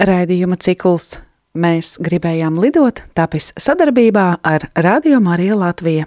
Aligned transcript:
Raidījuma 0.00 0.56
cikls 0.56 1.18
Mēs 1.58 1.96
gribējām 1.98 2.60
lidot, 2.62 3.00
tapis 3.10 3.48
sadarbībā 3.58 4.36
ar 4.46 4.68
Radio 4.78 5.18
Mariju 5.18 5.56
Latviju. 5.58 6.04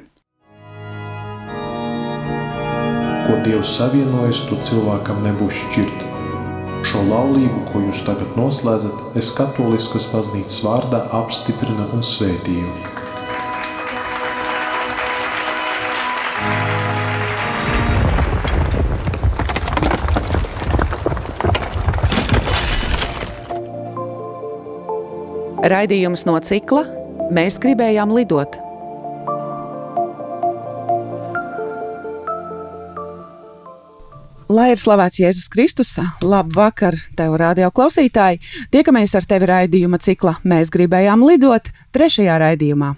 Ko 3.25 3.35
Dievs 3.43 3.73
savienojas, 3.75 4.45
to 4.47 4.61
cilvēkam 4.63 5.19
nebūs 5.27 5.59
šķirt. 5.65 6.07
Šo 6.87 7.03
laulību, 7.09 7.65
ko 7.73 7.83
jūs 7.89 8.05
tagad 8.07 8.39
noslēdzat, 8.39 9.19
es 9.19 9.35
katoliskas 9.35 10.07
baznīcas 10.15 10.63
vārdā 10.63 11.03
apstiprinu 11.19 11.91
un 11.91 12.07
svētīju. 12.07 12.92
Raidījums 25.63 26.25
no 26.27 26.35
cikla 26.43 26.81
Mēs 27.31 27.55
gribējām 27.63 28.11
lidot. 28.11 28.57
Lai 34.51 34.65
ir 34.73 34.81
slavēts 34.81 35.21
Jēzus 35.21 35.47
Kristus, 35.53 35.93
labu 36.19 36.57
vakaru, 36.59 36.99
tev 37.15 37.37
radio 37.39 37.71
klausītāji! 37.71 38.41
Tiekamies 38.75 39.15
ar 39.15 39.23
tevi 39.29 39.47
raidījuma 39.53 40.01
cikla 40.03 40.35
Mēs 40.43 40.73
gribējām 40.73 41.23
lidot 41.29 41.71
trešajā 41.95 42.35
raidījumā. 42.43 42.91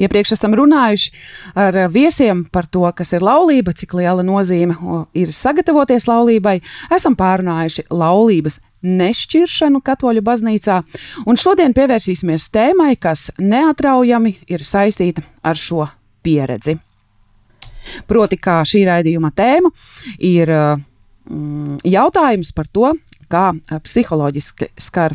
Iepriekš 0.00 0.36
esam 0.36 0.52
runājuši 0.60 1.16
ar 1.56 1.86
viesiem 1.92 2.44
par 2.52 2.68
to, 2.68 2.84
kas 2.96 3.16
ir 3.16 3.24
laulība, 3.24 3.72
cik 3.72 3.96
liela 3.96 4.20
nozīme 4.24 4.76
ir 5.16 5.32
sagatavoties 5.32 6.04
laulībai. 6.08 6.58
Esam 6.92 7.16
pārunājuši 7.16 7.88
laulības 7.88 8.60
nešķiršanu 8.82 9.80
katoļu 9.84 10.22
baznīcā, 10.24 10.80
un 11.28 11.40
šodien 11.40 11.74
pievērsīsimies 11.76 12.48
tēmai, 12.54 12.94
kas 13.00 13.28
neatraujami 13.38 14.36
ir 14.50 14.64
saistīta 14.66 15.24
ar 15.42 15.58
šo 15.58 15.86
pieredzi. 16.24 16.76
Proti, 18.08 18.36
kā 18.36 18.60
šī 18.66 18.84
raidījuma 18.88 19.32
tēma 19.36 19.70
ir 20.18 20.52
mm, 20.52 21.80
jautājums 21.88 22.52
par 22.56 22.68
to, 22.68 22.92
kā 23.30 23.50
psiholoģiski 23.86 24.72
skar 24.80 25.14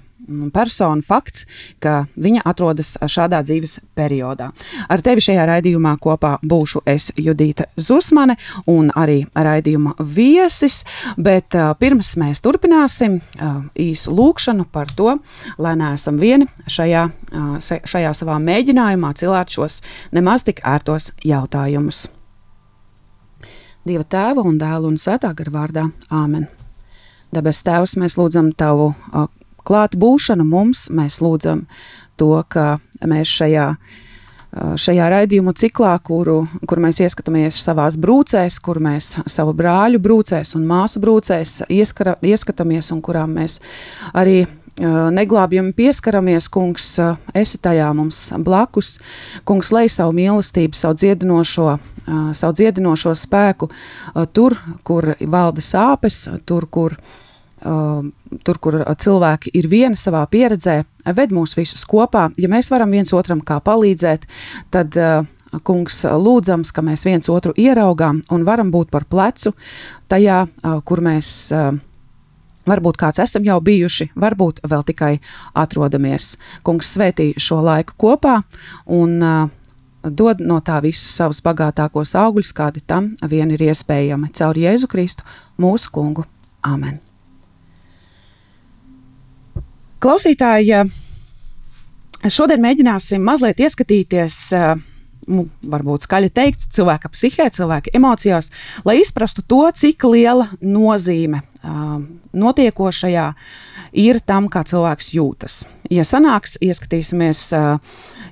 persona 0.54 1.02
fakts, 1.06 1.46
ka 1.80 2.06
viņa 2.16 2.44
atrodas 2.46 2.96
šādā 3.02 3.42
dzīves 3.46 3.80
periodā. 3.98 4.52
Ar 4.90 5.04
tevi 5.06 5.24
šajā 5.24 5.46
raidījumā 5.50 5.96
kopā 6.02 6.36
būšu 6.44 6.84
es 6.90 7.12
Judita 7.18 7.68
Zusmane 7.78 8.38
un 8.72 8.92
arī 8.96 9.22
raidījuma 9.36 9.96
viesis, 10.00 10.84
bet 11.18 11.56
uh, 11.58 11.74
pirms 11.80 12.16
mēs 12.22 12.44
turpināsim 12.46 13.20
uh, 13.20 13.62
īsu 13.76 14.14
lūkšanu 14.16 14.68
par 14.72 14.92
to, 14.96 15.18
lai 15.58 15.76
neesam 15.80 16.20
vieni 16.22 16.50
šajā, 16.68 17.06
uh, 17.10 17.56
šajā 17.62 18.14
savā 18.18 18.40
mēģinājumā 18.42 19.14
cilāt 19.20 19.56
šos 19.56 19.82
nemaz 20.16 20.46
tik 20.48 20.62
ērtos 20.66 21.12
jautājumus. 21.26 22.06
Dieva 23.86 24.02
tēva 24.10 24.42
un 24.42 24.56
dēla 24.58 24.90
un 24.90 24.96
svētā 24.98 25.30
gara 25.38 25.52
vārdā- 25.54 25.90
Āmen. 26.24 26.48
Debes 27.36 27.62
Tēvs, 27.62 27.98
mēs 28.00 28.16
lūdzam 28.18 28.54
Tavu 28.58 28.94
uh, 29.66 29.70
klātbūšanu 29.70 30.46
mums. 30.48 30.90
Mēs 30.94 31.22
lūdzam 31.24 31.66
to, 32.20 32.32
ka 32.48 32.78
mēs 33.06 33.32
šajā, 33.32 33.70
šajā 34.80 35.08
raidījumu 35.12 35.56
ciklā, 35.58 35.96
kuru, 36.06 36.44
kur 36.70 36.82
mēs 36.84 37.02
ieskatāmies 37.04 37.60
savās 37.66 37.98
brūcēs, 38.00 38.60
kur 38.64 38.80
mēs 38.84 39.16
savu 39.32 39.56
brāļu 39.58 40.02
brūcēs 40.04 40.56
un 40.60 40.68
māsu 40.70 41.02
brūcēs 41.04 41.64
ieskara, 41.74 42.16
ieskatāmies 42.24 42.94
un 42.96 43.02
kurām 43.06 43.36
mēs 43.40 43.60
arī 44.14 44.46
neglābjami 44.76 45.72
pieskaramies, 45.72 46.50
kungs, 46.52 46.90
esi 47.32 47.60
tajā 47.64 47.88
mums 47.96 48.26
blakus. 48.44 48.98
Kungs, 49.48 49.70
lej 49.72 49.88
savu 49.94 50.12
mīlestību, 50.18 50.76
savu 50.76 50.98
dziedinošo, 51.00 51.68
savu 52.36 52.58
dziedinošo 52.60 53.14
spēku 53.16 53.70
tur, 54.36 54.58
kur 54.84 55.14
valda 55.32 55.64
sāpes, 55.64 56.26
tur, 56.44 56.68
kur 56.68 57.00
Um, 57.00 57.25
tur, 57.66 58.60
kur 58.62 58.78
cilvēki 59.02 59.54
ir 59.58 59.70
vieni 59.72 59.98
savā 60.00 60.22
pieredzē, 60.30 60.84
ved 61.18 61.34
mūs 61.34 61.56
visus 61.58 61.86
kopā. 61.90 62.28
Ja 62.38 62.50
mēs 62.52 62.70
varam 62.74 62.94
viens 62.94 63.14
otram 63.14 63.42
kā 63.46 63.58
palīdzēt, 63.66 64.28
tad, 64.74 64.98
uh, 65.00 65.26
kungs, 65.66 66.04
lūdzams, 66.06 66.72
ka 66.76 66.84
mēs 66.86 67.06
viens 67.08 67.30
otru 67.32 67.56
ieraugām 67.58 68.22
un 68.32 68.46
varam 68.48 68.72
būt 68.74 68.92
par 68.94 69.08
plecu 69.10 69.56
tajā, 70.12 70.46
uh, 70.46 70.80
kur 70.86 71.04
mēs. 71.06 71.36
Uh, 71.56 71.76
varbūt 72.66 72.98
kāds 72.98 73.22
esam 73.22 73.46
jau 73.46 73.60
bijuši, 73.62 74.08
varbūt 74.18 74.64
vēl 74.66 74.82
tikai 74.88 75.12
atrodamies. 75.54 76.32
Kungs 76.66 76.90
svētī 76.96 77.28
šo 77.38 77.60
laiku 77.62 77.94
kopā 78.02 78.40
un 78.90 79.16
uh, 79.22 79.54
dod 80.02 80.42
no 80.42 80.60
tā 80.66 80.82
visus 80.82 81.14
savus 81.14 81.42
bagātākos 81.46 82.16
augļus, 82.18 82.54
kādi 82.58 82.82
tam 82.86 83.14
vien 83.30 83.54
ir 83.54 83.70
iespējami 83.70 84.34
caur 84.34 84.58
Jēzu 84.58 84.90
Kristu, 84.90 85.26
mūsu 85.62 85.94
kungu. 85.94 86.26
Āmen! 86.66 87.05
Klausītāji, 90.06 90.84
šodien 92.30 92.62
mēģināsim 92.62 93.24
mazliet 93.26 93.64
ieskatīties. 93.66 94.36
Nu, 95.26 95.48
varbūt 95.66 96.04
skaļi 96.06 96.30
teikt, 96.30 96.68
cilvēka 96.76 97.10
psihē, 97.10 97.48
cilvēka 97.56 97.90
emocijās, 97.98 98.52
lai 98.86 99.00
izprastu 99.02 99.42
to, 99.42 99.64
cik 99.74 100.06
liela 100.06 100.46
nozīme 100.62 101.40
uh, 101.42 101.96
notiekošajā 102.38 103.24
ir 104.06 104.22
tam, 104.22 104.52
kā 104.54 104.62
cilvēks 104.70 105.10
jūtas. 105.16 105.58
Ja 105.90 106.06
sanāks, 106.06 106.60
ieskatīsimies, 106.62 107.48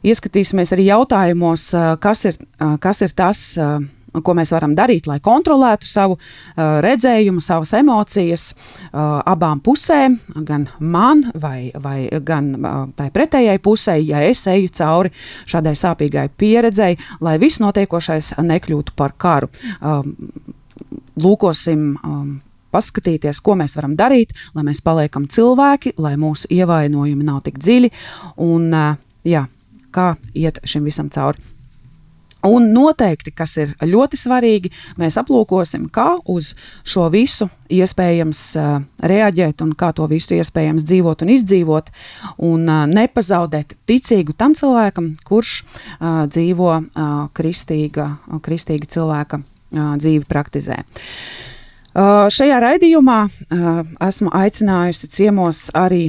ieskatīsimies 0.05 0.75
arī 0.77 0.85
jautājumos, 0.91 1.71
kas, 2.05 2.25
ir, 2.29 2.37
kas 2.85 3.01
ir 3.01 3.17
tas. 3.17 3.47
Uh, 3.57 3.81
ko 4.21 4.35
mēs 4.37 4.53
varam 4.53 4.75
darīt, 4.77 5.07
lai 5.09 5.19
kontrolētu 5.23 5.87
savu 5.89 6.17
uh, 6.17 6.79
redzējumu, 6.83 7.41
savas 7.41 7.73
emocijas 7.77 8.51
uh, 8.53 9.21
abām 9.25 9.61
pusēm, 9.63 10.19
gan 10.45 10.67
man, 10.79 11.25
vai, 11.33 11.71
vai 11.81 11.97
gan 12.25 12.53
uh, 12.59 12.71
tai 12.97 13.09
pretējai 13.13 13.59
pusē, 13.63 13.97
ja 14.03 14.23
es 14.27 14.45
eju 14.51 14.71
cauri 14.77 15.13
šādai 15.49 15.75
sāpīgai 15.79 16.27
pieredzei, 16.37 16.97
lai 17.23 17.37
viss 17.41 17.61
notiekošais 17.63 18.35
nekļūtu 18.43 18.97
par 18.99 19.15
karu. 19.17 19.49
Um, 19.81 20.17
lūkosim. 21.21 21.93
Um, 22.03 22.33
paskatīties, 22.73 23.37
ko 23.45 23.53
mēs 23.59 23.75
varam 23.77 23.93
darīt, 23.93 24.33
lai 24.57 24.63
mēs 24.65 24.81
paliekam 24.81 25.27
cilvēki, 25.29 25.93
lai 26.01 26.15
mūsu 26.17 26.49
ievainojumi 26.49 27.27
nav 27.27 27.43
tik 27.45 27.61
dziļi 27.61 27.91
un 28.41 28.69
uh, 28.73 28.95
jā, 29.29 29.45
kā 29.93 30.13
iet 30.33 30.57
šim 30.65 30.89
visam 30.89 31.13
cauri. 31.13 31.52
Un 32.43 32.73
noteikti, 32.75 33.31
kas 33.31 33.55
ir 33.61 33.69
ļoti 33.87 34.17
svarīgi, 34.19 34.71
mēs 34.99 35.15
aplūkosim, 35.21 35.85
kā 35.93 36.17
uz 36.27 36.49
šo 36.83 37.05
visu 37.13 37.47
iespējams 37.71 38.41
uh, 38.59 38.73
reaģēt 38.99 39.63
un 39.63 39.71
kā 39.79 39.93
to 39.95 40.09
visu 40.11 40.35
iespējams 40.35 40.83
dzīvot 40.89 41.23
un 41.23 41.31
izdzīvot, 41.37 41.93
un 42.43 42.67
uh, 42.67 42.83
nepazaudēt 42.91 43.77
ticīgu 43.87 44.35
tam 44.35 44.57
cilvēkam, 44.59 45.13
kurš 45.23 45.53
uh, 45.63 46.25
dzīvo 46.27 46.75
kristīga, 47.33 48.09
kristīga 48.43 48.89
cilvēka 48.91 49.39
dzīvi 49.73 50.27
praktizē. 50.29 50.83
Šajā 51.93 52.57
raidījumā 52.61 53.17
esmu 54.01 54.31
aicinājusi 54.33 55.09
ciemos 55.13 55.67
arī 55.77 56.07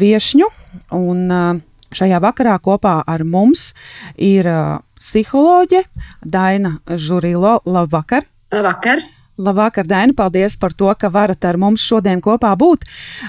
viešņu, 0.00 0.48
un 0.96 1.22
šajā 1.92 2.20
vakarā 2.24 2.58
kopā 2.60 2.98
ar 3.08 3.24
mums 3.24 3.70
ir 4.16 4.48
psiholoģe 5.02 5.82
Daina 6.22 6.76
Žurilo. 6.86 7.58
Labvakar! 7.66 8.22
Labvakar! 8.54 9.02
Labvakar, 9.38 9.86
Daina, 9.88 10.12
paldies 10.12 10.58
par 10.60 10.74
to, 10.76 10.90
ka 10.92 11.08
varat 11.08 11.44
ar 11.48 11.56
mums 11.56 11.80
šodien 11.80 12.20
kopā 12.20 12.50
būt. 12.58 12.82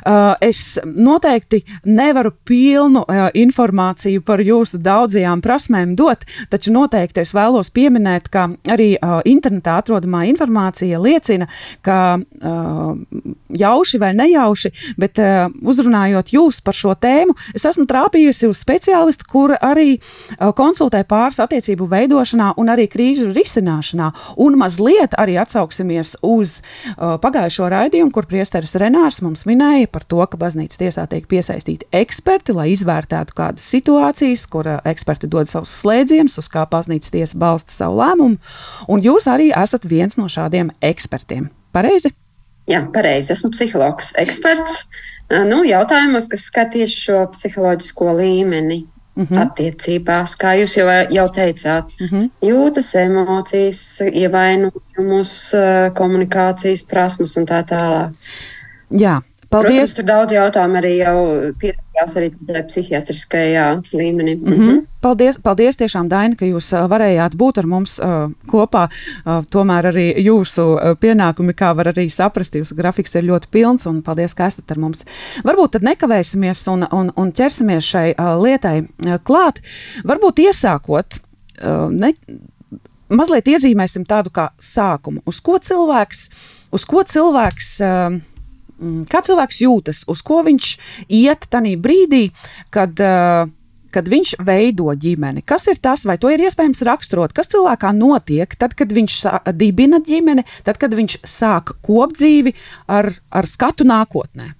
Uh, 0.03 0.33
es 0.43 0.75
noteikti 0.83 1.61
nevaru 1.87 2.33
pilnu 2.43 3.05
uh, 3.05 3.29
informāciju 3.39 4.19
par 4.27 4.43
jūsu 4.43 4.81
daudzajām 4.83 5.39
prasmēm 5.43 5.93
dot, 5.95 6.25
taču 6.51 6.73
noteikti 6.75 7.23
es 7.23 7.31
vēlos 7.31 7.71
pieminēt, 7.71 8.27
ka 8.33 8.49
arī 8.67 8.89
uh, 8.97 9.21
internetā 9.23 9.77
atrodamā 9.79 10.25
informācija 10.27 10.99
liecina, 10.99 11.47
ka 11.83 12.17
jauši 12.43 13.99
vai 14.01 14.09
nejauši, 14.17 14.71
bet 14.99 15.19
uzrunājot 15.61 16.33
jūs 16.35 16.59
par 16.65 16.75
šo 16.75 16.93
tēmu, 16.99 17.35
es 17.55 17.65
esmu 17.67 17.85
trāpījusi 17.87 18.49
uz 18.49 18.59
speciālistu, 18.59 19.27
kur 19.29 19.53
arī 19.55 19.95
konsultē 20.57 21.03
pāris 21.07 21.39
attiecību 21.43 21.87
veidošanā 21.91 22.53
un 22.59 22.71
arī 22.73 22.89
krīžu 22.91 23.29
risināšanā, 23.33 24.09
un 24.43 24.57
mazliet 24.59 25.15
arī 25.19 25.37
atsauksimies 25.41 25.92
atcaucamies 25.93 26.15
uz 26.21 26.61
uh, 26.97 27.17
pagājušo 27.21 27.69
raidījumu, 27.71 28.11
kur 28.13 28.25
priesteris 28.25 28.75
Renārs 28.75 29.21
mums 29.21 29.45
minēja 29.45 29.87
par 29.91 30.03
to, 30.03 30.21
ka 30.25 30.37
baznīcas 30.37 30.79
tiesā 30.79 31.05
tiek 31.09 31.27
piesaistīti 31.27 31.87
eksperti, 31.91 32.53
lai 32.53 32.71
izvērtētu 32.73 33.33
kādas 33.35 33.65
situācijas, 33.69 34.47
kur 34.47 34.67
uh, 34.67 34.81
eksperti 34.85 35.27
dod 35.27 35.47
savus 35.47 35.73
slēdzienus, 35.81 36.37
uz 36.37 36.49
kā 36.49 36.65
baznīcas 36.69 37.13
tiesa 37.13 37.37
balsta 37.37 37.73
savu 37.73 38.01
lēmumu, 38.01 38.37
un 38.87 39.03
jūs 39.03 39.27
arī 39.27 39.51
esat 39.51 39.85
viens 39.85 40.17
no 40.17 40.27
šādiem 40.27 40.71
ekspertiem. 40.81 41.49
Pareizi? 41.73 42.13
Jā, 42.69 42.85
pareizi. 42.93 43.33
Esmu 43.33 43.51
psihologs, 43.51 44.13
eksperts. 44.19 44.85
Nu, 45.49 45.63
jautājumos, 45.65 46.29
kas 46.31 46.45
skar 46.47 46.69
tieši 46.71 46.99
šo 47.07 47.23
psiholoģisko 47.33 48.13
līmeni. 48.19 48.83
Mm 49.15 49.27
-hmm. 49.29 49.41
Attiecībās, 49.41 50.35
kā 50.35 50.55
jūs 50.57 50.77
jau, 50.77 50.87
jau 51.09 51.27
teicāt, 51.29 51.83
mm 51.99 52.07
-hmm. 52.07 52.29
jūtas 52.41 52.95
emocijas, 52.95 54.01
ievainojumus, 54.01 55.53
komunikācijas 55.93 56.83
prasmes 56.83 57.37
un 57.37 57.45
tā 57.45 57.63
tālāk. 57.63 58.09
Jā, 58.89 59.21
Paldies. 59.53 59.73
Protams, 59.73 59.93
tur 59.97 60.05
daudz 60.07 60.33
jautājumu 60.33 60.77
arī 60.79 60.91
jau 60.97 61.17
piesakās 61.61 62.15
arī 62.17 62.29
psihiatriskajā 62.69 63.65
līmenī. 63.93 64.33
Mm 64.39 64.53
-hmm. 64.53 64.79
Paldies, 65.01 65.37
paldies 65.43 65.77
tiešām, 65.77 66.09
Daina, 66.09 66.35
ka 66.35 66.45
jūs 66.45 66.71
varējāt 66.89 67.35
būt 67.37 67.59
ar 67.61 67.65
mums 67.65 67.99
uh, 67.99 68.31
kopā. 68.47 68.87
Uh, 68.87 69.43
tomēr 69.51 69.91
arī 69.91 70.07
jūsu 70.25 70.97
pienākumi, 70.99 71.53
kā 71.53 71.75
var 71.75 71.91
arī 71.93 72.09
saprast, 72.09 72.55
jūsu 72.55 72.75
grafiks 72.75 73.15
ir 73.15 73.23
ļoti 73.23 73.47
pilns, 73.51 73.85
un 73.85 74.01
paldies, 74.01 74.33
ka 74.33 74.45
esat 74.45 74.71
ar 74.71 74.77
mums. 74.77 75.05
Varbūt 75.43 75.71
tad 75.71 75.83
nekavēsimies 75.83 76.67
un, 76.67 76.87
un, 76.91 77.11
un 77.15 77.31
ķersimies 77.31 77.83
šai 77.83 78.15
uh, 78.17 78.41
lietai 78.43 78.81
uh, 78.81 79.19
klāt. 79.23 79.61
Varbūt 80.03 80.39
iesākot, 80.39 81.19
uh, 81.61 81.91
ne, 81.91 82.13
mazliet 83.09 83.47
iezīmēsim 83.47 84.05
tādu 84.05 84.29
kā 84.33 84.49
sākumu, 84.57 85.21
uz 85.25 85.39
ko 85.41 85.57
cilvēks, 85.57 86.29
uz 86.71 86.85
ko 86.85 87.03
cilvēks 87.03 87.81
uh, 87.81 88.21
kā 89.09 89.21
cilvēks 89.25 89.61
jūtas, 89.63 90.05
uz 90.11 90.23
ko 90.25 90.41
viņš 90.45 90.71
iet 91.09 91.49
tajā 91.51 91.75
brīdī, 91.81 92.23
kad, 92.73 92.97
uh, 93.03 93.51
kad 93.93 94.09
viņš 94.09 94.35
veido 94.43 94.93
ģimeni. 94.97 95.43
Kas 95.45 95.67
ir 95.71 95.77
tas, 95.83 96.05
vai 96.09 96.17
to 96.21 96.31
ir 96.33 96.43
iespējams 96.47 96.83
raksturot, 96.87 97.35
kas 97.35 97.51
cilvēkā 97.53 97.93
notiek 97.97 98.57
tad, 98.59 98.75
kad 98.79 98.93
viņš 98.95 99.19
dibina 99.59 100.01
ģimeni, 100.03 100.45
tad, 100.65 100.81
kad 100.81 100.95
viņš 100.97 101.19
sāk 101.27 101.77
kopdzīvi 101.85 102.55
ar, 102.87 103.13
ar 103.29 103.49
skatu 103.49 103.87
nākotnē? 103.87 104.51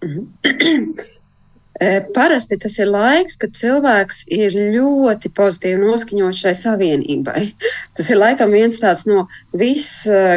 Parasti 2.14 2.58
tas 2.60 2.74
ir 2.76 2.90
laiks, 2.92 3.38
kad 3.40 3.54
cilvēks 3.56 4.24
ir 4.36 4.56
ļoti 4.74 5.30
pozitīvi 5.32 5.80
noskaņots 5.80 6.42
šai 6.44 6.54
savienībai. 6.58 7.44
Tas 7.96 8.10
ir 8.12 8.20
laikam 8.20 8.52
viens 8.52 8.80
tāds 8.82 9.06
no 9.08 9.28
vis, 9.56 9.88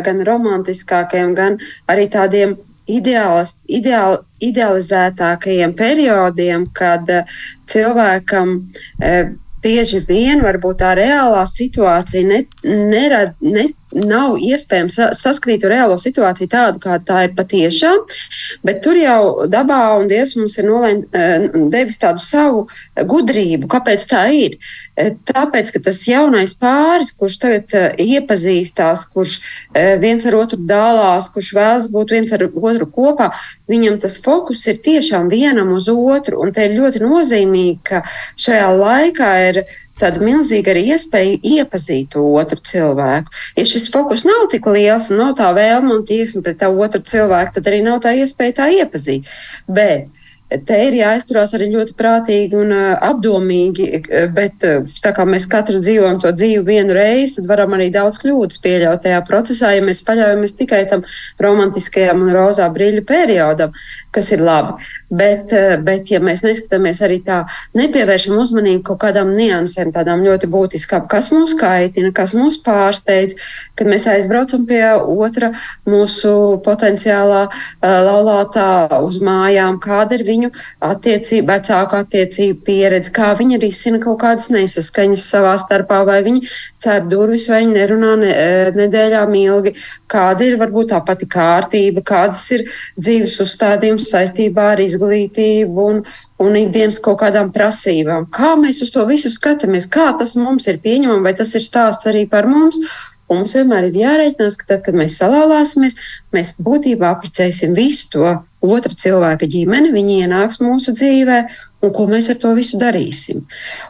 gan 0.05 0.23
romantiskākajiem, 0.23 1.33
gan 1.35 1.59
arī 1.91 2.07
tādiem 2.13 2.55
ideālas, 2.87 3.57
ideāl, 3.67 4.21
idealizētākajiem 4.43 5.75
periodiem, 5.79 6.67
kad 6.75 7.11
cilvēkam 7.71 8.57
bieži 9.63 10.01
vien 10.07 10.43
varbūt 10.43 10.81
tā 10.81 10.91
reālā 10.99 11.43
situācija 11.47 12.27
ne, 12.27 12.43
nerad, 12.67 13.35
ne, 13.43 13.69
nav 13.95 14.37
iespējams 14.41 14.97
saskatīt 15.17 15.65
reālo 15.69 15.97
situāciju 16.01 16.49
tādu, 16.51 16.81
kāda 16.83 17.03
tā 17.07 17.21
ir 17.27 17.35
patiešām, 17.37 18.03
bet 18.65 18.81
tur 18.85 18.97
jau 18.99 19.47
dabā 19.49 19.81
un 19.99 20.09
Dievs 20.11 20.35
mums 20.37 20.57
ir 20.57 20.67
nolēm, 20.67 21.03
eh, 21.13 21.47
devis 21.73 21.99
tādu 22.01 22.23
savu 22.23 22.65
gudrību, 22.97 23.67
kāpēc 23.67 24.05
tā 24.09 24.23
ir. 24.33 24.57
Eh, 24.97 25.11
tāpēc, 25.25 25.71
ka 25.73 25.79
tas 25.79 26.01
jaunais 26.07 26.53
pāris, 26.53 27.13
kurš 27.17 27.39
tagad 27.39 27.73
eh, 27.73 27.95
iepazīstās, 27.97 29.05
kurš 29.13 29.39
viens 29.73 30.25
ar 30.25 30.35
otru 30.37 30.57
dālās, 30.57 31.29
kurš 31.33 31.53
vēlas 31.53 31.87
būt 31.91 32.11
viens 32.11 32.31
ar 32.33 32.45
otru 32.45 32.85
kopā, 32.85 33.31
viņam 33.69 33.99
tas 34.01 34.17
fokus 34.17 34.65
ir 34.67 34.77
tiešām 34.77 35.29
vienam 35.29 35.73
uz 35.73 35.89
otru. 35.89 36.41
Un 36.41 36.53
te 36.53 36.67
ir 36.67 36.77
ļoti 36.77 37.01
nozīmīgi, 37.03 37.79
ka 37.83 38.03
šajā 38.37 38.69
laikā 38.77 39.31
ir 39.49 39.63
tāda 40.01 40.23
milzīga 40.23 40.73
arī 40.73 40.87
iespēja 40.95 41.37
iepazīt 41.59 42.17
otru 42.19 42.59
cilvēku. 42.71 43.33
Ja 43.59 43.67
šis 43.67 43.89
fokus 43.93 44.25
nav 44.27 44.47
tik 44.51 44.67
liels 44.71 45.11
un 45.13 45.21
nav 45.21 45.37
tā 45.39 45.51
vēlme 45.55 45.99
un 45.99 46.03
tieksme 46.07 46.43
pret 46.45 46.65
otru 46.69 47.03
cilvēku, 47.13 47.57
tad 47.57 47.71
arī 47.71 47.83
nav 47.85 48.01
tā 48.05 48.15
iespēja 48.17 48.59
tā 48.61 48.69
iepazīt. 48.79 49.29
Bet 49.67 50.09
te 50.67 50.77
ir 50.87 50.97
jāizturās 50.97 51.53
arī 51.57 51.69
ļoti 51.71 51.95
prātīgi 51.97 52.57
un 52.59 52.73
uh, 52.75 52.91
apdomīgi, 53.07 53.87
bet 54.35 54.65
uh, 54.67 54.89
tā 55.01 55.13
kā 55.15 55.25
mēs 55.25 55.47
katrs 55.49 55.81
dzīvojam 55.85 56.19
to 56.21 56.33
dzīvi 56.35 56.61
vienu 56.67 56.93
reizi, 56.97 57.37
tad 57.39 57.49
varam 57.49 57.73
arī 57.77 57.89
daudz 57.93 58.19
kļūdas 58.21 58.61
pieļaut 58.63 59.01
tajā 59.05 59.23
procesā, 59.25 59.73
ja 59.73 59.85
mēs 59.85 60.03
paļaujamies 60.05 60.57
tikai 60.59 60.83
tam 60.91 61.05
romantiskajam 61.41 62.21
un 62.25 62.33
rozā 62.35 62.69
brīļu 62.75 63.05
periodam 63.09 63.73
kas 64.13 64.31
ir 64.35 64.43
labi. 64.45 64.75
Bet, 65.13 65.51
eh, 65.53 65.75
bet 65.77 66.09
ja 66.11 66.19
mēs 66.23 66.43
neskatāmies 66.45 67.01
arī 67.05 67.19
tā, 67.25 67.43
nepievēršam 67.77 68.37
uzmanību 68.37 68.83
kaut 68.87 69.01
kādām 69.03 69.33
niansēm, 69.37 69.91
tādām 69.93 70.23
ļoti 70.25 70.49
būtiskām, 70.53 71.07
kas 71.09 71.29
mūs 71.33 71.55
kaitina, 71.59 72.13
kas 72.13 72.33
mūs 72.37 72.59
pārsteidz, 72.65 73.35
kad 73.75 73.87
mēs 73.87 74.07
aizbraucam 74.09 74.65
pie 74.69 74.83
otra 74.97 75.51
mūsu 75.89 76.33
potenciālā 76.65 77.43
uh, 77.49 77.99
laulātā 78.07 79.01
uz 79.03 79.19
mājām, 79.21 79.79
kāda 79.83 80.17
ir 80.17 80.25
viņu 80.27 80.51
attiecība, 80.81 81.57
vecāku 81.57 81.99
attiecību 82.01 82.61
pieredze, 82.65 83.11
kā 83.13 83.33
viņi 83.37 83.61
risina 83.61 84.01
kaut 84.03 84.21
kādas 84.23 84.49
nesaskaņas 84.53 85.27
savā 85.35 85.53
starpā, 85.61 86.03
vai 86.07 86.21
viņi 86.25 86.47
cer 86.83 87.05
durvis, 87.09 87.47
vai 87.49 87.61
viņi 87.63 87.75
nerunā 87.77 88.11
ne, 88.19 88.31
eh, 88.31 88.71
nedēļām 88.77 89.35
ilgi, 89.39 89.73
kāda 90.11 90.47
ir 90.47 90.57
varbūt 90.61 90.91
tā 90.91 90.99
pati 91.05 91.27
kārtība, 91.29 92.03
kādas 92.03 92.43
ir 92.55 92.65
dzīves 92.99 93.39
uzstādījums 93.45 94.09
saistībā 94.11 94.73
ar 94.73 94.83
izglītību 94.83 95.87
un, 95.87 96.03
un 96.43 96.59
ikdienas 96.59 96.99
kaut 97.03 97.21
kādām 97.23 97.53
prasībām. 97.55 98.27
Kā 98.33 98.53
mēs 98.59 98.83
uz 98.85 98.91
to 98.93 99.05
visu 99.09 99.31
skatāmies, 99.33 99.89
kā 99.89 100.11
tas 100.19 100.35
mums 100.35 100.67
ir 100.67 100.81
pieņemams, 100.83 101.23
vai 101.23 101.33
tas 101.37 101.55
ir 101.55 101.65
stāsts 101.65 102.09
arī 102.11 102.27
par 102.29 102.49
mums. 102.51 102.81
Un 103.33 103.41
mums 103.41 103.55
vienmēr 103.57 103.87
ir 103.89 103.95
jārēķinās, 103.97 104.57
ka 104.59 104.67
tad, 104.69 104.81
kad 104.85 104.97
mēs 104.97 105.17
salālāsimies, 105.17 105.95
mēs 106.35 106.53
būtībā 106.61 107.09
apprecēsim 107.15 107.73
visu 107.73 108.11
to 108.13 108.27
otra 108.63 108.93
cilvēka 108.93 109.47
ģimeni, 109.49 109.91
viņi 109.95 110.19
ienāks 110.23 110.61
mūsu 110.61 110.93
dzīvē, 110.95 111.39
un 111.83 111.93
ko 111.95 112.05
mēs 112.11 112.29
ar 112.31 112.37
to 112.43 112.53
visu 112.55 112.77
darīsim. 112.81 113.41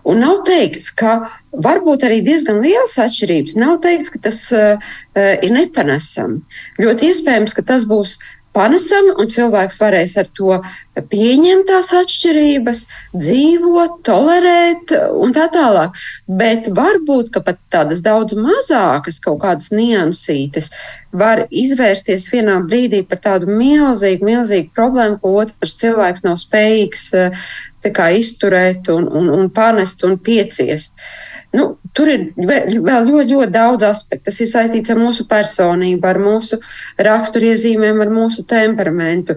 Un 0.07 0.23
nav 0.23 0.45
teikts, 0.47 0.89
ka 0.95 1.17
varbūt 1.51 2.07
arī 2.07 2.21
diezgan 2.25 2.63
lielas 2.63 2.95
atšķirības. 3.03 3.57
Nav 3.59 3.81
teikts, 3.83 4.15
ka 4.15 4.23
tas 4.29 4.39
uh, 4.55 4.95
ir 5.13 5.53
nepanesami. 5.53 6.39
Ļoti 6.81 7.11
iespējams, 7.11 7.57
ka 7.59 7.67
tas 7.73 7.85
būs 7.89 8.17
panesami, 8.53 9.15
un 9.19 9.29
cilvēks 9.33 9.79
varēs 9.81 10.15
ar 10.21 10.29
to 10.37 10.59
pieņemt 11.11 11.67
tās 11.69 11.91
atšķirības, 11.97 12.83
dzīvot, 13.17 13.99
tolerēt 14.05 14.93
un 15.19 15.33
tā 15.35 15.47
tālāk. 15.53 15.97
Bet 16.27 16.69
varbūt 16.75 17.33
pat 17.45 17.59
tādas 17.73 18.03
daudz 18.05 18.37
mazākas 18.37 19.19
kaut 19.23 19.41
kādas 19.43 19.71
niansītes 19.73 20.71
var 21.13 21.45
izvērsties 21.53 22.29
vienā 22.31 22.59
brīdī 22.65 23.03
par 23.07 23.21
tādu 23.25 23.51
milzīgu, 23.53 24.25
milzīgu 24.25 24.73
problēmu, 24.75 25.19
ko 25.21 25.35
otrs 25.43 25.77
cilvēks 25.81 26.25
nav 26.25 26.39
spējīgs 26.41 27.09
kā, 27.93 28.09
izturēt 28.17 28.89
un, 28.93 29.09
un, 29.11 29.29
un 29.33 29.51
panest 29.53 30.05
un 30.07 30.17
pieciest. 30.17 30.97
Nu, 31.53 31.67
tur 31.93 32.09
ir 32.09 32.23
vēl 32.37 33.05
ļoti, 33.05 33.27
ļoti 33.29 33.53
daudz 33.53 33.85
aspektu. 33.85 34.25
Tas 34.25 34.39
ir 34.41 34.49
saistīts 34.49 34.89
ar 34.89 34.97
mūsu 34.97 35.27
personību, 35.29 36.07
ar 36.09 36.17
mūsu 36.21 36.57
raksturiezīmēm, 37.05 38.01
ar 38.01 38.09
mūsu 38.13 38.45
temperamentu. 38.49 39.35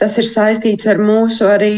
Tas 0.00 0.16
ir 0.22 0.28
saistīts 0.30 0.88
ar 0.88 1.02
mūsu 1.02 1.44
arī, 1.52 1.74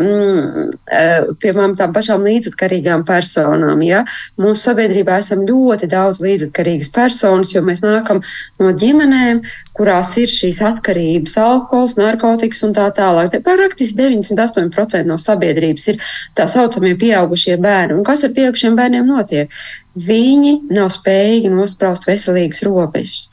mm, 0.00 0.68
eh, 0.90 1.28
piemēram, 1.42 1.76
tām 1.78 1.92
pašām 1.94 2.24
līdzatkarīgām 2.26 3.04
personām. 3.08 3.82
Ja? 3.86 4.04
Mūsu 4.40 4.70
sabiedrībā 4.70 5.18
esam 5.20 5.44
ļoti 5.48 5.88
daudz 5.90 6.22
līdzatkarīgas 6.24 6.90
personas, 6.94 7.52
jo 7.54 7.62
mēs 7.66 7.84
nākam 7.84 8.22
no 8.60 8.72
ģimenēm, 8.72 9.42
kurās 9.76 10.14
ir 10.20 10.30
šīs 10.32 10.62
atkarības, 10.66 11.36
alkohols, 11.40 11.96
narkotikas 12.00 12.64
un 12.66 12.74
tā 12.76 12.88
tālāk. 12.96 13.36
Praktiski 13.44 14.00
98% 14.00 15.06
no 15.08 15.20
sabiedrības 15.20 15.92
ir 15.92 16.00
tā 16.36 16.48
saucamie 16.50 16.96
pieaugušie 17.00 17.56
bērni. 17.60 17.98
Un 17.98 18.04
kas 18.06 18.24
ar 18.26 18.34
pieaugušiem 18.36 18.76
bērniem 18.78 19.08
notiek? 19.08 19.52
Viņi 19.90 20.52
nav 20.70 20.92
spējīgi 20.94 21.50
nospraust 21.50 22.04
veselīgas 22.06 22.62
robežas. 22.62 23.24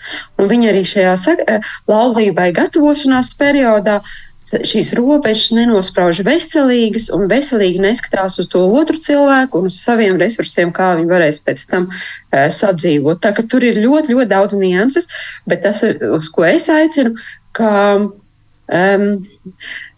Un 0.42 0.50
viņi 0.50 0.72
arī 0.72 0.82
šajā 0.90 1.14
eh, 1.36 1.68
laulībai 1.88 2.50
gatavošanās 2.56 3.36
periodā 3.38 4.00
šīs 4.48 4.94
robežas 4.98 5.52
nenosprauž 5.56 6.22
veselīgas 6.28 7.10
un 7.16 7.28
veselīgi 7.32 7.82
neskatās 7.84 8.38
uz 8.42 8.48
to 8.52 8.64
otru 8.80 9.00
cilvēku 9.04 9.62
un 9.62 9.70
uz 9.72 9.80
saviem 9.82 10.20
resursiem, 10.22 10.72
kā 10.76 10.94
viņi 11.00 11.12
varēs 11.12 11.42
pēc 11.44 11.66
tam 11.70 11.90
uh, 11.92 12.48
sadzīvot. 12.54 13.22
Tā 13.24 13.34
ka 13.36 13.44
tur 13.44 13.66
ir 13.68 13.82
ļoti, 13.84 14.16
ļoti 14.16 14.32
daudz 14.32 14.58
nianses, 14.60 15.12
bet 15.50 15.66
tas, 15.68 15.84
uz 15.84 16.32
ko 16.34 16.48
es 16.48 16.70
aicinu, 16.72 17.18
ka, 17.58 17.72
um, 18.00 19.08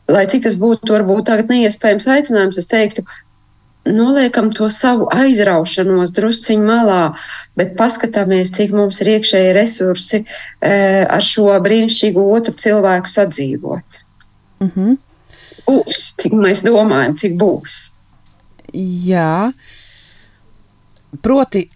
lai 0.10 0.28
cik 0.34 0.46
tas 0.48 0.58
būtu 0.60 0.98
varbūt 0.98 1.30
tagad 1.30 1.54
neiespējams 1.54 2.10
aicinājums, 2.18 2.62
es 2.62 2.72
teiktu, 2.72 3.06
noliekam 3.86 4.52
to 4.54 4.68
savu 4.74 5.08
aizraušanos 5.14 6.12
drusciņā 6.16 6.66
malā, 6.66 7.00
bet 7.58 7.76
paskatāmies, 7.80 8.52
cik 8.56 8.74
mums 8.76 9.02
ir 9.04 9.14
iekšēji 9.16 9.56
resursi 9.56 10.22
e, 10.22 10.26
ar 11.06 11.24
šo 11.26 11.48
brīnišķīgo 11.64 12.26
otru 12.36 12.54
cilvēku 12.60 13.10
sadzīvot. 13.10 14.04
Mm 14.60 14.72
-hmm. 14.76 14.98
Būs, 15.68 16.14
cik 16.18 16.34
mēs 16.34 16.64
domājam, 16.66 17.16
cik 17.16 17.38
būs. 17.38 17.92
Jā, 18.74 19.54
proti, 21.22 21.70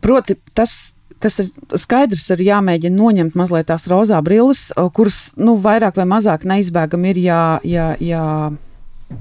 proti 0.00 0.36
tas 0.54 0.94
kas 1.24 1.40
ir 1.40 1.48
skaidrs, 1.80 2.26
ir 2.34 2.44
jāmēģina 2.44 2.96
noņemt 2.98 3.34
mazliet 3.34 3.70
tās 3.70 3.86
rozā 3.88 4.20
brilles, 4.24 4.72
kuras 4.92 5.32
nu, 5.36 5.56
vairāk 5.56 5.96
vai 5.96 6.04
mazāk 6.04 6.44
neizbēgami 6.44 7.14
ir 7.14 7.24
jā. 7.30 7.42
jā, 7.64 7.88
jā 8.00 8.52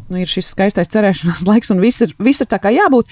Nu, 0.09 0.17
ir 0.17 0.29
šis 0.31 0.47
skaistais 0.53 0.89
cerēšanās 0.89 1.43
laiks, 1.49 1.69
un 1.69 1.81
viss 1.83 2.01
ir, 2.01 2.13
viss 2.23 2.41
ir 2.41 2.47
tā 2.49 2.57
kā 2.57 2.71
jābūt. 2.73 3.11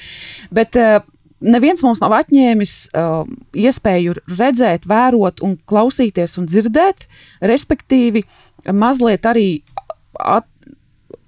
Bet 0.56 0.78
uh, 0.80 1.04
neviens 1.44 1.84
mums 1.86 2.00
nav 2.02 2.16
atņēmis 2.22 2.76
uh, 2.96 3.28
iespēju 3.54 4.16
redzēt, 4.32 4.88
vērot, 4.90 5.44
un 5.46 5.58
klausīties 5.68 6.38
un 6.40 6.48
dzirdēt, 6.50 7.06
respektīvi, 7.52 8.24
mazliet 8.70 9.26
arī 9.26 9.48
at, 10.20 10.48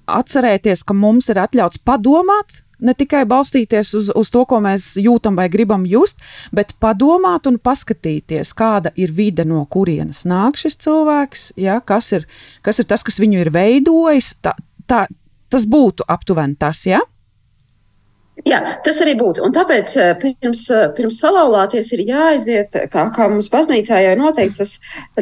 atcerēties, 0.08 0.84
ka 0.84 0.96
mums 0.98 1.30
ir 1.32 1.40
atļauts 1.42 1.82
padomāt, 1.88 2.62
ne 2.84 2.94
tikai 2.98 3.24
balstīties 3.30 3.94
uz, 3.98 4.10
uz 4.16 4.32
to, 4.34 4.44
ko 4.50 4.60
mēs 4.64 4.94
jūtam 5.00 5.38
vai 5.40 5.48
gribam 5.52 5.86
just, 5.88 6.20
bet 6.56 6.76
padomāt 6.84 7.48
un 7.50 7.60
paskatīties, 7.64 8.52
kāda 8.58 8.92
ir 9.00 9.14
vide, 9.16 9.48
no 9.48 9.64
kurienes 9.72 10.26
nāk 10.30 10.60
šis 10.60 10.78
cilvēks, 10.84 11.48
ja, 11.64 11.80
kas, 11.80 12.12
ir, 12.18 12.28
kas 12.66 12.84
ir 12.84 12.90
tas, 12.90 13.06
kas 13.06 13.22
viņu 13.24 13.46
ir 13.46 13.54
veidojis. 13.56 14.34
Tā, 14.44 14.56
tā, 14.90 15.06
tas 15.54 15.68
būtu 15.70 16.08
aptuveni 16.12 16.60
tas, 16.60 16.84
ja? 16.90 17.00
Jā, 18.44 18.60
tas 18.84 18.98
arī 19.04 19.14
būtu. 19.16 19.40
Un 19.46 19.54
tāpēc 19.56 19.94
eh, 20.00 20.10
pirms, 20.20 20.64
eh, 20.74 20.88
pirms 20.98 21.20
salauzties 21.24 21.94
ir 21.96 22.02
jāaiziet, 22.10 22.76
kā, 22.92 23.06
kā 23.16 23.28
mums 23.32 23.48
baznīcā 23.54 24.02
jau 24.04 24.18
noteikti 24.20 24.60
tas 24.60 24.74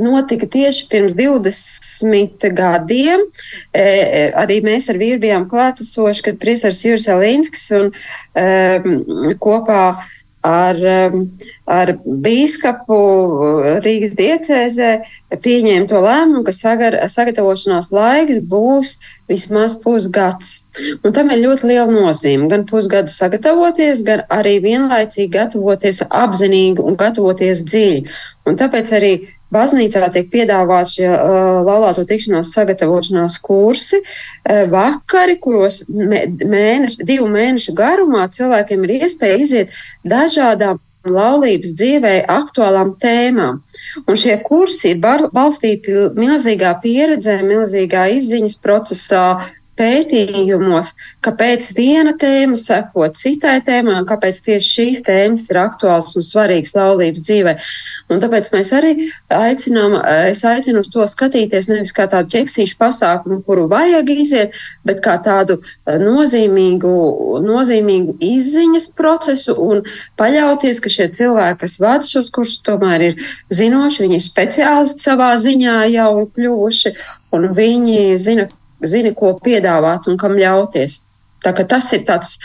notika 0.02 0.50
tieši 0.50 0.88
pirms 0.90 1.14
20 1.20 2.48
gadiem. 2.58 3.28
E, 3.78 3.86
arī 4.42 4.58
mēs 4.66 4.90
ar 4.90 4.98
vīru 5.02 5.22
bijām 5.22 5.46
klātesoši, 5.52 6.26
kad 6.26 6.42
Priesteris 6.42 6.82
Juris 6.86 7.08
Alīnskis 7.14 7.68
un 7.78 7.92
e, 8.34 9.36
kopā 9.42 9.84
ar, 9.92 10.10
um, 10.82 11.26
ar 11.70 11.92
bīskapu 12.02 12.98
uh, 12.98 13.68
Rīgas 13.84 14.16
diecēzē 14.18 14.92
pieņēma 15.44 15.90
to 15.90 16.02
lēmumu, 16.02 16.44
ka 16.48 16.54
sagar, 16.56 16.98
sagatavošanās 17.14 17.92
laiks 17.94 18.42
būs 18.50 18.96
vismaz 19.30 19.78
pusgads. 19.84 20.64
Un 21.06 21.14
tam 21.14 21.30
ir 21.34 21.44
ļoti 21.44 21.70
liela 21.70 21.90
nozīme. 21.92 22.50
Gan 22.52 22.66
pusgadu 22.70 23.14
sagatavoties, 23.14 24.02
gan 24.08 24.26
arī 24.34 24.58
vienlaicīgi 24.64 25.30
gatavoties 25.36 26.02
apzinīgi 26.10 26.82
un 26.82 26.98
gatavoties 27.00 27.62
dziļi. 27.68 28.04
Un 28.50 28.58
tāpēc 28.58 28.96
arī 28.98 29.14
Baznīcā 29.52 30.08
tiek 30.14 30.30
piedāvāti 30.32 30.98
šie 30.98 31.10
uh, 31.12 31.62
laulāto 31.68 32.06
tikšanās 32.08 32.54
sagatavošanās 32.56 33.36
kursi, 33.44 34.00
uh, 34.04 34.62
vakari, 34.72 35.36
kuros 35.42 35.84
mēneši, 35.90 37.04
divu 37.08 37.28
mēnešu 37.32 37.76
garumā 37.76 38.30
cilvēkiem 38.32 38.88
ir 38.88 38.96
iespēja 39.02 39.42
iziet 39.44 39.76
dažādām 40.08 40.80
laulības 41.08 41.74
dzīvē 41.78 42.14
aktuālām 42.30 42.94
tēmām. 43.02 43.62
Un 44.06 44.20
šie 44.20 44.36
kursi 44.46 44.94
ir 44.94 45.00
balstīti 45.02 46.12
milzīgā 46.18 46.76
pieredzē, 46.84 47.40
milzīgā 47.46 48.06
izziņas 48.20 48.60
procesā, 48.62 49.26
pētījumos, 49.82 50.94
kāpēc 51.26 51.72
viena 51.78 52.14
tēma 52.20 52.58
seko 52.60 53.08
citai 53.18 53.58
tēmai 53.66 53.98
un 54.00 54.08
kāpēc 54.10 54.42
tieši 54.46 54.72
šīs 54.76 55.04
tēmas 55.08 55.48
ir 55.52 55.60
aktuāls 55.62 56.16
un 56.20 56.26
svarīgas 56.26 56.76
laulības 56.78 57.26
dzīvē. 57.26 57.56
Un 58.12 58.22
tāpēc 58.22 58.52
mēs 58.54 58.74
arī 58.76 58.94
aicinām, 59.34 59.98
es 60.30 60.44
aicinu 60.48 60.84
uz 60.84 60.90
to 60.94 61.06
skatīties 61.10 61.70
nevis 61.72 61.96
kā 61.96 62.08
tādu 62.12 62.36
ķeksīšu 62.36 62.78
pasākumu, 62.80 63.42
kuru 63.48 63.68
vajag 63.72 64.12
iziet, 64.14 64.58
bet 64.88 65.02
kā 65.06 65.18
tādu 65.24 65.60
eh, 65.62 65.98
nozīmīgu, 66.02 66.94
nozīmīgu 67.46 68.18
izziņas 68.32 68.90
procesu 68.98 69.58
un 69.62 69.84
paļauties, 70.20 70.82
ka 70.84 70.92
šie 70.92 71.10
cilvēki, 71.18 71.62
kas 71.64 71.80
vada 71.82 72.08
šos 72.08 72.32
kursus, 72.34 72.62
tomēr 72.68 73.08
ir 73.12 73.30
zinoši, 73.54 74.06
viņi 74.06 74.20
ir 74.20 74.26
speciālisti 74.26 75.08
savā 75.08 75.34
ziņā 75.42 75.78
jau 75.96 76.12
kļuvuši, 76.36 76.96
un 77.36 77.48
viņi 77.56 78.18
zina, 78.22 78.50
zini, 78.86 79.14
ko 79.16 79.36
piedāvāt 79.44 80.08
un 80.08 80.18
kam 80.18 80.38
ļauties. 80.40 81.02
Tā, 81.42 81.54
tas 81.66 81.94
ir 81.94 82.06
tāds 82.06 82.38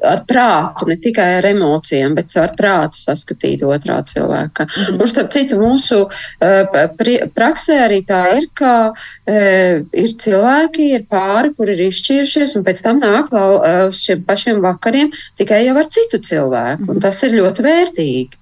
ar 0.00 0.22
prātu, 0.28 0.86
ne 0.88 0.96
tikai 1.00 1.26
ar 1.38 1.46
emocijām, 1.46 2.14
bet 2.16 2.32
ar 2.40 2.54
prātu 2.56 2.98
saskatīt 2.98 3.62
otrā 3.66 3.98
cilvēka. 4.08 4.64
Mm 4.64 4.84
-hmm. 4.84 5.02
Un, 5.02 5.08
starp 5.08 5.30
citu, 5.30 5.58
mūsu 5.60 5.98
uh, 6.06 7.28
praksē 7.34 7.78
arī 7.86 8.00
tā 8.06 8.22
ir, 8.38 8.48
ka 8.54 8.92
uh, 8.92 9.74
ir 9.92 10.10
cilvēki, 10.24 10.88
ir 10.96 11.06
pāri, 11.10 11.54
kuri 11.56 11.76
ir 11.76 11.86
izšķīrušies, 11.90 12.56
un 12.56 12.64
pēc 12.64 12.82
tam 12.82 13.00
nāk 13.00 13.32
uh, 13.32 13.88
uz 13.88 14.02
šiem 14.02 14.24
pašiem 14.24 14.60
vakariem 14.60 15.12
tikai 15.38 15.66
jau 15.66 15.76
ar 15.76 15.88
citu 15.88 16.18
cilvēku. 16.18 16.82
Mm 16.82 16.94
-hmm. 16.94 17.02
Tas 17.02 17.22
ir 17.22 17.32
ļoti 17.32 17.62
vērtīgi. 17.62 18.36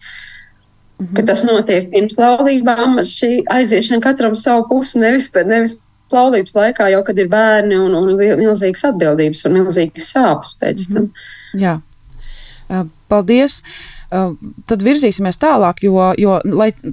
Mm 0.99 1.07
-hmm. 1.07 1.17
Ka 1.17 1.23
tas 1.23 1.43
notiek 1.43 1.91
pirms 1.91 2.17
laulībām, 2.17 2.99
šī 2.99 3.43
aiziešana 3.51 4.01
katram 4.01 4.37
savu 4.37 4.69
pusi, 4.69 4.99
nevis, 4.99 5.31
nevis 5.47 5.79
laulības 6.17 6.57
laikā, 6.57 6.89
jau 6.95 7.05
kad 7.07 7.19
ir 7.19 7.31
bērni 7.33 7.79
un, 7.79 7.95
un 7.95 8.11
milzīgas 8.17 8.85
atbildības 8.91 9.47
un 9.47 9.57
milzīgas 9.59 10.11
sāpes 10.17 10.57
pēc 10.61 10.89
tam. 10.89 11.03
Mm 11.03 11.09
-hmm. 11.09 11.61
Jā. 11.61 11.81
Paldies! 13.11 13.63
Tad 14.67 14.81
virzīsimies 14.83 15.37
tālāk, 15.39 15.85
jo, 15.87 15.95
jo 16.19 16.41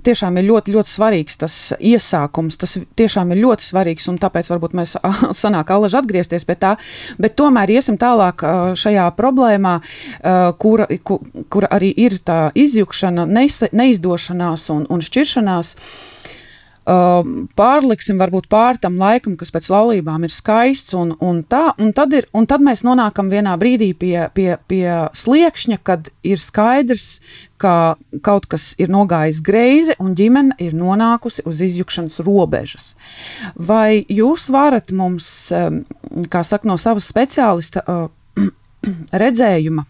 tiešām 0.06 0.36
ir 0.38 0.46
ļoti, 0.52 0.74
ļoti 0.76 0.92
svarīgs 0.92 1.40
tas 1.42 1.56
iesākums. 1.80 2.60
Tas 2.62 2.76
tiešām 3.00 3.32
ir 3.34 3.42
ļoti 3.42 3.66
svarīgs, 3.66 4.06
un 4.12 4.20
tāpēc 4.22 4.52
varbūt 4.52 4.76
mēs 4.78 4.94
sanāk 5.42 5.72
alaži 5.74 5.98
atgriezties 5.98 6.46
pie 6.46 6.56
tā. 6.62 6.76
Bet 7.18 7.34
tomēr 7.40 7.74
iesim 7.74 7.98
tālāk 7.98 8.46
šajā 8.78 9.08
problēmā, 9.18 9.80
kura, 10.62 10.86
kura 11.50 11.72
arī 11.74 11.90
ir 12.06 12.20
tā 12.22 12.52
izjukšana, 12.54 13.26
neizdošanās 13.26 14.70
un, 14.76 14.86
un 14.86 15.02
šķiršanās. 15.02 15.74
Uh, 16.88 17.48
pārliksim 17.60 18.16
varbūt 18.16 18.46
pār 18.48 18.78
tam 18.80 18.96
laikam, 18.96 19.34
kas 19.36 19.52
pēc 19.52 19.66
laulībām 19.74 20.24
ir 20.24 20.32
skaists, 20.32 20.94
un, 20.96 21.10
un, 21.20 21.42
tā, 21.44 21.74
un, 21.84 21.90
tad, 21.92 22.14
ir, 22.16 22.30
un 22.32 22.48
tad 22.48 22.64
mēs 22.64 22.86
nonākam 22.88 23.28
vienā 23.28 23.58
brīdī 23.60 23.90
pie, 23.92 24.30
pie, 24.32 24.54
pie 24.72 24.86
sliekšņa, 25.12 25.82
kad 25.84 26.08
ir 26.24 26.40
skaidrs, 26.40 27.18
ka 27.60 27.98
kaut 28.24 28.48
kas 28.48 28.70
ir 28.80 28.88
nogājis 28.94 29.42
greizi 29.44 29.98
un 30.00 30.16
ģimene 30.16 30.56
ir 30.64 30.78
nonākusi 30.80 31.44
uz 31.50 31.60
izjukšanas 31.66 32.22
robežas. 32.24 32.94
Vai 33.60 34.06
jūs 34.08 34.48
varat 34.54 34.96
mums, 34.96 35.28
um, 35.52 35.84
kā 36.32 36.46
saka, 36.48 36.72
no 36.72 36.80
savas 36.80 37.12
speciālista 37.12 37.84
uh, 37.84 38.08
redzējuma, 39.26 39.84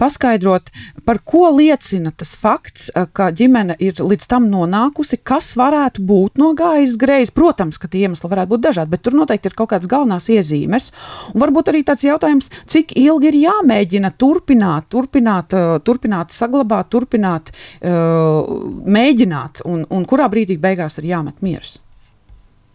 paskaidrot, 0.00 0.70
par 1.04 1.20
ko 1.24 1.50
liecina 1.56 2.12
tas 2.16 2.34
fakts, 2.38 2.90
eh, 2.94 3.06
ka 3.12 3.30
ģimene 3.32 3.76
ir 3.78 4.00
līdz 4.00 4.26
tam 4.30 4.48
nonākusi, 4.50 5.20
kas 5.24 5.52
varētu 5.58 6.04
būt 6.06 6.40
nogājis 6.40 6.96
greizi. 7.00 7.34
Protams, 7.34 7.78
ka 7.78 7.88
tie 7.88 8.06
iemesli 8.06 8.30
varētu 8.30 8.54
būt 8.54 8.64
dažādi, 8.68 8.90
bet 8.90 9.02
tur 9.02 9.18
noteikti 9.18 9.50
ir 9.50 9.58
kaut 9.58 9.70
kādas 9.70 9.90
galvenās 9.90 10.30
iezīmes. 10.32 10.90
Un 11.34 11.40
varbūt 11.40 11.72
arī 11.72 11.84
tāds 11.84 12.06
jautājums, 12.06 12.50
cik 12.66 12.96
ilgi 12.96 13.32
ir 13.32 13.38
jāmēģina 13.44 14.12
turpināt, 14.16 14.88
turpināt, 14.88 15.52
eh, 15.52 15.78
turpināt 15.84 16.30
saglabāt, 16.30 16.90
turpināt, 16.90 17.50
uh, 17.82 18.46
mēģināt, 18.86 19.62
un, 19.64 19.84
un 19.90 20.04
kurā 20.06 20.28
brīdī 20.30 20.58
beigās 20.58 20.98
ir 20.98 21.04
jāmet 21.04 21.42
miers. 21.42 21.78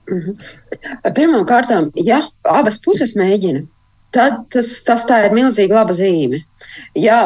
-hmm. 0.07 1.13
Pirmkārt, 1.15 1.71
ja 1.95 2.21
abas 2.43 2.79
puses 2.81 3.15
mēģina, 3.17 3.65
tad 4.15 4.37
tas, 4.53 4.71
tas 4.87 5.03
tā 5.07 5.21
ir 5.25 5.35
milzīga 5.35 5.79
laba 5.79 5.95
zīme. 5.95 6.41
Ja 6.97 7.19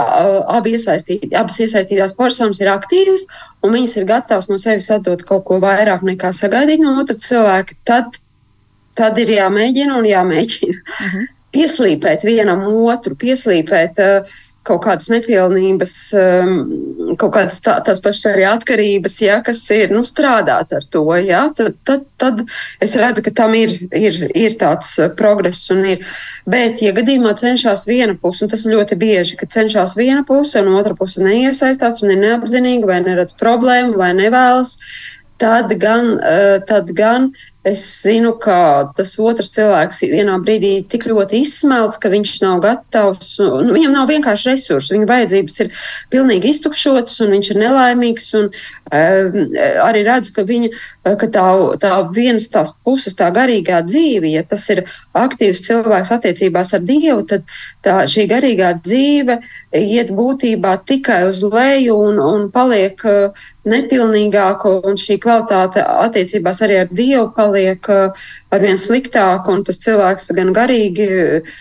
abi 0.58 0.74
iesaistīti, 0.78 1.32
abas 1.38 1.60
iesaistītās 1.62 2.16
personas 2.18 2.62
ir 2.62 2.72
aktīvas 2.74 3.28
un 3.64 3.76
viņas 3.78 3.98
ir 4.00 4.08
gatavas 4.10 4.50
no 4.50 4.58
sevis 4.62 4.90
atdot 4.94 5.24
kaut 5.30 5.46
ko 5.48 5.60
vairāk 5.64 6.06
nekā 6.08 6.34
sagaidīt 6.36 6.84
no 6.84 6.98
otra 7.02 7.18
cilvēka, 7.20 7.78
tad, 7.88 8.22
tad 8.98 9.20
ir 9.22 9.36
jāmēģina 9.38 9.98
un 10.00 10.10
jāmēģina. 10.10 10.80
Uh 10.80 11.04
mhm. 11.06 11.18
-huh. 11.18 11.36
Pieslīpēt 11.50 12.22
vienam 12.22 12.60
otru, 12.70 13.16
pieslīpēt 13.18 13.98
uh, 14.04 14.36
kaut 14.68 14.82
kādas 14.84 15.08
nepilnības, 15.12 15.94
um, 16.20 16.56
kaut 17.20 17.32
kādas 17.36 17.60
tā, 17.64 17.78
tās 17.86 18.02
pašas 18.04 18.28
arī 18.34 18.46
atkarības, 18.50 19.16
ja, 19.24 19.40
kas 19.46 19.62
ir 19.74 19.94
nu, 19.94 20.04
strādāt 20.08 20.74
ar 20.76 20.86
to. 20.92 21.06
Ja, 21.24 21.46
tad, 21.56 21.78
tad, 21.88 22.06
tad 22.22 22.44
es 22.84 22.96
redzu, 23.00 23.24
ka 23.26 23.34
tam 23.36 23.56
ir, 23.58 23.76
ir, 23.96 24.20
ir 24.38 24.58
tāds 24.60 24.96
uh, 25.00 25.10
progress. 25.16 25.70
Ir. 25.72 26.04
Bet, 26.50 26.84
ja 26.86 26.94
gadījumā 26.96 27.36
cenšas 27.40 27.86
viena 27.90 28.18
puse, 28.20 28.46
un 28.46 28.52
tas 28.52 28.68
ļoti 28.68 28.98
bieži, 29.00 29.38
ka 29.40 29.50
cenšas 29.50 29.96
viena 30.00 30.26
puse, 30.28 30.62
un 30.62 30.76
otra 30.80 30.98
puse 30.98 31.24
neiesaistās, 31.24 32.04
un 32.04 32.14
ir 32.14 32.22
neapzinīga, 32.26 32.90
vai 32.90 33.00
neredz 33.06 33.38
problēmu, 33.40 33.96
vai 34.00 34.12
nevēlas, 34.18 34.76
tad 35.40 35.72
gan, 35.80 36.18
uh, 36.20 36.60
tad 36.68 36.92
gan 36.98 37.32
Es 37.68 37.82
zinu, 38.06 38.38
ka 38.40 38.88
tas 38.96 39.18
otrs 39.20 39.50
cilvēks 39.52 39.98
vienā 40.08 40.38
brīdī 40.40 40.78
tik 40.88 41.04
ļoti 41.12 41.42
izsmelts, 41.44 42.00
ka 42.00 42.08
viņš 42.08 42.38
nav 42.40 42.62
gatavs. 42.64 43.34
Nu, 43.44 43.74
viņam 43.76 43.98
nav 43.98 44.08
vienkārši 44.08 44.48
resursi. 44.54 44.94
Viņa 44.96 45.08
vajadzības 45.10 45.60
ir 45.66 45.74
pilnīgi 46.14 46.54
iztukšotas, 46.54 47.18
un 47.26 47.36
viņš 47.36 47.50
ir 47.52 47.60
nelaimīgs. 47.60 48.30
Un, 48.40 48.48
um, 48.48 49.36
arī 49.90 50.06
redzu, 50.08 50.32
ka, 50.38 50.48
viņa, 50.48 50.72
ka 51.20 51.30
tā, 51.36 51.46
tā 51.84 51.92
vienas 52.16 52.48
tās 52.54 52.72
puses, 52.88 53.18
tā 53.20 53.28
garīgā 53.36 53.84
dzīve, 53.84 54.32
ja 54.32 54.46
tas 54.48 54.64
ir 54.72 54.86
aktīvs 55.20 55.66
cilvēks 55.68 56.16
attiecībās 56.16 56.72
ar 56.80 56.88
Dievu, 56.88 57.28
tad 57.28 57.44
tā, 57.84 58.00
šī 58.08 58.30
garīgā 58.32 58.72
dzīve 58.80 59.42
iet 59.76 60.16
būtībā 60.16 60.78
tikai 60.88 61.26
uz 61.28 61.44
leju 61.44 62.00
un, 62.08 62.24
un 62.24 62.48
paliek 62.56 63.04
uh, 63.04 63.48
nepilnīgāka, 63.70 64.72
un 64.88 64.98
šī 65.00 65.20
kvalitāte 65.22 65.84
attiecībās 65.84 66.64
arī 66.66 66.80
ar 66.86 66.92
Dievu 66.92 67.30
paliek 67.50 67.90
uh, 67.90 68.28
arvien 68.54 68.78
sliktāka, 68.78 69.50
un 69.52 69.66
tas 69.66 69.82
cilvēks 69.82 70.32
gan 70.38 70.54
garīgi 70.56 71.10
uh, 71.10 71.58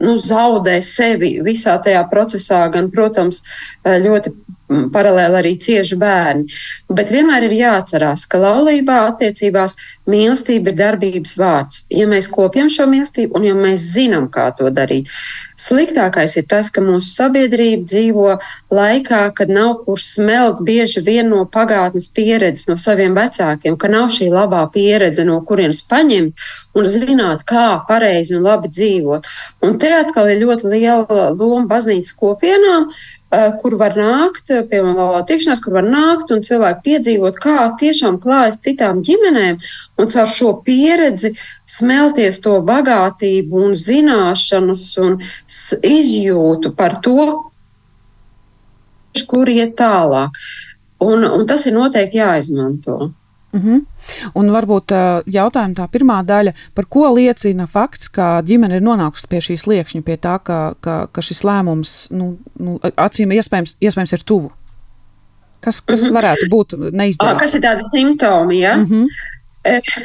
nu, 0.00 0.16
zaudē 0.20 0.78
sevi 0.84 1.38
visā 1.46 1.78
tajā 1.82 2.04
procesā, 2.12 2.66
gan, 2.72 2.90
protams, 2.92 3.42
uh, 3.84 3.96
ļoti 4.04 4.34
paralēli 4.68 5.40
arī 5.40 5.52
cieši 5.62 5.98
bērni. 6.00 6.46
Bet 6.90 7.10
vienmēr 7.14 7.46
ir 7.46 7.56
jāatcerās, 7.56 8.26
ka 8.30 8.40
laulībā 8.42 8.98
attiecībās 9.10 9.76
mīlestība 10.10 10.72
ir 10.72 10.78
darbības 10.78 11.36
vārds. 11.38 11.82
Ja 11.90 12.06
mēs 12.10 12.28
kopjam 12.32 12.70
šo 12.72 12.88
mīlestību 12.90 13.38
un 13.38 13.46
ja 13.46 13.54
mēs 13.58 13.84
zinām, 13.94 14.28
kā 14.32 14.48
to 14.58 14.70
darīt, 14.74 15.10
sliktākais 15.60 16.36
ir 16.40 16.46
tas, 16.50 16.70
ka 16.70 16.82
mūsu 16.84 17.10
sabiedrība 17.14 17.86
dzīvo 17.86 18.36
laikā, 18.74 19.22
kad 19.36 19.50
nav 19.52 19.82
kur 19.86 20.02
smelt 20.02 20.62
bieži 20.66 21.02
vien 21.06 21.30
no 21.32 21.44
pagātnes 21.46 22.08
pieredzes, 22.14 22.68
no 22.70 22.78
saviem 22.80 23.16
vecākiem, 23.16 23.78
ka 23.78 23.90
nav 23.92 24.10
šī 24.14 24.30
labā 24.32 24.64
pieredze, 24.72 25.24
no 25.26 25.40
kurienes 25.46 25.82
paņemt 25.86 26.46
un 26.76 26.88
zināt, 26.90 27.44
kā 27.48 27.68
pareizi 27.88 28.36
un 28.36 28.44
labi 28.46 28.70
dzīvot. 28.72 29.26
Un 29.66 29.78
te 29.80 29.92
atkal 29.96 30.30
ir 30.32 30.42
ļoti 30.44 30.70
liela 30.74 31.30
loma 31.32 31.66
baznīcas 31.70 32.14
kopienām. 32.18 32.90
Eh, 33.34 33.52
kur 33.58 33.74
var 33.74 33.96
nākt, 33.98 34.52
eh, 34.54 34.62
piemēram, 34.62 35.24
tikšanās, 35.26 35.58
kur 35.62 35.74
var 35.74 35.82
nākt 35.82 36.30
un 36.30 36.44
cilvēki 36.46 36.84
piedzīvot, 36.84 37.40
kā 37.42 37.56
tiešām 37.80 38.20
klājas 38.22 38.60
citām 38.62 39.00
ģimenēm, 39.02 39.58
un 39.98 40.06
caur 40.06 40.28
šo 40.30 40.52
pieredzi 40.62 41.32
smelties 41.66 42.38
to 42.44 42.60
bagātību 42.62 43.64
un 43.66 43.74
zināšanas 43.74 44.84
un 45.02 45.18
izjūtu 45.82 46.70
par 46.76 47.00
to, 47.02 47.50
kur 49.26 49.50
iet 49.50 49.74
tālāk. 49.74 50.30
Un, 51.00 51.24
un 51.24 51.46
tas 51.46 51.66
ir 51.66 51.74
noteikti 51.74 52.22
jāizmanto. 52.22 53.12
Mm 53.52 53.60
-hmm. 53.60 53.84
Un 54.38 54.50
varbūt 54.54 54.94
jautājuma 55.32 55.76
tā 55.78 55.86
pirmā 55.92 56.20
daļa, 56.26 56.52
par 56.74 56.88
ko 56.90 57.08
liecina 57.14 57.66
fakts, 57.70 58.08
ka 58.12 58.40
ģimene 58.46 58.78
ir 58.78 58.84
nonākusi 58.86 59.30
pie 59.30 59.40
šīs 59.48 59.66
liekšņa, 59.70 60.02
pie 60.06 60.16
tā, 60.16 60.38
ka, 60.42 60.60
ka, 60.80 60.98
ka 61.12 61.24
šis 61.24 61.42
lēmums 61.46 61.96
nu, 62.14 62.36
nu, 62.58 62.78
acīm 62.94 63.34
iespējams, 63.36 63.76
iespējams 63.80 64.16
ir 64.16 64.26
tuvu. 64.26 64.52
Kas, 65.60 65.80
kas 65.80 66.04
-hmm. 66.04 66.14
varētu 66.14 66.50
būt 66.52 66.76
neizdarāms? 66.92 67.40
Kas 67.40 67.56
ir 67.58 67.64
tādi 67.64 67.88
simptomi? 67.90 68.60
Ja? 68.60 68.76
Mm 68.76 68.86
-hmm. 68.86 69.06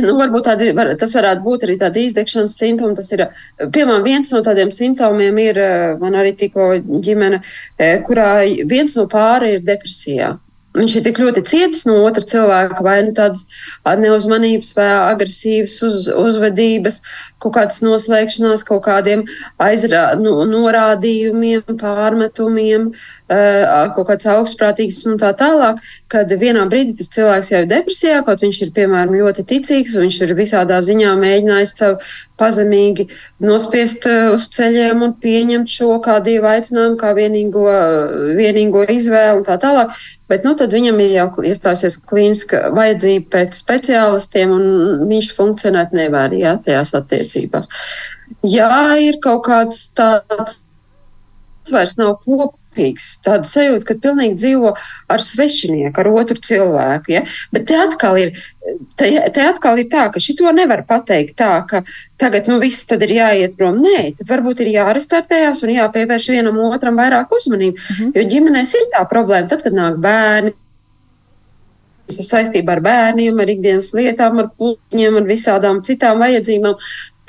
Nu, 0.02 0.16
varbūt 0.18 0.48
tādi, 0.48 0.72
var, 0.76 0.96
tas 0.98 1.14
varētu 1.16 1.44
būt 1.46 1.66
arī 1.68 1.78
tādi 1.82 2.06
izdegšanas 2.08 2.58
simptomi. 2.58 2.96
Tas 2.96 3.12
ir, 3.12 3.28
piemēram, 3.60 4.04
viens 4.04 4.32
no 4.32 4.42
tādiem 4.42 4.72
simptomiem 4.72 5.38
ir, 5.38 5.60
man 6.02 6.18
arī 6.18 6.34
tikko 6.38 6.74
ģimene, 7.06 7.42
kurā 8.08 8.30
viens 8.66 8.96
no 8.96 9.06
pāri 9.12 9.58
ir 9.58 9.62
depresijā. 9.68 10.40
Viņš 10.78 10.94
ir 10.96 11.04
tik 11.04 11.18
ļoti 11.20 11.44
cietis 11.50 11.84
no 11.88 11.98
otra 12.06 12.24
cilvēka, 12.24 12.80
vai 12.86 13.02
nu 13.04 13.12
tādas 13.18 13.48
neuzmanības, 13.84 14.72
vai 14.78 14.88
agresīvas 15.12 15.76
uz, 15.84 16.06
uzvedības, 16.16 17.02
kaut 17.42 17.56
kādas 17.58 17.82
noslēgšanās, 17.86 18.66
kaut 18.68 18.84
kādiem 18.86 19.26
aizrā, 19.62 20.12
nu, 20.20 20.36
norādījumiem, 20.50 21.66
pārmetumiem, 21.82 22.92
kaut 23.96 24.08
kāds 24.10 24.28
augstprātīgs 24.30 25.02
un 25.10 25.20
tā 25.22 25.32
tālāk. 25.38 25.82
Kad 26.12 26.32
vienā 26.42 26.66
brīdī 26.70 26.98
tas 27.00 27.12
cilvēks 27.16 27.52
jau 27.54 27.64
ir 27.64 27.70
depresijā, 27.72 28.20
kaut 28.28 28.44
viņš 28.44 28.62
ir, 28.66 28.74
piemēram, 28.76 29.16
ļoti 29.22 29.46
ticīgs, 29.48 29.98
viņš 30.00 30.20
ir 30.26 30.36
visādā 30.38 30.82
ziņā 30.84 31.16
mēģinājis 31.20 31.78
savu 31.80 32.00
pazemīgi 32.42 33.08
nospiest 33.44 34.08
uz 34.34 34.48
ceļiem 34.56 35.04
un 35.06 35.14
pieņemt 35.22 35.70
šo 35.72 36.00
kā 36.04 36.18
dievu 36.26 36.50
aicinājumu, 36.52 36.98
kā 37.00 37.14
vienīgo, 37.18 37.68
vienīgo 38.38 38.86
izvēli 38.90 39.40
un 39.40 39.46
tā 39.48 39.58
tālāk. 39.62 39.94
Bet 40.32 40.46
nu, 40.48 40.54
tad 40.56 40.72
viņam 40.72 41.00
ir 41.04 41.16
jau 41.18 41.28
iestājusies 41.44 41.98
klīniska 42.08 42.70
vajadzība 42.76 43.28
pēc 43.34 43.58
speciālistiem, 43.58 44.54
un 44.56 45.10
viņš 45.10 45.34
funkcionēt 45.36 45.92
nevar 45.98 46.32
jā, 46.38 46.56
tajās 46.64 46.96
attiecībās. 47.02 47.31
Jā, 48.48 48.72
ir 49.02 49.20
kaut 49.24 49.46
kāds 49.48 49.88
tāds, 49.98 50.62
tas 51.62 51.76
vairs 51.76 51.98
nav 52.00 52.18
kopā 52.26 52.62
kopīgs. 52.72 53.20
Tāda 53.24 53.48
sajūta, 53.48 53.86
ka 53.86 53.96
pilnīgi 54.02 54.38
dzīvo 54.40 54.74
ar 55.10 55.22
svešinieku, 55.22 56.00
ar 56.00 56.08
otru 56.08 56.38
cilvēku. 56.40 57.12
Ja? 57.12 57.24
Bet 57.52 57.68
te 57.68 57.76
atkal 57.76 58.18
ir, 58.18 58.32
te, 58.96 59.10
te 59.34 59.42
atkal 59.42 59.80
ir 59.80 59.90
tā, 59.90 60.10
ka 60.12 60.20
šito 60.20 60.52
nevar 60.52 60.86
pateikt 60.88 61.38
tā, 61.38 61.66
ka 61.68 61.84
tagad 62.18 62.48
nu, 62.48 62.60
viss 62.60 62.86
ir 62.90 63.10
jāiet 63.10 63.58
prom. 63.58 63.82
Nē, 63.82 64.16
tad 64.18 64.28
varbūt 64.30 64.62
ir 64.62 64.74
jārestartējās 64.78 65.64
un 65.64 65.76
jāpievērš 65.76 66.32
vienam 66.32 66.58
otram 66.58 66.96
vairāk 66.96 67.32
uzmanību. 67.32 67.78
Mhm. 67.78 68.04
-huh. 68.04 68.12
Jo 68.16 68.28
ģimenēs 68.30 68.74
ir 68.76 68.90
tā 68.96 69.06
problēma, 69.10 69.50
tad, 69.50 69.64
kad 69.64 69.74
nāk 69.74 69.98
bērni. 69.98 70.54
Saistībā 72.12 72.74
ar 72.74 72.82
bērniem, 72.84 73.40
ar 73.40 73.48
ikdienas 73.48 73.94
lietām, 73.94 74.40
ar 74.40 74.50
puķiem, 74.58 75.16
ar 75.16 75.24
visādām 75.24 75.80
citām 75.82 76.20
vajadzībām 76.20 76.76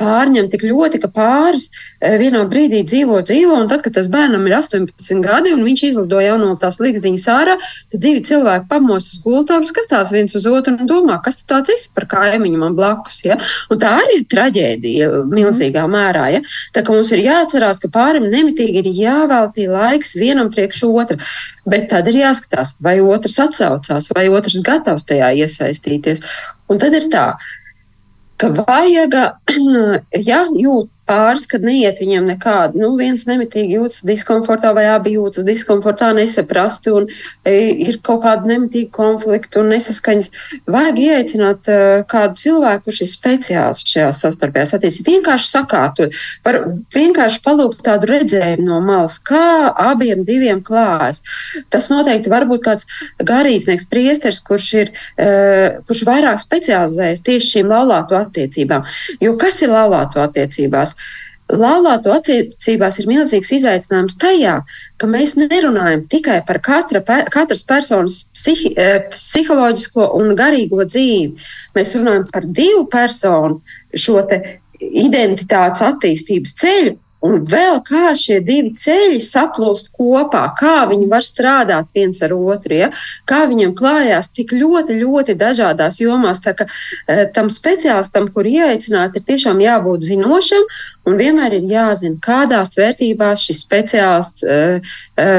pārņem 0.03 0.51
tik 0.53 0.67
ļoti, 0.67 1.01
ka 1.03 1.11
pāris 1.15 1.69
e, 1.71 2.17
vienā 2.21 2.43
brīdī 2.51 2.83
dzīvo, 2.89 3.21
dzīvo, 3.27 3.57
un 3.63 3.71
tad, 3.71 3.85
kad 3.85 3.95
tas 3.97 4.11
bērnam 4.13 4.45
ir 4.49 4.57
18 4.59 5.23
gadi 5.25 5.55
un 5.55 5.63
viņš 5.67 5.85
izlido 5.93 6.21
jau 6.23 6.37
no 6.41 6.53
tās 6.61 6.81
līgzdiņas 6.83 7.27
ārā, 7.33 7.57
tad 7.93 8.03
divi 8.03 8.23
cilvēki 8.27 8.69
pamostas 8.71 9.21
gultā 9.23 9.61
un 9.61 9.69
skatās 9.69 10.13
viens 10.15 10.35
uz 10.39 10.49
otru 10.51 10.75
un 10.75 10.91
domā, 10.91 11.21
kas 11.25 11.41
tas 11.47 11.71
ir 11.71 11.89
par 11.95 12.09
kaimiņu 12.11 12.61
man 12.61 12.77
blakus. 12.79 13.21
Ja? 13.27 13.39
Un 13.71 13.81
tā 13.83 13.95
arī 14.03 14.21
ir 14.21 14.27
traģēdija 14.33 15.11
milzīgā 15.31 15.87
mērā. 15.91 16.27
Ja? 16.37 16.43
Tā 16.75 16.85
kā 16.85 16.95
mums 16.95 17.13
ir 17.15 17.25
jāatcerās, 17.25 17.81
ka 17.83 17.93
pārim 17.93 18.29
nemitīgi 18.33 18.83
ir 18.83 18.91
jāveltī 19.03 19.69
laiks 19.71 20.17
vienam 20.19 20.51
priekš 20.53 20.85
otra, 20.89 21.19
bet 21.69 21.89
tad 21.93 22.11
ir 22.11 22.23
jāskatās, 22.23 22.77
vai 22.83 22.99
otrs 23.05 23.39
atsaucās, 23.47 24.11
vai 24.17 24.29
otrs 24.33 24.63
gatavs 24.65 25.07
tajā 25.09 25.33
iesaistīties. 25.45 26.25
Un 26.73 26.81
tad 26.83 26.95
ir 26.97 27.11
tā, 27.13 27.27
ka 27.37 27.62
vajag, 28.43 29.19
ja 30.29 30.45
jūt 30.51 30.91
pāris, 31.13 31.47
kad 31.51 31.65
neiet 31.67 32.01
viņiem 32.01 32.27
nekādi. 32.33 32.81
Nu, 32.83 32.93
viens 32.99 33.25
nemitīgi 33.29 33.77
jūtas 33.77 34.03
diskomfortā, 34.09 34.73
vai 34.77 34.87
abi 34.93 35.17
jūtas 35.17 35.47
diskomfortā, 35.47 36.13
nesaprasti, 36.17 36.93
un 36.95 37.09
e, 37.45 37.55
ir 37.87 38.01
kaut 38.05 38.23
kāda 38.25 38.49
nemitīga 38.49 38.93
konflikta 38.97 39.61
un 39.63 39.73
nesaskaņas. 39.75 40.31
Vajag 40.73 41.01
ieaicināt 41.03 41.71
uh, 41.71 42.03
kādu 42.09 42.39
cilvēku, 42.41 42.87
kurš 42.89 43.03
ir 43.05 43.11
speciālists 43.11 43.95
šajās 43.95 44.23
savstarpējās 44.25 44.75
attiecībās. 44.77 45.09
Vienkārši 45.13 45.51
sakārtot, 45.51 46.17
var 46.47 46.59
vienkārši 46.95 47.43
palūgt 47.45 47.83
tādu 47.87 48.09
redzējumu 48.11 48.67
no 48.67 48.81
malas, 48.85 49.19
kā 49.23 49.73
abiem 49.91 50.25
diviem 50.29 50.63
klājas. 50.65 51.23
Tas 51.73 51.91
noteikti 51.93 52.33
var 52.33 52.47
būt 52.51 52.65
kāds 52.67 52.89
garīdznieks, 53.23 53.89
priesteris, 53.93 54.43
kurš 54.47 54.69
ir, 54.81 54.93
uh, 55.21 55.83
kurš 55.89 56.05
vairāk 56.09 56.43
specializējas 56.43 57.25
tieši 57.27 57.57
šīm 57.57 57.73
laulāto 57.73 58.19
attiecībām. 58.19 58.87
Jo 59.23 59.37
kas 59.41 59.61
ir 59.65 59.73
laulāto 59.75 60.23
attiecībās? 60.23 60.97
Laulāto 61.53 62.15
attiecībās 62.15 62.97
ir 63.03 63.09
milzīgs 63.11 63.51
izaicinājums 63.59 64.17
tajā, 64.21 64.55
ka 64.97 65.09
mēs 65.11 65.35
nerunājam 65.37 66.07
tikai 66.09 66.39
par 66.49 66.63
katra, 66.65 67.03
katras 67.29 67.65
personas 67.69 68.23
psihi, 68.33 68.71
e, 68.73 69.03
psiholoģisko 69.13 70.07
un 70.17 70.33
garīgo 70.39 70.87
dzīvi. 70.89 71.35
Mēs 71.77 71.93
runājam 71.99 72.25
par 72.33 72.47
divu 72.47 72.87
personu 72.89 73.61
šo 73.93 74.23
identitātes 74.81 75.85
attīstības 75.85 76.57
ceļu, 76.63 76.97
Un 77.23 77.45
vēl 77.47 77.79
kā 77.87 78.11
šie 78.19 78.41
divi 78.43 78.73
ceļi 78.75 79.21
saplūst 79.23 79.93
kopā, 79.95 80.43
kā 80.59 80.83
viņi 80.91 81.07
var 81.11 81.23
strādāt 81.23 81.93
viens 81.95 82.19
ar 82.25 82.35
otru, 82.35 82.75
ja? 82.75 82.89
kā 83.31 83.45
viņiem 83.51 83.77
klājās 83.79 84.33
tik 84.35 84.55
ļoti, 84.57 84.99
ļoti 84.99 85.37
dažādās 85.39 86.01
jomās. 86.03 86.43
Tā 86.43 86.57
ka 86.59 86.67
e, 86.67 87.29
tam 87.35 87.51
speciālistam, 87.53 88.27
kur 88.35 88.49
ieaicināt, 88.51 89.17
ir 89.17 89.27
tiešām 89.29 89.63
jābūt 89.63 90.09
zinošam 90.09 90.67
un 91.07 91.19
vienmēr 91.21 91.61
ir 91.61 91.71
jāzina, 91.71 92.19
kādās 92.23 92.75
vērtībās 92.81 93.47
šis 93.47 93.63
speciālists 93.69 94.43
e, 94.43 94.61
e, 95.15 95.31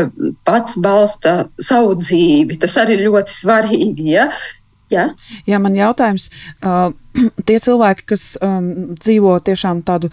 pats 0.47 0.79
balsta 0.79 1.37
savu 1.59 1.97
dzīvi. 1.99 2.61
Tas 2.63 2.79
arī 2.79 2.99
ir 2.99 3.07
ļoti 3.09 3.39
svarīgi. 3.43 4.11
Ja? 4.15 4.29
Jā. 4.93 5.07
Jā, 5.49 5.59
man 5.59 5.75
jautājums, 5.75 6.29
uh, 6.63 6.93
tie 7.47 7.59
cilvēki, 7.59 8.07
kas 8.13 8.33
um, 8.39 8.93
dzīvo 8.95 9.39
tiešām 9.43 9.83
tādu 9.87 10.11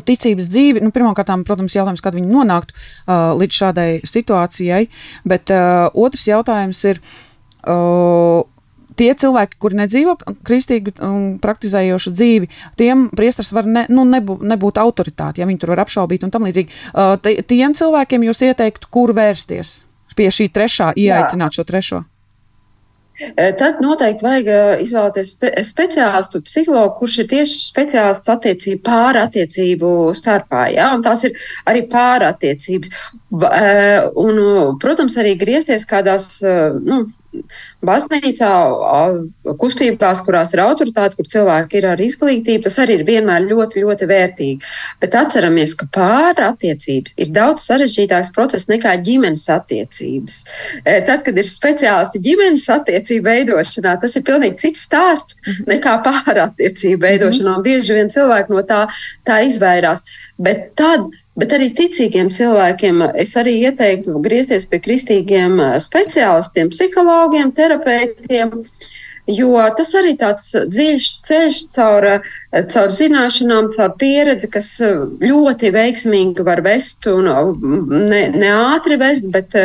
ticības 0.00 0.48
dzīvi. 0.52 0.82
Nu, 0.84 0.94
Pirmkārt, 0.94 1.30
protams, 1.46 1.76
jautājums, 1.76 2.02
kad 2.04 2.16
viņi 2.16 2.32
nonāktu 2.32 2.74
uh, 2.74 3.34
līdz 3.38 3.60
šādai 3.60 3.88
situācijai, 4.08 4.88
bet 5.28 5.54
uh, 5.54 5.86
otrs 5.94 6.26
jautājums 6.30 6.82
ir. 6.90 7.00
Uh, 7.64 8.44
tie 8.94 9.08
cilvēki, 9.18 9.58
kuri 9.58 9.78
nedzīvo 9.80 10.12
kristīgu 10.46 10.92
un 11.02 11.22
praktizējošu 11.42 12.12
dzīvi, 12.14 12.50
tiem 12.78 13.08
priesteris 13.16 13.50
var 13.56 13.66
ne, 13.66 13.86
nu, 13.90 14.04
nebūt, 14.06 14.44
nebūt 14.46 14.78
autoritāte, 14.78 15.42
ja 15.42 15.48
viņi 15.50 15.62
tur 15.62 15.74
var 15.74 15.82
apšaubīt 15.82 16.22
un 16.22 16.30
tam 16.34 16.46
līdzīgi. 16.46 16.70
Uh, 16.92 17.16
tiem 17.18 17.74
cilvēkiem 17.74 18.28
jūs 18.28 18.44
ieteiktu, 18.46 18.92
kur 18.94 19.14
vērsties 19.16 19.80
pie 20.14 20.30
šī 20.30 20.48
trešā, 20.54 20.92
ieaicināt 20.94 21.50
Jā. 21.50 21.58
šo 21.58 21.66
trešo. 21.66 22.04
Tad 23.60 23.82
noteikti 23.84 24.26
vajag 24.26 24.80
izvēlēties 24.82 25.34
spe 25.36 25.50
speciālistu, 25.66 26.42
psihologu, 26.44 26.96
kurš 26.98 27.18
ir 27.22 27.28
tieši 27.30 27.58
speciālists 27.60 28.32
attiecību, 28.34 28.82
pārattiecību 28.88 29.90
starpā. 30.18 30.66
Ja? 30.74 30.92
Un 30.96 31.04
tās 31.06 31.26
ir 31.28 31.36
arī 31.70 31.84
pārattiecības. 31.90 32.94
Un, 33.30 34.40
protams, 34.82 35.18
arī 35.20 35.36
griezties 35.40 35.86
kādās 35.90 36.40
nu, 36.42 37.04
baznīcā, 37.84 38.50
kustībās, 39.60 40.22
kurās 40.26 40.54
ir 40.54 40.62
autoritāte, 40.64 41.18
kur 41.18 41.28
cilvēki 41.30 41.80
ir 41.80 41.88
ar 41.92 42.02
izglītību, 42.02 42.64
tas 42.66 42.78
arī 42.82 42.98
ir 43.00 43.06
vienmēr 43.08 43.46
ļoti, 43.48 43.82
ļoti 43.84 44.08
vērtīgi. 44.10 44.72
Bet 45.02 45.16
atceramies, 45.18 45.76
ka 45.78 45.88
pāra 45.94 46.50
attiecības 46.52 47.16
ir 47.20 47.32
daudz 47.34 47.66
sarežģītāks 47.68 48.32
process 48.36 48.70
nekā 48.70 48.94
ģimenes 49.04 49.46
attiecības. 49.54 50.40
E, 50.82 51.00
tad, 51.08 51.24
kad 51.26 51.38
ir 51.40 51.48
speciālisti 51.48 52.22
ģimenes 52.24 52.68
attiecību 52.76 53.28
veidošanā, 53.30 53.96
tas 54.02 54.16
ir 54.18 54.26
pilnīgi 54.26 54.60
cits 54.66 54.86
stāsts 54.88 55.38
mhm. 55.42 55.68
nekā 55.74 55.98
pāra 56.06 56.48
attiecību 56.50 57.04
veidošanā. 57.06 57.58
Un 57.58 57.66
bieži 57.66 57.98
vien 57.98 58.12
cilvēki 58.12 58.54
no 58.54 58.64
tā, 58.68 58.84
tā 59.26 59.42
izvairās. 59.48 60.04
Bet 60.40 60.72
tad, 60.78 61.10
Bet 61.34 61.50
arī 61.56 61.72
ticīgiem 61.74 62.28
cilvēkiem 62.30 63.00
es 63.18 63.32
arī 63.40 63.56
ieteiktu 63.66 64.20
griezties 64.22 64.68
pie 64.70 64.78
kristīgiem 64.84 65.58
speciālistiem, 65.82 66.70
psihologiem, 66.70 67.50
terapeitiem. 67.56 68.52
Jo 69.26 69.56
tas 69.74 69.90
arī 69.98 70.12
tāds 70.20 70.52
dziļš 70.52 71.08
ceļš 71.26 71.60
caur, 71.72 72.06
caur 72.70 72.92
zināšanām, 72.94 73.68
caur 73.74 73.94
pieredzi, 73.98 74.48
kas 74.52 74.68
ļoti 75.22 75.70
veiksmīgi 75.74 76.44
var 76.46 76.62
vest 76.64 77.08
un 77.10 77.28
ne, 78.08 78.20
ne 78.34 78.50
ātri 78.54 78.98
vest, 79.00 79.26
bet 79.34 79.56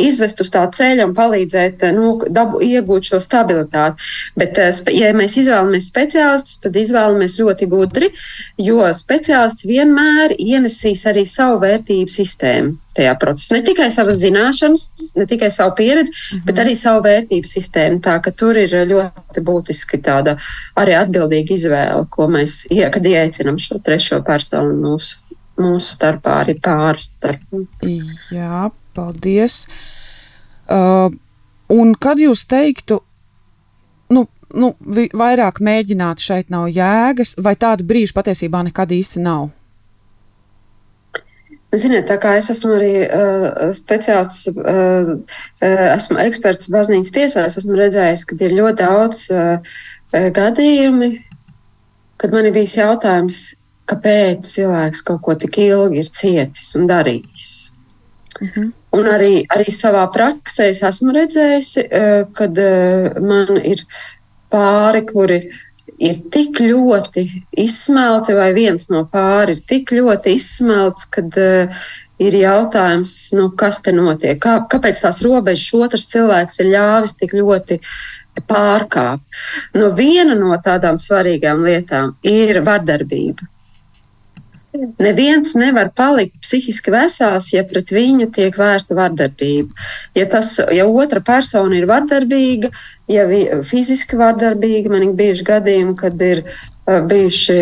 izvest 0.00 0.42
uz 0.44 0.50
tā 0.52 0.64
ceļa 0.74 1.08
un 1.08 1.14
palīdzēt 1.16 1.86
nu, 1.96 2.14
dabu, 2.28 2.62
iegūt 2.64 3.12
šo 3.12 3.22
stabilitāti. 3.24 4.10
Bet, 4.38 4.58
ja 4.94 5.12
mēs 5.16 5.38
izvēlamies 5.40 5.88
speciālistus, 5.92 6.58
tad 6.64 6.76
izvēlamies 6.76 7.38
ļoti 7.40 7.70
gudri, 7.70 8.12
jo 8.60 8.82
speciālists 8.94 9.68
vienmēr 9.68 10.36
ienesīs 10.38 11.06
arī 11.08 11.24
savu 11.28 11.62
vērtību 11.64 12.12
sistēmu 12.12 12.76
tajā 12.98 13.14
procesā. 13.20 13.56
Ne 13.56 13.62
tikai 13.66 13.88
savas 13.94 14.18
zināšanas, 14.22 15.12
ne 15.18 15.26
tikai 15.30 15.50
savu 15.54 15.74
pieredzi, 15.78 16.10
mm 16.10 16.38
-hmm. 16.38 16.44
bet 16.46 16.62
arī 16.62 16.74
savu 16.76 17.04
vērtību 17.06 17.50
sistēmu. 17.50 18.00
Tā 18.04 18.18
ka 18.24 18.30
tur 18.30 18.58
ir 18.58 18.74
ļoti 18.92 19.44
būtiski 19.50 20.02
tāda 20.02 20.36
arī 20.76 20.96
atbildīga 20.98 21.54
izvēle, 21.54 22.06
ko 22.18 22.26
mēs 22.32 22.64
kad 22.94 23.06
ieaicinām 23.06 23.60
šo 23.62 23.78
trešo 23.84 24.20
personu 24.26 24.74
mūsu, 24.82 25.22
mūsu 25.60 25.92
starpā, 25.94 26.40
arī 26.42 26.56
pāris 26.62 27.12
starpā. 27.12 27.62
Jā, 28.34 28.68
paldies. 28.98 29.62
Uh, 30.68 31.14
un 31.72 31.94
kad 32.00 32.18
jūs 32.20 32.42
teiktu, 32.50 32.98
nu, 34.14 34.26
nu, 34.54 34.72
vairāk 35.22 35.62
mēģināt 35.64 36.24
šeit 36.24 36.50
nav 36.52 36.66
jēgas, 36.72 37.36
vai 37.38 37.54
tādu 37.60 37.86
brīžu 37.88 38.16
patiesībā 38.18 38.64
nekad 38.66 38.92
īsti 38.98 39.22
nav? 39.22 39.48
Ziniet, 41.76 42.06
tā 42.08 42.16
kā 42.16 42.32
es 42.40 42.46
esmu 42.48 42.78
arī 42.78 42.92
uh, 43.04 43.72
speciālists, 43.76 44.48
uh, 44.56 45.10
uh, 45.20 45.82
esmu 45.92 46.16
eksperts 46.22 46.70
baznīcas 46.72 47.12
tiesās, 47.12 47.58
esmu 47.60 47.76
redzējis, 47.76 48.24
ka 48.24 48.38
ir 48.40 48.54
ļoti 48.56 48.78
daudz 48.80 49.26
uh, 49.36 49.82
gadījumi, 50.32 51.10
kad 52.18 52.34
man 52.34 52.50
bijis 52.54 52.76
jautājums, 52.78 53.42
kāpēc 53.88 54.44
cilvēks 54.46 55.04
kaut 55.06 55.22
ko 55.24 55.36
tik 55.40 55.60
ilgi 55.64 56.02
ir 56.02 56.10
cietis 56.12 56.74
un 56.78 56.88
darījis. 56.90 57.54
Uh 58.38 58.46
mhm. 58.46 58.52
-huh. 58.58 58.74
Un 58.98 59.04
arī, 59.04 59.44
arī 59.52 59.68
savā 59.68 60.06
praksē 60.12 60.70
es 60.70 60.82
esmu 60.82 61.12
redzējusi, 61.12 61.82
uh, 61.84 62.32
kad 62.32 62.58
uh, 62.58 63.20
man 63.20 63.60
ir 63.60 63.84
pāri, 64.48 65.02
kuri 65.04 65.36
uh, 65.44 65.58
ir 65.98 66.18
tik 66.32 66.60
ļoti 66.62 67.24
izsmelti, 67.58 68.34
vai 68.36 68.52
viens 68.56 68.88
no 68.92 69.04
pāri 69.10 69.56
ir 69.56 69.64
tik 69.68 69.92
ļoti 69.96 70.34
izsmelts, 70.38 71.08
kad 71.10 71.34
uh, 71.38 71.88
ir 72.22 72.36
jautājums, 72.38 73.14
nu, 73.36 73.48
kas 73.58 73.80
te 73.82 73.94
notiek, 73.94 74.38
Kā, 74.42 74.58
kāpēc 74.70 75.02
tās 75.02 75.20
robežas 75.26 75.70
otrs 75.74 76.08
cilvēks 76.12 76.60
ir 76.62 76.72
ļāvis 76.74 77.16
tik 77.18 77.34
ļoti 77.38 77.80
pārkāpt. 78.46 79.24
No 79.76 79.92
viena 79.96 80.36
no 80.38 80.56
tādām 80.64 80.98
svarīgām 81.02 81.64
lietām 81.66 82.16
ir 82.26 82.62
vardarbība. 82.66 83.48
Neviens 85.00 85.54
nevar 85.58 85.88
palikt 85.96 86.36
psihiski 86.44 86.92
vesels, 86.92 87.48
ja 87.54 87.64
pret 87.66 87.88
viņu 87.90 88.28
tiek 88.36 88.54
vērsta 88.54 88.94
vardarbība. 88.94 89.72
Ja, 90.14 90.26
tas, 90.30 90.52
ja 90.74 90.84
otra 90.86 91.22
persona 91.24 91.78
ir 91.78 91.88
vardarbīga, 91.88 92.70
ja 93.10 93.24
vi, 93.26 93.40
fiziski 93.66 94.18
vardarbīga, 94.20 94.92
man 94.92 95.08
ir 95.08 95.16
bijuši 95.18 95.48
gadījumi, 95.48 95.96
kad 95.98 96.20
ir 96.22 96.44
uh, 96.44 97.00
bijuši 97.08 97.58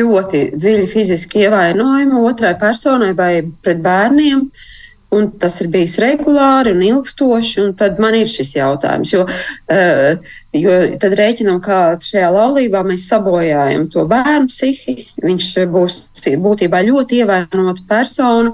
ļoti 0.00 0.42
dziļi 0.56 0.88
fiziski 0.90 1.44
ievainojumi 1.44 2.24
otrai 2.24 2.56
personai 2.58 3.12
vai 3.18 3.32
pret 3.62 3.84
bērniem. 3.84 4.48
Uh, 4.48 4.66
Un 5.14 5.30
tas 5.40 5.54
ir 5.62 5.70
bijis 5.72 5.94
regulāri 6.04 6.74
un 6.74 6.82
ilgstoši, 6.84 7.62
un 7.62 7.70
tad 7.78 8.00
man 8.02 8.16
ir 8.18 8.28
šis 8.28 8.50
jautājums. 8.58 9.14
Jo, 9.14 9.22
uh, 9.24 10.34
jo 10.52 10.74
tad 11.00 11.16
rēķinām, 11.16 11.62
ka 11.64 11.78
šajā 12.04 12.28
laulībā 12.34 12.82
mēs 12.84 13.06
sabojājam 13.08 13.86
to 13.92 14.04
bērnu 14.10 14.52
psihi. 14.52 14.98
Viņš 15.24 15.48
būs 15.72 16.02
būtībā 16.44 16.82
ļoti 16.90 17.22
ievainota 17.22 17.88
persona, 17.88 18.52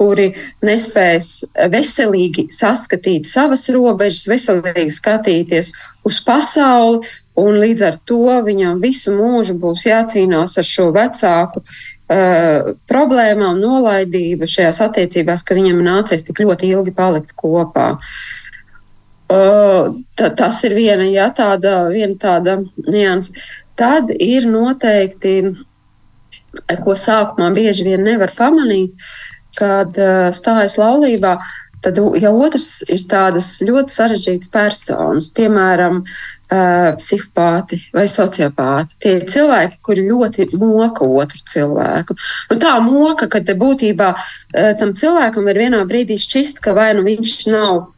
kuri 0.00 0.30
nespēs 0.64 1.42
veselīgi 1.72 2.46
saskatīt 2.54 3.28
savas 3.28 3.66
robežas, 3.74 4.24
veselīgi 4.30 4.88
skatīties 4.96 5.72
uz 6.08 6.20
pasauli, 6.24 7.04
un 7.40 7.60
līdz 7.60 7.84
ar 7.84 7.98
to 8.08 8.38
viņam 8.46 8.80
visu 8.80 9.12
mūžu 9.12 9.58
būs 9.60 9.84
jācīnās 9.90 10.56
ar 10.60 10.66
šo 10.66 10.88
vecāku 10.96 11.64
uh, 12.10 12.74
problēmām, 12.90 13.60
nolaidību 13.62 14.48
šajās 14.50 14.82
attiecībās, 14.88 15.44
ka 15.46 15.56
viņam 15.58 15.82
nācies 15.86 16.26
tik 16.26 16.42
ļoti 16.42 16.72
ilgi 16.74 16.94
palikt 16.96 17.34
kopā. 17.38 17.94
Uh, 19.30 20.02
ta, 20.18 20.32
tas 20.34 20.58
ir 20.66 20.74
viena, 20.74 21.06
ja, 21.06 21.30
tāda, 21.34 21.84
viena 21.92 22.18
tāda 22.18 22.58
nianses. 22.88 23.36
Tad 23.78 24.10
ir 24.18 24.44
noteikti, 24.50 25.54
ko 26.84 26.96
sākumā 26.98 27.48
bieži 27.56 27.86
vien 27.86 28.02
nevar 28.04 28.32
pamanīt, 28.34 28.98
kad 29.58 29.94
uh, 29.96 30.30
stājas 30.36 30.76
laulībā, 30.80 31.38
Tad, 31.80 31.96
ja 32.20 32.28
otrs 32.28 32.82
ir 32.92 33.06
tādas 33.08 33.54
ļoti 33.64 33.94
sarežģītas 33.94 34.50
personas, 34.52 35.30
piemēram, 35.32 36.02
uh, 36.50 36.90
psihopāti 36.98 37.80
vai 37.94 38.06
sociopāti, 38.10 38.98
tie 39.02 39.16
ir 39.18 39.26
cilvēki, 39.30 39.80
kuri 39.86 40.06
ļoti 40.08 40.50
moka 40.60 41.06
otru 41.06 41.40
cilvēku. 41.52 42.16
Un 42.50 42.60
tā 42.62 42.74
moka, 42.84 43.30
ka 43.30 43.40
būtībā 43.40 44.10
uh, 44.14 44.72
tam 44.80 44.94
cilvēkam 44.98 45.48
ir 45.50 45.64
vienā 45.64 45.84
brīdī 45.88 46.18
šķist, 46.20 46.62
ka 46.64 46.74
vai 46.76 46.92
nu 46.98 47.06
viņš 47.06 47.38
nav 47.50 47.88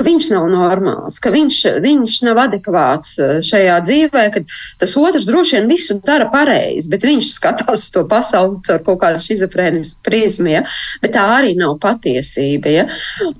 ka 0.00 0.06
viņš 0.06 0.30
nav 0.32 0.46
normāls, 0.48 1.18
ka 1.20 1.28
viņš, 1.34 1.56
viņš 1.84 2.14
nav 2.24 2.38
adekvāts 2.46 3.18
eh, 3.20 3.32
šajā 3.44 3.76
dzīvē, 3.84 4.22
ka 4.32 4.40
tas 4.80 4.94
otrs 4.96 5.26
droši 5.28 5.58
vien 5.58 5.68
visu 5.68 5.98
dara 6.00 6.30
pareizi, 6.32 6.88
bet 6.88 7.04
viņš 7.04 7.28
skatās 7.34 7.90
to 7.92 8.06
pasauli 8.08 8.62
caur 8.64 8.80
kaut 8.86 9.00
kādu 9.02 9.20
schizofrēnisku 9.20 10.00
prizmu, 10.06 10.48
ja? 10.54 10.62
bet 11.02 11.12
tā 11.18 11.26
arī 11.36 11.52
nav 11.58 11.76
patiesība. 11.82 12.72
Ja? 12.72 12.86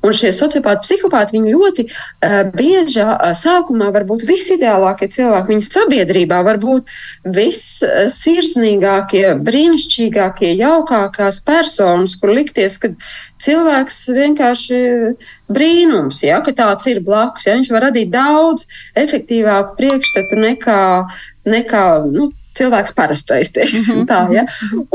Un 0.05 0.17
šie 0.17 0.35
sociopāti, 0.37 0.85
psihopāti, 0.85 1.39
viņi 1.39 1.55
ļoti 1.55 1.87
uh, 1.89 2.53
bieži 2.53 3.01
uh, 3.07 3.33
sākumā 3.37 3.89
var 3.95 4.05
būt 4.09 4.27
visideālākie 4.29 5.09
cilvēki. 5.17 5.55
Viņa 5.55 5.67
sabiedrībā 5.67 6.43
var 6.45 6.61
būt 6.61 6.93
vissirsnīgākie, 7.39 9.25
brīnišķīgākie, 9.49 10.53
jaukākās 10.61 11.41
personas, 11.47 12.19
kur 12.21 12.35
likties, 12.37 12.77
ka 12.83 12.93
cilvēks 13.45 14.01
vienkārši 14.17 14.81
brīnums, 15.51 16.23
ja, 16.27 16.41
ka 16.45 16.55
tāds 16.57 16.89
ir 16.91 17.03
blakus. 17.05 17.47
Ja, 17.49 17.57
viņš 17.59 17.71
var 17.75 17.89
radīt 17.89 18.13
daudz 18.13 18.67
efektīvāku 18.99 19.77
priekšstatu 19.79 20.39
nekā, 20.41 20.83
nekā 21.49 21.85
nu, 22.11 22.31
cilvēks 22.61 22.95
parastais. 22.97 23.53
Teiksim, 23.55 24.05
tā, 24.11 24.25
ja? 24.35 24.47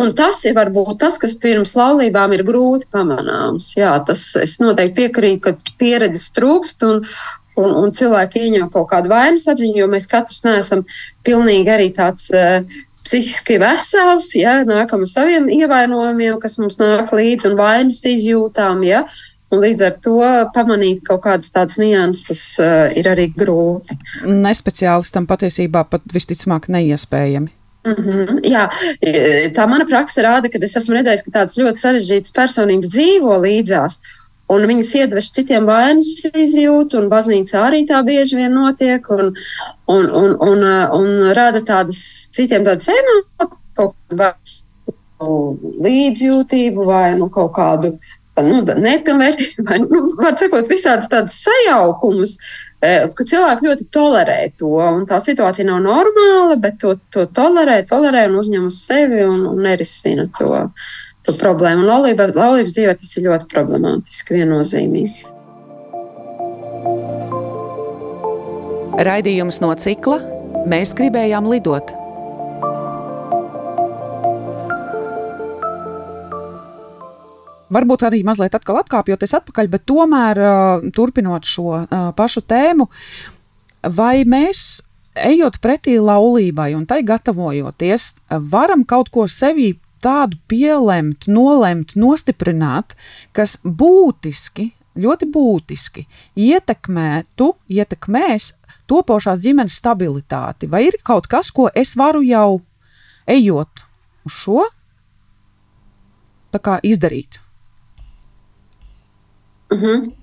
Un 0.01 0.13
tas 0.17 0.43
ir 0.47 0.57
varbūt 0.57 0.99
tas, 1.01 1.17
kas 1.21 1.35
pirms 1.41 1.75
laulībām 1.77 2.35
ir 2.35 2.45
grūti 2.47 2.89
pamanāms. 2.93 3.73
Jā, 3.79 3.95
tas 4.05 4.27
es 4.41 4.59
noteikti 4.61 5.05
piekrītu, 5.05 5.41
ka 5.47 5.79
pieredzes 5.81 6.29
trūkst. 6.37 6.85
Un, 6.89 7.03
Un, 7.55 7.69
un 7.71 7.93
cilvēki 7.95 8.41
ieņem 8.49 8.65
kaut 8.67 8.89
kādu 8.89 9.07
vainas 9.07 9.45
apziņu, 9.47 9.77
jo 9.79 9.85
mēs 9.87 10.09
katrs 10.11 10.41
neesam 10.43 10.81
pilnīgi 11.23 11.71
arī 11.71 11.85
tāds 11.95 12.25
uh, 12.35 12.65
psihiski 13.05 13.59
vesels, 13.61 14.31
ja 14.35 14.59
nākam 14.67 15.05
ar 15.05 15.11
saviem 15.11 15.47
ievainojumiem, 15.53 16.39
kas 16.41 16.57
mums 16.61 16.79
nāk 16.81 17.13
līdzi 17.15 17.51
un 17.51 17.57
vainas 17.59 18.01
izjūtām. 18.09 18.83
Ja, 18.87 19.05
Un 19.53 19.61
līdz 19.61 19.81
ar 19.85 19.97
to 20.03 20.15
pamanīt 20.55 21.03
kaut 21.05 21.21
kādas 21.23 21.53
tādas 21.53 21.77
nianses 21.79 22.41
uh, 22.59 22.89
ir 22.97 23.07
arī 23.11 23.29
grūti. 23.31 23.93
Nespeciālistam 24.25 25.27
patiesībā 25.29 25.85
pat 25.91 26.03
visticamāk 26.11 26.65
neiespējami. 26.73 27.53
Mm 27.85 27.93
-hmm, 27.93 28.39
jā, 28.49 28.63
tā 29.53 29.67
mana 29.69 29.85
praksa 29.85 30.23
rāda, 30.25 30.49
ka 30.49 30.57
es 30.57 30.75
esmu 30.75 30.95
redzējis, 30.97 31.23
ka 31.25 31.31
tādas 31.39 31.57
ļoti 31.59 31.77
sarežģītas 31.77 32.33
personības 32.33 32.89
dzīvo 32.89 33.37
līdzās. 33.43 33.99
Un 34.53 34.61
viņas 34.69 34.91
iedvež 34.99 35.31
citiem 35.33 35.65
vainas 35.65 36.09
izjūtu, 36.29 36.99
un 36.99 37.09
baznīcā 37.09 37.63
arī 37.65 37.81
tā 37.89 38.03
bieži 38.05 38.37
vien 38.37 38.53
notiek, 38.53 39.07
un, 39.09 39.31
un, 39.89 40.03
un, 40.05 40.35
un, 40.37 40.65
un 40.99 41.07
rada 41.33 41.63
tādas 41.65 41.97
citiem 42.35 42.67
tādas 42.67 42.91
emocijas, 42.93 43.55
kādu 43.75 44.29
līdzjūtību 45.81 46.85
vai 46.85 47.15
nu, 47.17 47.29
kaut 47.33 47.55
kādu 47.55 47.95
nu, 48.43 48.61
nepilnvērtību, 48.61 49.65
vai, 49.65 49.79
nu, 49.81 50.13
sakot, 50.37 50.69
visādas 50.69 51.09
tādas 51.11 51.39
sajaukumus, 51.45 52.37
e, 52.83 53.07
ka 53.15 53.25
cilvēki 53.25 53.69
ļoti 53.69 53.87
tolerē 53.95 54.39
to. 54.59 54.75
Tā 55.09 55.21
situācija 55.23 55.65
nav 55.69 55.81
normāla, 55.85 56.59
bet 56.61 56.77
to, 56.83 56.97
to 57.09 57.25
tolerē, 57.25 57.81
tolerē 57.89 58.27
un 58.29 58.37
uzņem 58.43 58.69
uz 58.69 58.83
sevi 58.85 59.23
un, 59.25 59.47
un 59.53 59.63
nerisina 59.65 60.29
to, 60.37 60.51
to 60.59 61.04
problēmu. 61.33 61.81
Un 61.81 61.89
laulība, 61.89 62.29
laulības 62.35 62.77
dzīvē 62.77 62.93
tas 63.01 63.17
ir 63.17 63.25
ļoti 63.29 63.49
problemātiski, 63.51 64.37
viennozīmīgi. 64.37 65.33
Raidījums 69.05 69.59
no 69.59 69.73
cikla 69.75 70.21
Mēs 70.65 70.95
gribējām 70.97 71.45
lidot. 71.45 71.91
Varbūt 77.75 78.05
arī 78.07 78.23
mazliet 78.25 78.55
atkal 78.57 78.79
atkāpjoties 78.79 79.35
atpakaļ, 79.37 79.69
bet 79.69 79.85
tomēr 79.85 80.41
uh, 80.41 80.87
turpinot 80.95 81.45
šo 81.45 81.67
uh, 81.75 82.09
pašu 82.17 82.41
tēmu, 82.49 82.87
vai 83.93 84.23
mēs, 84.25 84.79
ejot 85.13 85.59
pretī 85.61 85.99
laulībai 86.01 86.71
un 86.77 86.87
tai 86.89 87.03
gatavojoties, 87.05 88.13
varam 88.49 88.81
kaut 88.89 89.13
ko 89.13 89.27
sevī 89.29 89.75
tādu 90.05 90.37
pielemt, 90.51 91.25
nolemt, 91.27 91.95
nostiprināt, 91.97 92.93
kas 93.35 93.57
būtiski, 93.65 94.69
ļoti 94.95 95.29
būtiski 95.33 96.05
ietekmētu, 96.37 97.51
ietekmēs 97.73 98.51
topošās 98.89 99.41
ģimenes 99.43 99.79
stabilitāti? 99.81 100.69
Vai 100.69 100.85
ir 100.89 100.99
kaut 101.03 101.27
kas, 101.31 101.51
ko 101.51 101.67
es 101.73 101.95
varu 101.97 102.21
jau 102.25 102.61
ejot 103.25 103.85
uz 104.25 104.37
šo 104.43 104.67
izdarīt? 106.85 107.41
Uh 109.71 109.77
mhm. 109.77 109.85
-huh. 109.85 110.13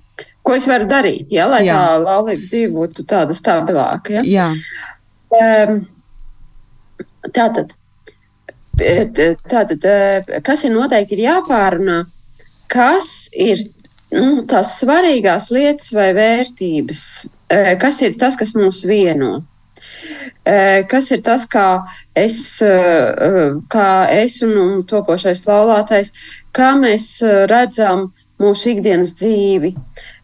Ko 0.43 0.55
es 0.55 0.67
varu 0.67 0.85
darīt, 0.85 1.27
ja, 1.31 1.47
lai 1.47 1.63
Jā. 1.65 1.75
tā 1.75 2.03
laulības 2.03 2.49
dzīve 2.51 2.73
būtu 2.73 3.05
tāda 3.07 3.33
stabilāka? 3.33 4.09
Ja? 4.09 4.23
Jā. 4.23 4.47
Um, 5.69 5.87
tātad, 7.31 7.71
tātad, 8.77 9.87
kas 10.45 10.65
ir 10.65 10.73
noteikti 10.73 11.17
ir 11.17 11.23
jāpārunā, 11.27 12.03
kas 12.71 13.29
ir 13.31 13.67
nu, 14.13 14.43
tās 14.49 14.77
svarīgās 14.81 15.49
lietas 15.53 15.93
vai 15.93 16.11
vērtības, 16.17 17.01
kas 17.81 18.01
ir 18.05 18.17
tas, 18.19 18.37
kas 18.39 18.55
mūs 18.57 18.83
vieno. 18.89 19.43
Kas 20.89 21.11
ir 21.15 21.21
tas, 21.23 21.45
kā 21.47 21.83
es, 22.17 22.39
kā 23.71 23.89
es 24.11 24.41
un, 24.43 24.57
un 24.59 24.81
topošais 24.89 25.45
laulātais, 25.47 26.11
kā 26.55 26.73
mēs 26.79 27.21
redzam 27.51 28.09
mūsu 28.43 28.73
ikdienas 28.73 29.13
dzīvi, 29.19 29.73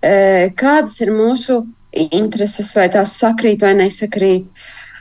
e, 0.02 0.14
kādas 0.60 1.00
ir 1.04 1.14
mūsu 1.16 1.62
intereses, 1.94 2.72
vai 2.78 2.90
tās 2.94 3.16
sakrīt 3.20 3.64
vai 3.64 3.74
nesakrīt. 3.78 4.50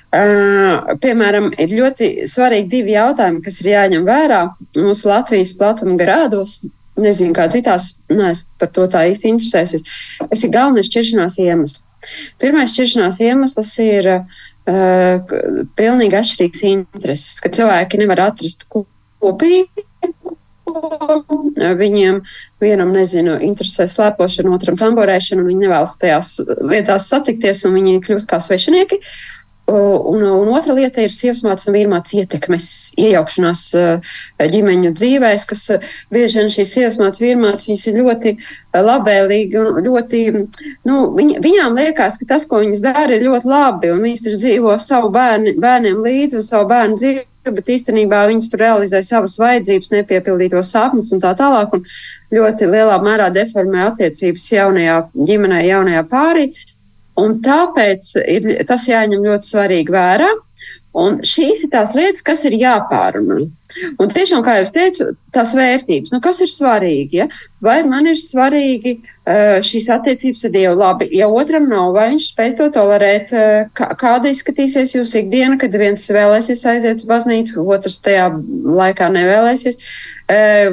Uh, 0.08 0.94
piemēram, 1.02 1.50
ir 1.60 1.74
ļoti 1.76 2.28
svarīgi 2.32 2.70
divi 2.72 2.94
jautājumi, 2.94 3.42
kas 3.44 3.58
ir 3.60 3.74
jāņem 3.74 4.06
vērā 4.08 4.40
mūsu 4.78 5.10
Latvijas 5.10 5.52
platuma 5.58 5.98
grādos. 6.00 6.62
Nezinu, 6.98 7.34
kā 7.36 7.44
citās, 7.52 7.92
neesmu 8.10 8.56
par 8.58 8.70
to 8.74 8.86
tā 8.90 9.04
īsti 9.10 9.28
interesējusies. 9.30 9.84
Tas 10.22 10.40
ir 10.42 10.54
galvenais 10.54 10.88
šķiršanās 10.88 11.36
iemesls. 11.44 11.82
Pirmais 12.40 12.72
šķiršanās 12.72 13.20
iemesls 13.26 13.74
ir 13.84 14.08
uh, 14.16 15.36
pilnīgi 15.78 16.18
atšķirīgs 16.22 16.64
intereses, 16.72 17.36
ka 17.44 17.52
cilvēki 17.54 18.00
nevar 18.00 18.24
atrast 18.30 18.64
kopīgi 18.72 19.86
Viņiem 21.78 22.20
vienam, 22.60 22.92
nezinu, 22.92 23.38
interesē 23.44 23.86
slēpošana, 23.88 24.52
otram 24.54 24.76
tamborēšana, 24.78 25.42
un 25.42 25.50
viņi 25.50 25.64
nevēlas 25.64 25.96
tajās 26.00 26.34
lietās 26.60 27.08
satikties, 27.10 27.64
un 27.68 27.76
viņi 27.78 28.02
kļūst 28.04 28.28
kā 28.30 28.40
svešinieki. 28.42 29.00
Un, 29.68 30.22
un 30.24 30.48
otra 30.56 30.72
lieta 30.72 31.02
ir 31.04 31.12
sievas 31.12 31.42
mātes 31.44 31.68
un 31.68 31.74
vīrmātes 31.76 32.14
ietekmes, 32.16 32.68
iejaukšanās 32.96 33.64
ģimeņu 34.40 34.94
dzīvēs, 34.96 35.44
kas 35.50 35.66
bieži 36.14 36.40
vien 36.40 36.48
šīs 36.54 36.72
sievas 36.72 36.96
mātes, 36.96 37.20
vīrmātes, 37.20 37.68
viņas 37.68 37.84
ir 37.90 37.98
ļoti 38.00 38.32
labvēlīgi 38.72 39.60
un 39.60 39.82
ļoti, 39.84 40.22
nu, 40.88 41.02
viņ, 41.18 41.34
viņām 41.44 41.76
liekas, 41.76 42.16
ka 42.16 42.30
tas, 42.32 42.48
ko 42.48 42.62
viņas 42.64 42.84
dara, 42.86 43.10
ir 43.12 43.26
ļoti 43.28 43.52
labi, 43.52 43.92
un 43.92 44.00
viņas 44.08 44.24
taču 44.24 44.40
dzīvo 44.46 44.78
savu 44.80 45.12
bērni, 45.12 45.58
bērniem 45.60 46.00
līdzi 46.00 46.40
un 46.40 46.48
savu 46.48 46.70
bērnu 46.72 47.02
dzīvi 47.02 47.26
bet 47.54 47.70
īstenībā 47.72 48.24
viņas 48.28 48.50
tur 48.52 48.62
realizē 48.62 49.02
savas 49.04 49.38
vajadzības, 49.40 49.92
nepiepildītos 49.94 50.72
sapņus 50.74 51.12
un 51.16 51.22
tā 51.22 51.34
tālāk. 51.38 51.76
Un 51.76 51.84
ļoti 52.34 52.68
lielā 52.68 52.98
mērā 53.04 53.30
deformē 53.34 53.86
attiecības 53.88 54.48
jaunajā 54.52 54.98
ģimenē, 55.16 55.62
jaunajā 55.68 56.04
pārī. 56.10 56.50
Un 57.18 57.38
tāpēc 57.42 58.12
ir, 58.24 58.46
tas 58.68 58.86
jāņem 58.90 59.24
ļoti 59.26 59.50
svarīgi 59.52 59.94
vērā. 59.94 60.28
Un 60.98 61.20
šīs 61.26 61.64
ir 61.66 61.70
tās 61.72 61.92
lietas, 61.94 62.24
kas 62.26 62.42
ir 62.48 62.56
jāpārunā. 62.58 63.44
Un 64.00 64.10
tiešām, 64.10 64.40
kā 64.42 64.56
jau 64.58 64.66
teicu, 64.72 65.06
tās 65.34 65.52
vērtības, 65.54 66.10
nu, 66.14 66.20
kas 66.24 66.40
ir 66.42 66.50
svarīgi. 66.50 67.20
Ja? 67.20 67.28
Vai 67.62 67.76
man 67.86 68.08
ir 68.08 68.18
svarīgi 68.18 68.94
uh, 68.98 69.58
šīs 69.64 69.90
attiecības 69.98 70.46
ar 70.48 70.54
Dievu? 70.56 70.74
Labi, 70.80 71.10
ja 71.14 71.28
otram 71.30 71.68
nav, 71.70 71.92
vai 71.94 72.08
viņš 72.14 72.30
spēs 72.32 72.58
to 72.58 72.70
tolerēt, 72.74 73.34
kā, 73.78 73.90
kāda 74.00 74.32
izskatīsies 74.32 74.96
jūsu 74.96 75.22
ikdiena, 75.22 75.58
kad 75.60 75.76
viens 75.78 76.08
vēlēsies 76.10 76.64
aiziet 76.72 77.04
uz 77.04 77.10
baznīcu, 77.10 77.66
otrs 77.76 78.00
tajā 78.04 78.30
laikā 78.80 79.12
nevēlēsies. 79.14 79.78
Uh, 79.78 80.18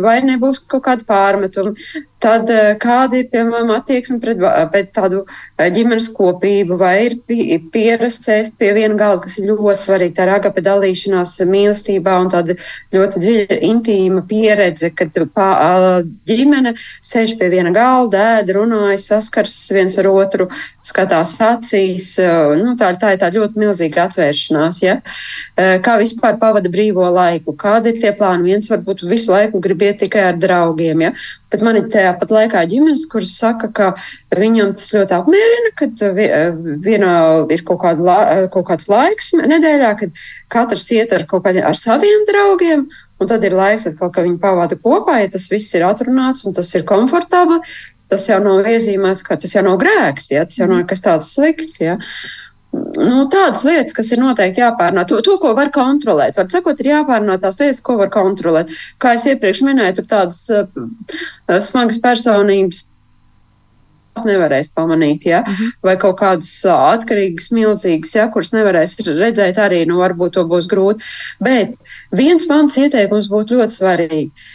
vai 0.02 0.20
nebūs 0.26 0.60
kaut 0.68 0.84
kāda 0.84 1.06
pārmetuma. 1.08 1.76
Tad 2.20 2.50
kāda 2.82 3.20
ir, 3.20 3.28
piemēram, 3.32 3.70
attieksme 3.76 4.18
pret, 4.20 4.42
pret 4.74 4.90
tādu 4.96 5.24
ģimenes 5.60 6.10
kopību, 6.16 6.78
vai 6.80 6.96
ir 7.06 7.18
pierasts 7.72 8.32
ēst 8.34 8.58
pie 8.60 8.74
viena 8.76 8.98
galda, 9.00 9.24
kas 9.28 9.38
ir 9.40 9.52
ļoti 9.52 9.86
svarīgi, 9.86 10.15
tā 10.16 10.26
ir 10.26 10.34
agape 10.36 10.64
dalīšanās 10.66 11.36
mīlestībā 11.50 12.16
un 12.24 12.32
tāda 12.34 12.56
ļoti 12.96 13.22
dziļa, 13.22 13.60
intīma 13.70 14.24
pieredze, 14.30 14.92
kad 14.96 15.16
pā, 15.36 15.50
ģimene 16.30 16.76
sēž 17.06 17.36
pie 17.40 17.50
viena 17.54 17.74
galda, 17.76 18.24
ēd, 18.40 18.54
runājas, 18.56 19.10
saskars 19.12 19.58
viens 19.76 19.98
ar 20.02 20.10
otru, 20.12 20.50
skatās 20.86 21.36
acīs. 21.42 22.12
Nu, 22.62 22.76
tā, 22.80 22.92
tā 23.00 23.16
ir 23.16 23.22
tā 23.22 23.32
ļoti 23.36 23.62
milzīga 23.62 24.08
atvēršanās. 24.10 24.82
Ja? 24.86 25.00
Kā 25.56 25.98
vispār 26.02 26.40
pavada 26.42 26.72
brīvo 26.72 27.08
laiku? 27.14 27.56
Kādi 27.58 27.94
ir 27.94 28.02
tie 28.04 28.14
plāni? 28.18 28.54
Viens 28.54 28.72
varbūt 28.72 29.06
visu 29.10 29.34
laiku 29.34 29.64
grib 29.64 29.84
iet 29.86 30.02
tikai 30.04 30.30
ar 30.32 30.40
draugiem. 30.40 31.08
Ja? 31.08 31.16
Bet 31.56 31.64
man 31.64 31.78
ir 31.80 31.86
tāpat 31.88 32.34
laikā 32.36 32.66
ģimenes, 32.68 33.06
kuras 33.08 33.32
saka, 33.40 33.70
ka 33.72 33.86
viņam 34.36 34.74
tas 34.76 34.90
ļoti 34.92 35.16
apmierina, 35.16 35.70
ka 35.80 35.88
vienā 36.84 37.14
ir 37.56 37.64
kaut, 37.64 37.80
kāda, 37.86 38.18
kaut 38.52 38.68
kāds 38.68 38.90
laiks 38.92 39.32
nedēļā, 39.40 39.94
kad 40.02 40.20
katrs 40.52 40.90
iet 40.92 41.16
ar, 41.16 41.24
kādiem, 41.32 41.64
ar 41.64 41.80
saviem 41.80 42.28
draugiem. 42.28 42.90
Un 43.24 43.32
tad 43.32 43.48
ir 43.48 43.56
laiks, 43.56 43.88
atkal, 43.88 44.12
ka 44.12 44.26
viņi 44.26 44.42
pavada 44.44 44.76
kopā, 44.76 45.22
ja 45.24 45.32
tas 45.32 45.48
viss 45.48 45.72
ir 45.80 45.88
atrunāts 45.88 46.44
un 46.44 46.58
tas 46.58 46.74
ir 46.76 46.84
komfortabli. 46.90 47.62
Tas 48.12 48.28
jau 48.28 48.42
nav 48.44 48.68
iezīmēts, 48.68 49.24
ka 49.24 49.40
tas 49.40 49.56
jau 49.56 49.64
nav 49.64 49.80
grēks, 49.80 50.28
ja? 50.36 50.44
tas 50.44 50.60
jau 50.60 50.68
nav 50.70 50.84
kas 50.90 51.02
tāds 51.08 51.32
slikts. 51.38 51.80
Ja? 51.80 51.96
Nu, 52.76 53.26
tādas 53.32 53.64
lietas, 53.68 53.96
kas 53.96 54.12
ir 54.14 54.22
noteikti 54.22 54.64
jāpārnā. 54.64 55.06
To, 55.10 55.22
to, 55.26 55.38
ko 55.42 55.54
var 55.58 55.72
kontrolēt. 55.76 56.38
Var 56.40 56.50
sakot, 56.52 56.82
ir 56.82 56.92
jāpārnā 56.94 57.38
tās 57.42 57.60
lietas, 57.62 57.84
ko 57.86 57.98
var 58.02 58.12
kontrolēt. 58.14 58.74
Kā 59.02 59.16
es 59.18 59.26
iepriekš 59.30 59.64
minēju, 59.68 60.00
tur 60.00 60.10
tādas 60.12 60.44
uh, 60.54 60.68
smagas 61.64 62.02
personības. 62.04 62.86
Tas 64.16 64.24
nevarēs 64.24 64.70
pamanīt, 64.72 65.26
ja? 65.28 65.42
mhm. 65.44 65.74
vai 65.84 65.98
kaut 66.00 66.22
kādas 66.22 66.52
atkarīgas, 66.72 67.50
milzīgas, 67.52 68.14
ja, 68.16 68.30
kuras 68.32 68.54
nevarēs 68.56 68.96
redzēt, 69.10 69.60
arī 69.60 69.82
nu, 69.90 69.98
varbūt 70.00 70.38
to 70.38 70.46
būs 70.48 70.70
grūti. 70.72 71.04
Bet 71.44 71.76
viens 72.16 72.48
mans 72.48 72.80
ieteikums 72.80 73.28
būtu 73.32 73.60
ļoti 73.60 73.76
svarīgs 73.76 74.54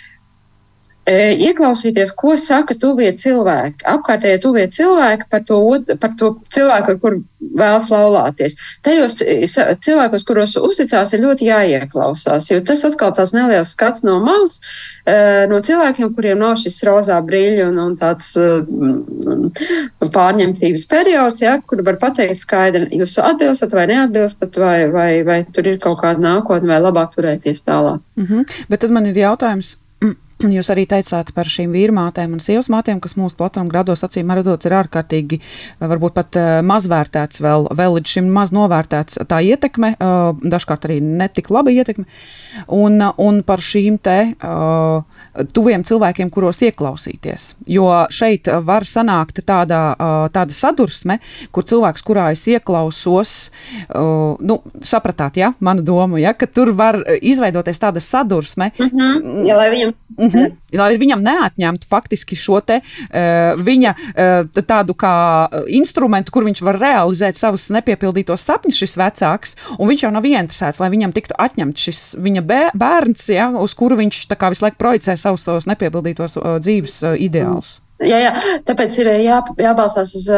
ieklausīties, 1.08 2.12
ko 2.16 2.36
saka 2.38 2.76
tuvie 2.78 3.10
cilvēki, 3.16 3.84
apkārtējie 3.88 4.38
tuvie 4.42 4.66
cilvēki 4.70 5.26
par 5.30 5.42
to, 5.48 5.60
par 6.00 6.12
to 6.18 6.34
cilvēku, 6.52 6.92
ar 6.92 7.00
kuru 7.00 7.22
vēlas 7.40 7.88
laulāties. 7.90 8.56
Tajos 8.84 9.16
cilvēkos, 9.16 10.26
kuros 10.28 10.54
uzticās, 10.60 11.14
ir 11.14 11.24
ļoti 11.24 11.48
jāieklausās, 11.48 12.50
jo 12.52 12.60
tas 12.66 12.84
atkal 12.84 13.14
tās 13.16 13.32
neliels 13.32 13.72
skats 13.72 14.04
no 14.04 14.18
malas, 14.22 14.60
no 15.50 15.62
cilvēkiem, 15.64 16.12
kuriem 16.14 16.38
nav 16.44 16.58
šis 16.60 16.78
rozā 16.86 17.16
brīļu 17.24 17.70
un, 17.70 17.80
un 17.88 17.98
tāds 17.98 18.34
pārņemtības 20.04 20.88
periods, 20.90 21.42
ja, 21.42 21.58
kur 21.64 21.82
var 21.86 21.98
pateikt 22.02 22.44
skaidri, 22.44 22.90
jūs 23.00 23.18
atbilstat 23.24 23.74
vai 23.74 23.88
neatbilstat, 23.90 24.60
vai, 24.60 24.78
vai, 24.92 25.10
vai 25.26 25.42
tur 25.48 25.72
ir 25.72 25.80
kaut 25.82 26.02
kāda 26.04 26.22
nākotne, 26.28 26.70
vai 26.70 26.82
labāk 26.84 27.16
turēties 27.16 27.64
tālāk. 27.64 28.04
Mm 28.20 28.26
-hmm. 28.26 28.58
Bet 28.68 28.84
tad 28.84 28.90
man 28.90 29.06
ir 29.06 29.16
jautājums 29.16 29.78
Jūs 30.40 30.70
arī 30.72 30.87
teicāt 30.88 31.35
par 31.37 31.48
šīm 31.53 31.74
vīrmātēm 31.76 32.33
un 32.33 32.40
sievas 32.40 32.70
mātēm, 32.72 32.96
kas 33.05 33.12
mūsu 33.18 33.37
platām 33.37 33.68
grados 33.68 34.00
acīm 34.07 34.31
redzot, 34.33 34.64
ir 34.64 34.72
ārkārtīgi, 34.79 35.37
varbūt 35.85 36.14
pat 36.16 36.38
uh, 36.40 36.48
mazvērtēts, 36.64 37.42
vēl, 37.44 37.66
vēl 37.76 37.98
līdz 37.98 38.14
šim 38.14 38.31
maz 38.33 38.53
novērtēts 38.57 39.20
tā 39.29 39.42
ietekme, 39.44 39.92
uh, 39.98 40.31
dažkārt 40.40 40.87
arī 40.88 40.96
netik 41.05 41.50
laba 41.53 41.74
ietekme, 41.74 42.07
un, 42.72 42.96
un 43.20 43.42
par 43.44 43.61
šīm 43.61 43.98
te 44.00 44.16
uh, 44.33 45.44
tuviem 45.53 45.85
cilvēkiem, 45.85 46.33
kuros 46.33 46.62
ieklausīties. 46.64 47.50
Jo 47.68 47.90
šeit 48.09 48.48
var 48.64 48.88
sanākt 48.88 49.42
tāda, 49.44 49.83
uh, 49.92 50.24
tāda 50.33 50.57
sadursme, 50.57 51.18
kur 51.53 51.68
cilvēks, 51.68 52.07
kurā 52.07 52.31
es 52.33 52.46
ieklausos, 52.48 53.37
nu, 53.90 54.57
sapratāt, 54.87 55.37
ja, 55.40 55.53
mana 55.61 55.83
doma, 55.85 56.18
ja, 56.20 56.33
ka 56.37 56.48
tur 56.48 56.72
var 56.76 56.96
izveidoties 57.20 57.81
tāda 57.83 58.00
sadursme. 58.00 58.70
Mm 58.79 58.88
-hmm. 58.88 59.46
ja, 59.48 59.57
lai 59.59 59.68
viņam 59.74 59.94
Mm 60.30 60.40
-hmm. 60.40 60.78
Lai 60.78 60.96
viņam 60.98 61.22
neatņemtu 61.22 61.86
faktiski 61.88 62.36
šo 62.36 62.60
te, 62.60 62.80
uh, 62.80 63.58
viņa 63.58 63.94
uh, 63.98 64.62
tādu 64.62 64.94
kā 64.94 65.48
instrumentu, 65.66 66.32
kur 66.32 66.44
viņš 66.44 66.62
var 66.62 66.78
realizēt 66.78 67.36
savus 67.36 67.68
nepiepildītos 67.70 68.46
sapņus, 68.46 68.78
šis 68.78 68.96
vecāks, 68.96 69.56
un 69.78 69.88
viņš 69.88 70.02
jau 70.06 70.12
nav 70.12 70.24
ieinteresēts, 70.24 70.80
lai 70.80 70.90
viņam 70.90 71.12
tiktu 71.12 71.34
atņemts 71.38 71.80
šis 71.80 72.16
viņa 72.18 72.42
bērns, 72.74 73.28
ja, 73.28 73.50
uz 73.50 73.74
kuru 73.74 73.96
viņš 73.96 74.26
visu 74.50 74.64
laiku 74.64 74.76
projicē 74.78 75.16
savus 75.16 75.44
tos 75.44 75.66
nepiepildītos 75.66 76.36
uh, 76.36 76.58
dzīves 76.58 77.02
uh, 77.02 77.14
ideālus. 77.18 77.80
Jā, 78.00 78.16
jā, 78.16 78.30
tāpēc 78.64 78.94
ir 79.02 79.10
jā, 79.20 79.42
jābalstās 79.60 80.14
uz 80.16 80.28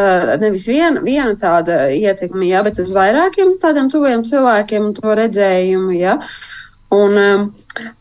nevis 0.42 0.64
viena, 0.66 0.98
viena 1.04 1.36
tāda 1.38 1.84
ietekme, 1.94 2.48
jā, 2.48 2.62
bet 2.66 2.80
uz 2.82 2.90
vairākiem 2.90 3.54
tādiem 3.62 3.90
tuviem 3.92 4.24
cilvēkiem 4.26 4.88
un 4.88 4.94
to 4.96 5.14
redzējumu. 5.14 5.92
Jā. 5.94 6.16
Un, 6.92 7.14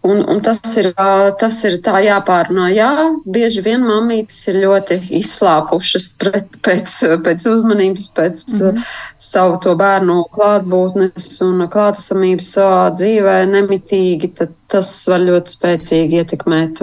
Un, 0.04 0.24
un 0.28 0.42
tas, 0.44 0.60
ir, 0.82 0.92
tas 1.40 1.58
ir 1.68 1.78
tā 1.86 2.02
jāpārunā. 2.04 2.68
Jā, 2.76 2.90
bieži 3.24 3.64
vien 3.64 3.84
mammītes 3.88 4.42
ir 4.52 4.60
ļoti 4.66 4.98
izslāpušas 5.22 6.10
pret, 6.20 6.58
pēc, 6.66 6.96
pēc 7.24 7.48
uzmanības, 7.54 8.10
pēc 8.18 8.46
mm 8.50 8.64
-hmm. 8.64 8.88
savu 9.32 9.60
to 9.64 9.76
bērnu 9.80 10.24
klātbūtnes 10.36 11.30
un 11.48 11.68
klātesamības 11.72 12.56
savā 12.58 12.90
dzīvē 12.98 13.38
nemitīgi. 13.54 14.34
Tad 14.36 14.58
tas 14.72 14.88
var 15.10 15.20
ļoti 15.20 15.52
spēcīgi 15.52 16.22
ietekmēt. 16.22 16.80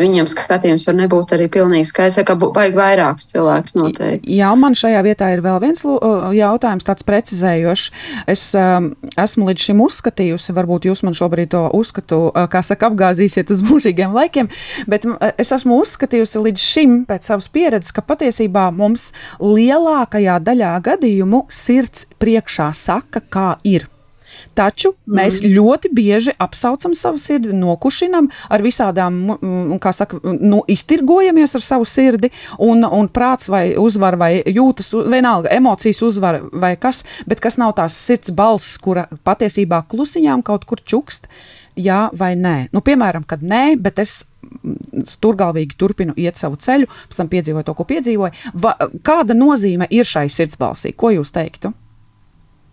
Viņiem 0.00 0.26
skatījums 0.26 0.86
var 0.88 0.94
nebūt 0.96 1.34
arī 1.36 1.50
pilnīgi 1.52 1.84
skaists, 1.84 2.24
ka 2.24 2.34
vajag 2.40 2.74
vairākus 2.74 3.28
cilvēkus 3.28 3.76
noteikti. 3.76 4.36
Jā, 4.38 4.54
man 4.56 4.72
šajā 4.72 5.02
vietā 5.04 5.28
ir 5.34 5.42
vēl 5.44 5.60
viens 5.60 5.84
jautājums, 5.84 6.84
tāds 6.84 7.04
precizējošs. 7.04 7.90
Es 8.26 8.54
um, 8.56 8.94
esmu 9.20 9.50
līdz 9.50 9.60
šim 9.68 9.84
uzskatījusi, 9.84 10.56
varbūt 10.56 10.88
jūs 10.88 11.04
man 11.04 11.12
šobrīd 11.12 11.52
to 11.52 11.66
uzskatāt 11.76 12.09
tu, 12.10 12.20
kā 12.52 12.62
saka, 12.66 12.90
apgāzīsiet 12.90 13.52
uz 13.54 13.62
mūžīgiem 13.66 14.16
laikiem. 14.16 14.50
Bet 14.90 15.06
es 15.40 15.54
esmu 15.56 15.80
uzskatījusi 15.84 16.44
līdz 16.48 16.66
šim, 16.72 16.98
pēc 17.10 17.30
savas 17.30 17.50
pieredzes, 17.52 17.94
ka 17.96 18.04
patiesībā 18.06 18.68
mums 18.74 19.10
lielākajā 19.42 20.40
daļā 20.46 20.74
gadījumu 20.90 21.46
sirds 21.52 22.08
priekšā 22.22 22.72
saka, 22.76 23.24
kā 23.30 23.48
ir. 23.68 23.88
Taču 24.60 24.92
mēs 25.08 25.38
mm. 25.40 25.52
ļoti 25.56 25.90
bieži 25.96 26.34
apsaucam 26.40 26.92
savu 26.98 27.20
sirdi, 27.20 27.54
nokušinam 27.56 28.28
ar 28.52 28.64
visādām, 28.64 29.20
kā 29.80 29.92
saka, 29.96 30.18
nu, 30.36 30.60
iztirgojamies 30.68 31.56
ar 31.56 31.64
savu 31.64 31.88
sirdi, 31.88 32.28
un, 32.60 32.84
un 32.84 33.08
prāts 33.08 33.48
vai 33.52 33.70
uzvar, 33.80 34.18
vai 34.20 34.32
jūtas, 34.44 34.92
vienalga, 35.08 35.52
emocijas 35.56 36.02
uzvar, 36.04 36.42
vai 36.52 36.74
kas, 36.80 37.04
bet 37.30 37.40
kas 37.40 37.56
nav 37.60 37.72
tās 37.80 37.96
sirds 37.96 38.34
balss, 38.36 38.76
kura 38.82 39.06
patiesībā 39.24 39.84
klusiņām 39.88 40.44
kaut 40.44 40.68
kur 40.68 40.84
čukst 40.84 41.30
jā 41.80 42.08
vai 42.16 42.34
nē. 42.36 42.56
Nu, 42.74 42.84
piemēram, 42.84 43.24
kad 43.28 43.40
nē, 43.46 43.78
bet 43.80 44.00
es 44.02 44.20
turgalvīgi 45.22 45.76
turpinu 45.80 46.16
iet 46.20 46.36
savu 46.40 46.58
ceļu, 46.60 46.88
pēc 47.08 47.20
tam 47.22 47.30
piedzīvoju 47.32 47.68
to, 47.68 47.76
ko 47.78 47.86
piedzīvoju. 47.88 48.50
Va, 48.60 48.76
kāda 49.06 49.36
nozīme 49.36 49.88
ir 49.94 50.08
šai 50.08 50.28
sirdsbalsī? 50.32 50.92
Ko 50.98 51.12
jūs 51.14 51.32
teiktu? 51.32 51.72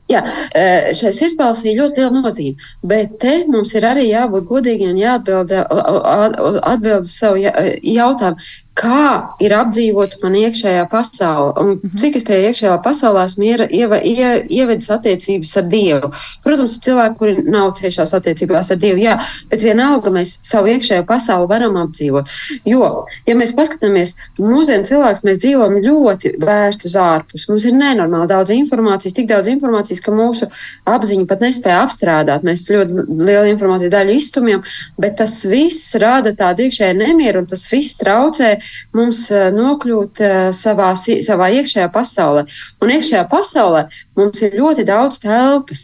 Jā, 0.08 0.22
e, 0.56 0.94
šai 0.96 1.12
sirdsbalsī 1.16 1.74
ļoti 1.76 2.00
liela 2.00 2.22
nozīme, 2.22 2.56
bet 2.88 3.18
te 3.20 3.34
mums 3.52 3.74
ir 3.76 3.88
arī 3.90 4.06
jābūt 4.08 4.48
godīgiem 4.48 4.94
un 4.94 5.02
jāatbild 5.02 5.52
atbild 5.58 7.10
uz 7.10 7.16
savu 7.18 7.42
jautājumu 7.44 8.40
kā 8.78 9.34
ir 9.44 9.54
apdzīvota 9.58 10.20
man 10.22 10.36
iekšējā 10.38 10.86
pasaule 10.92 11.54
un 11.62 11.72
mhm. 11.76 11.98
cik 12.00 12.20
es 12.20 12.26
tajā 12.28 12.52
iekšējā 12.52 12.76
pasaulē 12.86 13.26
esmu 13.28 13.48
ieva, 13.48 14.00
ie, 14.02 14.30
ievedis 14.60 14.92
attiecības 14.94 15.56
ar 15.62 15.68
Dievu. 15.72 16.12
Protams, 16.46 16.78
cilvēki, 16.86 17.18
kuri 17.18 17.46
nav 17.48 17.74
ciešās 17.80 18.14
attiecībās 18.18 18.72
ar 18.74 18.82
Dievu, 18.82 19.02
jā, 19.04 19.18
bet 19.52 19.64
vienalga 19.66 20.14
mēs 20.14 20.38
savu 20.46 20.72
iekšējo 20.74 21.06
pasauli 21.10 21.50
varam 21.50 21.78
apdzīvot. 21.82 22.32
Jo, 22.70 22.90
ja 23.28 23.38
mēs 23.40 23.54
paskatāmies, 23.58 24.16
mūsdienu 24.42 24.88
cilvēks 24.88 25.24
mēs 25.28 25.42
dzīvojam 25.44 25.80
ļoti 25.86 26.36
vērsti 26.44 26.90
uz 26.90 26.98
ārpus. 27.02 27.48
Mums 27.50 27.68
ir 27.68 27.78
nenormāli 27.78 28.30
daudz 28.32 28.54
informācijas, 28.56 29.16
tik 29.18 29.30
daudz 29.32 29.50
informācijas, 29.52 30.04
ka 30.06 30.14
mūsu 30.16 30.50
apziņa 30.88 31.28
pat 31.30 31.44
nespēja 31.46 31.82
apstrādāt. 31.86 32.46
Mēs 32.48 32.68
ļoti 32.70 33.08
lielu 33.18 33.52
informācijas 33.54 33.94
daļu 33.94 34.18
iztumjam, 34.18 34.66
bet 35.02 35.18
tas 35.22 35.40
viss 35.50 35.96
rada 36.00 36.34
tādu 36.38 36.68
iekšēju 36.68 37.00
nemieru 37.02 37.44
un 37.44 37.50
tas 37.50 37.66
viss 37.72 37.98
traucē 38.00 38.56
mums 38.96 39.24
eh, 39.32 39.50
nokļūt 39.56 40.22
eh, 40.24 40.36
savā, 40.56 40.92
savā 40.98 41.50
iekšējā 41.60 41.88
pasaulē. 41.94 42.46
Un 42.84 42.94
iekšējā 42.96 43.24
pasaulē 43.32 43.88
mums 44.18 44.42
ir 44.42 44.56
ļoti 44.58 44.86
daudz 44.88 45.20
telpas. 45.22 45.84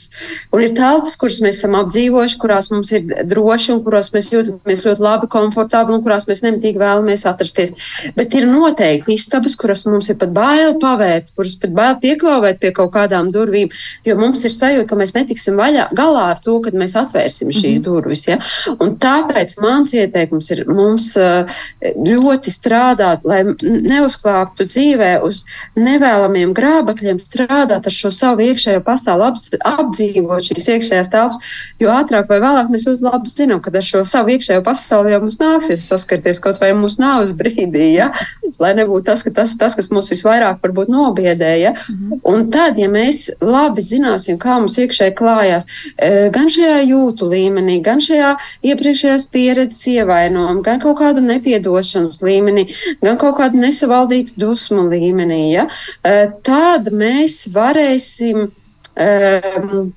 Un 0.54 0.64
ir 0.66 0.74
telpas, 0.78 1.16
kuras 1.20 1.40
mēs 1.44 1.60
esam 1.60 1.78
apdzīvojuši, 1.82 2.40
kurās 2.42 2.70
mums 2.74 2.92
ir 2.96 3.06
droši 3.30 3.74
un 3.76 3.84
kurās 3.86 4.10
mēs 4.14 4.32
jūtamies 4.34 4.84
ļoti 4.88 5.06
labi, 5.06 5.30
komfortabli 5.34 5.98
un 5.98 6.04
kurās 6.06 6.28
mēs 6.30 6.44
nemitīgi 6.46 6.82
vēlamies 6.82 7.26
atrasties. 7.30 7.74
Bet 8.18 8.34
ir 8.38 8.48
noteikti 8.50 9.18
istabas, 9.18 9.58
kuras 9.60 9.86
mums 9.90 10.10
ir 10.10 10.18
pat 10.22 10.34
bail 10.34 10.78
pavērt, 10.82 11.34
kuras 11.38 11.56
pat 11.62 11.76
bail 11.76 12.00
pieklauvēt 12.02 12.60
pie 12.62 12.74
kaut 12.76 12.94
kādām 12.96 13.30
durvīm, 13.34 13.72
jo 14.08 14.18
mums 14.20 14.44
ir 14.48 14.54
sajūta, 14.54 14.88
ka 14.90 15.00
mēs 15.00 15.16
netiksim 15.18 15.60
vaļā, 15.60 15.90
galā 15.96 16.30
ar 16.34 16.42
to, 16.44 16.58
kad 16.66 16.78
mēs 16.78 16.98
atvērsim 17.00 17.52
šīs 17.54 17.78
mm 17.78 17.80
-hmm. 17.80 17.86
durvis. 17.86 18.28
Ja? 18.28 18.40
Un 18.80 18.98
tāpēc 18.98 19.58
mans 19.62 19.94
ieteikums 19.94 20.52
ir 20.56 20.66
mums 20.68 21.14
eh, 21.18 21.46
ļoti 21.82 22.52
strādāt 22.54 22.73
strādāt, 22.74 23.22
lai 23.28 23.44
neuzklāptu 23.62 24.66
dzīvē 24.66 25.22
uz 25.26 25.44
nevēlamiem 25.78 26.54
grābekļiem, 26.56 27.22
strādāt 27.28 27.86
ar 27.86 27.94
šo 27.94 28.10
savu 28.14 28.46
iekšējo 28.48 28.82
pasauli, 28.86 29.30
apdzīvot 29.64 30.50
šīs 30.50 30.70
iekšējās 30.76 31.12
telpas. 31.14 31.42
Jo 31.82 31.94
ātrāk 31.94 32.30
vai 32.30 32.40
vēlāk 32.42 32.72
mēs 32.74 32.88
ļoti 32.88 33.06
labi 33.06 33.30
zinām, 33.30 33.62
ka 33.62 33.74
ar 33.74 33.86
šo 33.86 34.04
savu 34.10 34.34
iekšējo 34.34 34.64
pasauli 34.66 35.14
jau 35.14 35.22
mums 35.24 35.40
nāksies 35.42 35.86
saskarties 35.90 36.42
kaut 36.44 36.60
vai 36.62 36.72
mūsu 36.78 37.02
nāves 37.04 37.34
brīdī. 37.38 37.92
Ja? 37.94 38.10
Lai 38.62 38.74
nebūtu 38.78 39.06
tas, 39.10 39.24
ka 39.26 39.34
tas, 39.34 39.54
tas 39.60 39.78
kas 39.78 39.92
mūs 39.94 40.12
visvairāk 40.14 40.62
varbūt 40.64 40.92
nobiedē. 40.94 41.54
Ja? 41.62 41.76
Mhm. 41.90 42.22
Un 42.30 42.50
tad, 42.54 42.80
ja 42.82 42.90
mēs 42.92 43.28
labi 43.42 43.84
zināsim, 43.86 44.40
kā 44.42 44.58
mums 44.60 44.80
iekšēji 44.82 45.16
klājās, 45.18 45.68
e, 45.98 46.30
gan 46.34 46.50
šajā 46.52 46.82
jūtu 46.90 47.30
līmenī, 47.30 47.80
gan 47.86 48.02
šajā 48.04 48.34
iepriekšējās 48.66 49.28
pieredzes 49.34 49.84
ievainojumā, 49.94 50.64
gan 50.66 50.82
kaut 50.84 51.00
kāda 51.02 51.24
nepiedošanas 51.24 52.22
līmenī, 52.24 52.63
līmenī, 52.64 53.00
gan 53.04 53.18
kaut 53.18 53.38
kādu 53.38 53.60
nesavaldītu 53.62 54.38
dusmu 54.38 54.90
līmenī, 54.90 55.54
ja, 55.54 55.68
eh, 56.04 56.30
tad 56.44 56.92
mēs 56.92 57.48
varēsim. 57.54 58.52
Um, 58.94 59.94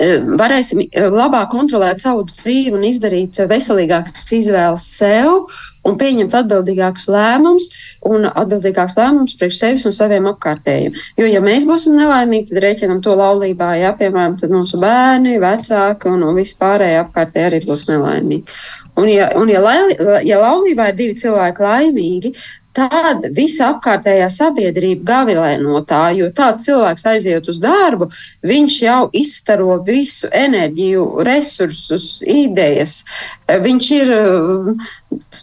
varēsim 0.00 0.80
labāk 0.90 1.52
kontrolēt 1.52 2.02
savu 2.02 2.24
dzīvi 2.26 2.74
un 2.74 2.82
izdarīt 2.82 3.36
veselīgākas 3.46 4.26
izvēles 4.34 4.82
sev 4.98 5.46
un 5.86 5.98
pieņemt 6.00 6.34
atbildīgākus 6.34 7.06
lēmumus 7.06 7.68
un 8.02 8.26
atbildīgākus 8.26 8.96
lēmumus 8.98 9.36
priekš 9.38 9.60
sevis 9.60 9.86
un 9.86 9.92
saviem 9.94 10.26
apkārtējiem. 10.32 10.96
Jo, 11.16 11.28
ja 11.30 11.40
mēs 11.44 11.66
būsim 11.68 11.94
nelaimīgi, 11.94 12.48
tad 12.50 12.62
rēķinam 12.64 13.02
to 13.04 13.14
laulībā, 13.14 13.74
ja, 13.78 13.94
piemēram, 13.94 14.34
mūsu 14.50 14.80
bērni, 14.82 15.38
vecāki 15.38 16.10
un, 16.10 16.26
un 16.26 16.40
vispārējie 16.40 17.04
apkārtēji 17.04 17.50
arī 17.52 17.62
būs 17.68 17.86
nelaimīgi. 17.92 18.58
Un, 18.94 19.08
ja, 19.10 19.30
un 19.36 19.50
ja, 19.50 19.60
lai, 19.62 19.78
ja 20.22 20.38
laulībā 20.38 20.92
ir 20.92 20.98
divi 20.98 21.16
cilvēki 21.18 21.64
laimīgi, 21.64 22.30
tad 22.74 23.22
visa 23.34 23.68
apkārtējā 23.72 24.26
sabiedrība 24.32 25.06
gavilē 25.06 25.52
no 25.62 25.80
tā, 25.86 26.08
jo 26.16 26.28
tāds 26.34 26.66
cilvēks 26.66 27.06
aiziet 27.10 27.48
uz 27.50 27.60
darbu, 27.62 28.08
viņš 28.46 28.78
jau 28.82 29.00
izstaro 29.14 29.76
visu 29.86 30.30
enerģiju, 30.34 31.04
resursus, 31.26 32.22
idejas. 32.26 33.02
Viņš 33.46 33.90
ir 33.98 34.14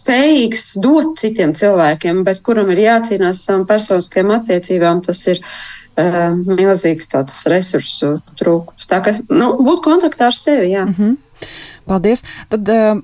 spējīgs 0.00 0.66
dot 0.84 1.16
citiem 1.22 1.56
cilvēkiem, 1.56 2.20
bet 2.28 2.42
kuram 2.44 2.72
ir 2.74 2.84
jācīnās 2.84 3.40
ar 3.40 3.40
savām 3.40 3.64
personiskajām 3.70 4.34
attiecībām, 4.36 5.00
tas 5.06 5.24
ir 5.32 5.40
uh, 5.40 6.36
milzīgs 6.36 7.08
tāds 7.14 7.40
resursu 7.48 8.18
trūkums. 8.40 8.88
Tā 8.90 9.00
kā 9.04 9.16
nu, 9.32 9.54
būt 9.64 9.84
kontaktā 9.88 10.28
ar 10.28 10.36
sevi. 10.36 10.74
Jā. 10.74 10.84
Mm 10.84 10.94
-hmm. 10.98 11.48
Paldies! 11.88 12.22
Tad, 12.48 12.68
uh, 12.68 13.00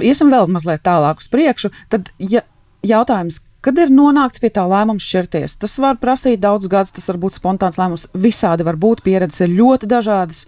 iesim 0.00 0.32
vēl 0.32 0.48
mazliet 0.52 0.84
tālāk 0.86 1.22
uz 1.22 1.28
priekšu. 1.32 1.70
Tad, 1.92 2.10
ja 2.18 2.44
jautājums, 2.86 3.40
kad 3.64 3.78
ir 3.80 3.92
nonākts 3.92 4.42
pie 4.42 4.50
tā 4.54 4.64
lēmuma 4.68 5.02
šķirties, 5.02 5.58
tas 5.62 5.78
var 5.82 5.98
prasīt 6.00 6.42
daudz 6.42 6.68
gadus, 6.70 6.94
tas 6.96 7.08
var 7.10 7.18
būt 7.22 7.38
spontāns 7.38 7.80
lēmums. 7.80 8.08
Visādi 8.14 8.66
var 8.66 8.78
būt, 8.80 9.02
pieredzes 9.06 9.46
ir 9.46 9.54
ļoti 9.58 9.90
dažādas. 9.90 10.46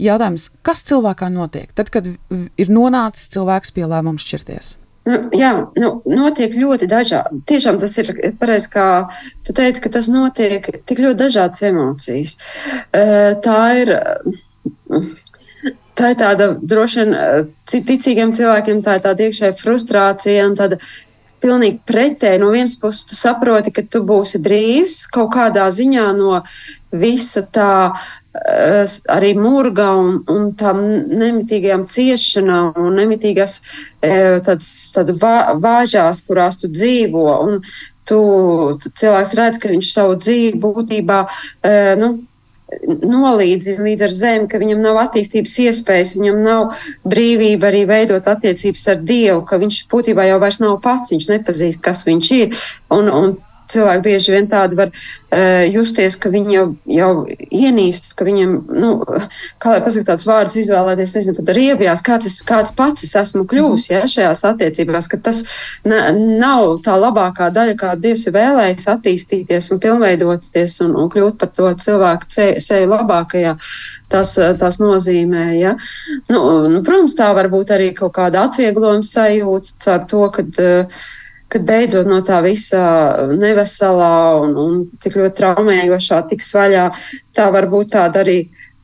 Jautājums, 0.00 0.48
kas 0.64 0.86
cilvēkā 0.88 1.28
notiek 1.32 1.72
tad, 1.76 1.90
kad 1.92 2.06
ir 2.08 2.70
nonācis 2.72 3.28
cilvēks 3.34 3.74
pie 3.76 3.84
lēmuma 3.84 4.20
šķirties? 4.20 4.76
Nu, 5.02 5.16
jā, 5.34 5.50
nu, 5.82 5.88
notiek 6.06 6.54
ļoti 6.54 6.86
dažādi. 6.90 7.40
Tiešām 7.50 7.80
tas 7.82 7.96
ir 7.98 8.12
pareizi, 8.38 8.68
kā 8.70 8.86
tu 9.42 9.54
teici, 9.56 9.82
ka 9.82 9.90
tas 9.96 10.06
notiek 10.12 10.68
tik 10.86 11.02
ļoti 11.02 11.18
dažādas 11.24 11.64
emocijas. 11.66 12.36
Tā 12.92 13.58
ir. 13.82 13.96
Tā 15.98 16.12
ir 16.12 16.20
tāda 16.20 16.52
droši 16.56 17.02
vien 17.02 17.16
ticīgiem 17.68 18.32
cilvēkiem, 18.36 18.80
tā 18.84 18.96
ir 18.96 19.02
tāda 19.04 19.26
iekšēja 19.26 19.56
frustrācija 19.60 20.46
un 20.48 20.54
tāda 20.56 20.78
pilnīgi 21.42 21.82
pretēji. 21.88 22.40
No 22.40 22.52
vienas 22.54 22.78
puses, 22.80 23.04
tu 23.08 23.18
saproti, 23.18 23.72
ka 23.74 23.84
tu 23.84 24.02
būsi 24.06 24.40
brīvs 24.42 25.02
kaut 25.12 25.32
kādā 25.34 25.66
ziņā 25.74 26.08
no 26.16 26.40
visa 26.92 27.42
tā 27.44 27.72
arī 29.12 29.34
murga 29.36 29.90
un, 30.00 30.22
un 30.32 30.52
tām 30.56 30.80
nemitīgajām 31.12 31.84
ciešanām 31.92 32.78
un 32.80 32.96
nemitīgās 32.96 33.58
tādas, 34.00 34.70
tādas 34.94 35.18
vāžās, 35.60 36.22
kurās 36.24 36.60
tu 36.62 36.70
dzīvo. 36.72 37.26
Un 37.44 37.60
tu, 38.08 38.20
cilvēks 38.88 39.36
redz, 39.38 39.60
ka 39.60 39.72
viņš 39.72 39.92
savu 39.92 40.16
dzīvi 40.20 40.56
būtībā 40.62 41.20
nu, 42.00 42.14
nolīdzina 43.02 43.84
līdz 43.86 44.06
ar 44.06 44.14
zemi, 44.16 44.48
ka 44.50 44.60
viņam 44.62 44.82
nav 44.84 45.00
attīstības 45.04 45.54
iespējas, 45.66 46.16
viņam 46.18 46.42
nav 46.44 46.82
brīvība 47.08 47.70
arī 47.70 47.84
veidot 47.88 48.28
attiecības 48.32 48.88
ar 48.92 49.00
Dievu, 49.06 49.40
ka 49.48 49.60
viņš 49.62 49.84
būtībā 49.92 50.26
jau 50.30 50.40
vairs 50.42 50.60
nav 50.62 50.78
pats, 50.84 51.14
viņš 51.14 51.30
nepazīst, 51.34 51.82
kas 51.84 52.04
viņš 52.08 52.32
ir. 52.38 52.62
Un, 52.92 53.10
un 53.12 53.34
cilvēki 53.72 54.04
bieži 54.06 54.34
vien 54.34 54.48
tādi 54.50 54.78
var 54.78 54.92
uh, 54.92 55.62
justies, 55.72 56.16
ka 56.20 56.32
viņi 56.32 56.56
jau, 56.56 56.66
jau 56.98 57.10
ienīst, 57.48 58.12
ka 58.18 58.26
viņiem, 58.28 58.56
nu, 58.82 58.92
kā 59.62 59.74
lai 59.74 59.82
pasakā 59.84 60.12
tādus 60.12 60.28
vārdus 60.28 60.58
izvēlēties, 60.62 61.14
nezinu, 61.16 61.36
pat 61.38 61.54
riebjās, 61.56 62.04
kāds, 62.06 62.28
es, 62.30 62.38
kāds 62.46 62.76
pats 62.76 63.06
es 63.06 63.14
esmu 63.18 63.46
kļuvis, 63.50 63.88
ja, 63.92 64.02
šajās 64.10 64.44
attiecībās, 64.52 65.08
ka 65.12 65.20
tas 65.22 65.42
ne, 65.88 66.00
nav 66.42 66.78
tā 66.84 66.98
labākā 67.00 67.50
daļa, 67.54 67.78
kā 67.80 67.94
Dievs 68.02 68.26
ir 68.26 68.36
vēlējis 68.36 68.88
attīstīties 68.92 69.70
un 69.72 69.82
pilnveidoties 69.82 70.78
un, 70.86 70.94
un 71.02 71.10
kļūt 71.12 71.40
par 71.40 71.52
to 71.56 71.72
cilvēku 71.86 72.30
seju 72.32 72.90
labākajā 72.90 73.56
tas, 74.12 74.34
tas 74.60 74.78
nozīmē. 74.82 75.46
Ja? 75.58 75.74
Nu, 76.32 76.42
nu, 76.68 76.82
protams, 76.84 77.16
tā 77.18 77.30
var 77.36 77.48
būt 77.52 77.72
arī 77.76 77.90
kaut 77.96 78.14
kāda 78.18 78.46
atvieglojuma 78.48 79.06
sajūta 79.06 79.76
caur 79.86 80.06
to, 80.10 80.22
ka 80.34 80.46
uh, 80.46 81.02
kad 81.52 81.64
beidzot 81.68 82.08
no 82.08 82.22
tā 82.24 82.40
visa 82.44 82.82
neveselā 83.28 84.12
un, 84.40 84.56
un 84.56 84.76
tik 85.02 85.18
ļoti 85.20 85.38
traumējošā 85.40 86.22
tiks 86.30 86.52
vaļā, 86.56 86.90
tā 87.36 87.48
var 87.52 87.68
būt 87.72 87.94
tāda 87.96 88.22
arī 88.24 88.38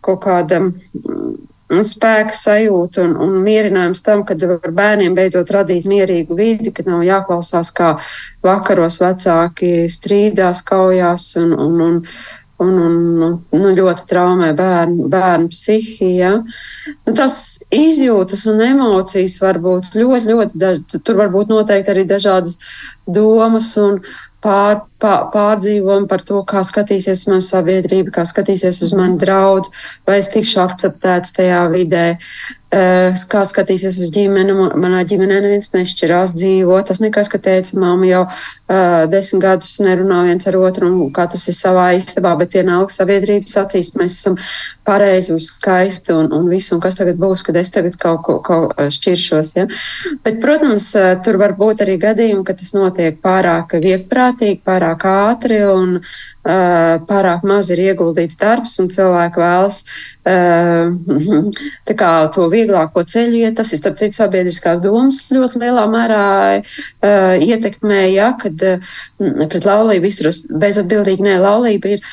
kaut 0.05 0.21
kāda 0.27 0.61
mm, 0.63 1.83
spēka 1.85 2.37
sajūta 2.37 3.03
un, 3.05 3.15
un 3.25 3.39
mierinājums 3.45 4.03
tam, 4.05 4.25
ka 4.29 4.37
var 4.41 4.73
bērniem 4.75 5.17
beidzot 5.17 5.51
radīt 5.53 5.89
mierīgu 5.89 6.37
vidi, 6.39 6.73
kad 6.75 6.89
nav 6.89 7.05
jāklausās, 7.07 7.73
kā 7.77 7.95
vakaros 8.45 9.01
vecāki 9.03 9.89
strīdās, 9.93 10.63
kaujās 10.69 11.31
un, 11.41 11.53
un, 11.57 11.81
un, 11.89 11.99
un, 12.63 12.79
un 12.83 12.95
nu, 13.19 13.29
nu, 13.55 13.73
ļoti 13.77 14.07
traumē 14.11 14.51
bērnu, 14.59 15.07
bērnu 15.13 15.51
psihiju. 15.53 16.33
Nu, 17.07 17.15
tas 17.15 17.59
izjūtas 17.75 18.47
un 18.51 18.63
emocijas 18.67 19.39
var 19.43 19.61
būt 19.63 19.95
ļoti, 19.99 20.33
ļoti 20.33 20.63
dažādas. 20.63 21.03
Tur 21.07 21.21
var 21.21 21.31
būt 21.35 21.53
noteikti 21.55 21.95
arī 21.95 22.07
dažādas 22.09 22.59
domas 23.07 23.71
un 23.81 24.01
pār, 24.45 24.83
pār, 25.03 25.29
pārdzīvojumi 25.35 26.09
par 26.11 26.25
to, 26.27 26.43
kā 26.49 26.63
skatīsies 26.67 27.27
mana 27.31 27.45
sabiedrība, 27.45 28.15
kā 28.19 28.27
skatīsies 28.29 28.83
uz 28.87 28.95
mani 28.97 29.19
draugs, 29.21 29.73
vai 30.09 30.19
es 30.23 30.31
tikšu 30.35 30.63
akceptēts 30.65 31.37
tajā 31.39 31.65
vidē. 31.75 32.07
Eh, 32.69 33.15
kā 33.33 33.41
skatīsies 33.49 33.97
uz 33.97 34.11
ģimeni, 34.13 34.53
manā 34.77 34.99
ģimenē 35.09 35.39
neviens 35.41 35.71
nešķirās 35.73 36.35
dzīvo. 36.37 36.77
Tas 36.85 36.99
nekas, 37.01 37.31
ka 37.33 37.39
teica, 37.41 37.79
māma 37.81 38.05
jau 38.05 38.21
uh, 38.29 39.07
desmit 39.09 39.41
gadus 39.41 39.79
nerunā 39.81 40.19
viens 40.27 40.45
ar 40.51 40.59
otru, 40.61 40.91
un 40.91 41.15
kā 41.17 41.25
tas 41.33 41.47
ir 41.49 41.57
savā 41.57 41.87
istabā, 41.97 42.35
bet 42.37 42.59
vienalga 42.59 42.93
sabiedrības 42.93 43.57
acīs 43.63 43.89
mēs 43.97 44.19
esam 44.19 44.37
pareizi 44.85 45.33
un 45.33 45.41
skaisti 45.41 46.13
un, 46.13 46.29
un 46.37 46.51
visu, 46.53 46.75
un 46.77 46.83
kas 46.85 47.01
tagad 47.01 47.17
būs, 47.17 47.47
kad 47.47 47.57
es 47.57 47.73
tagad 47.73 47.97
kaut 47.97 48.21
ko 48.27 48.37
kaut 48.45 48.77
šķiršos. 48.77 49.55
Ja? 49.57 49.65
Bet, 50.21 50.37
protams, 50.45 50.91
tur 51.25 51.41
var 51.41 51.57
būt 51.57 51.87
arī 51.87 51.97
gadījumi, 52.05 52.45
ka 52.45 52.53
tas 52.59 52.75
notiek 52.77 53.17
pārāk 53.25 53.79
viegprātīgi, 53.81 54.61
pārāk 54.69 54.88
ātri 54.97 55.61
un 55.69 55.99
pārāk 57.09 57.43
maz 57.45 57.69
ir 57.75 57.83
ieguldīts 57.91 58.39
darbs, 58.41 58.79
un 58.81 58.89
cilvēki 58.89 59.43
vēlas 59.43 59.83
kā, 62.01 62.13
to 62.33 62.47
vieglāko 62.53 63.05
ceļu 63.05 63.43
iet. 63.43 63.57
Tas 63.59 63.73
ir 63.73 63.83
starp 63.83 63.99
citu 64.01 64.17
sabiedriskās 64.17 64.81
domas 64.85 65.27
ļoti 65.35 65.61
lielā 65.61 65.85
mērā 65.93 66.25
ietekmē, 67.45 68.01
ja, 68.15 68.31
kad 68.41 68.57
pret 69.19 69.69
laulību 69.69 70.09
izturas 70.09 70.41
bezatbildīgi. 70.49 71.27
Nē, 71.29 71.37
laulība 71.43 71.99
ir 71.99 72.09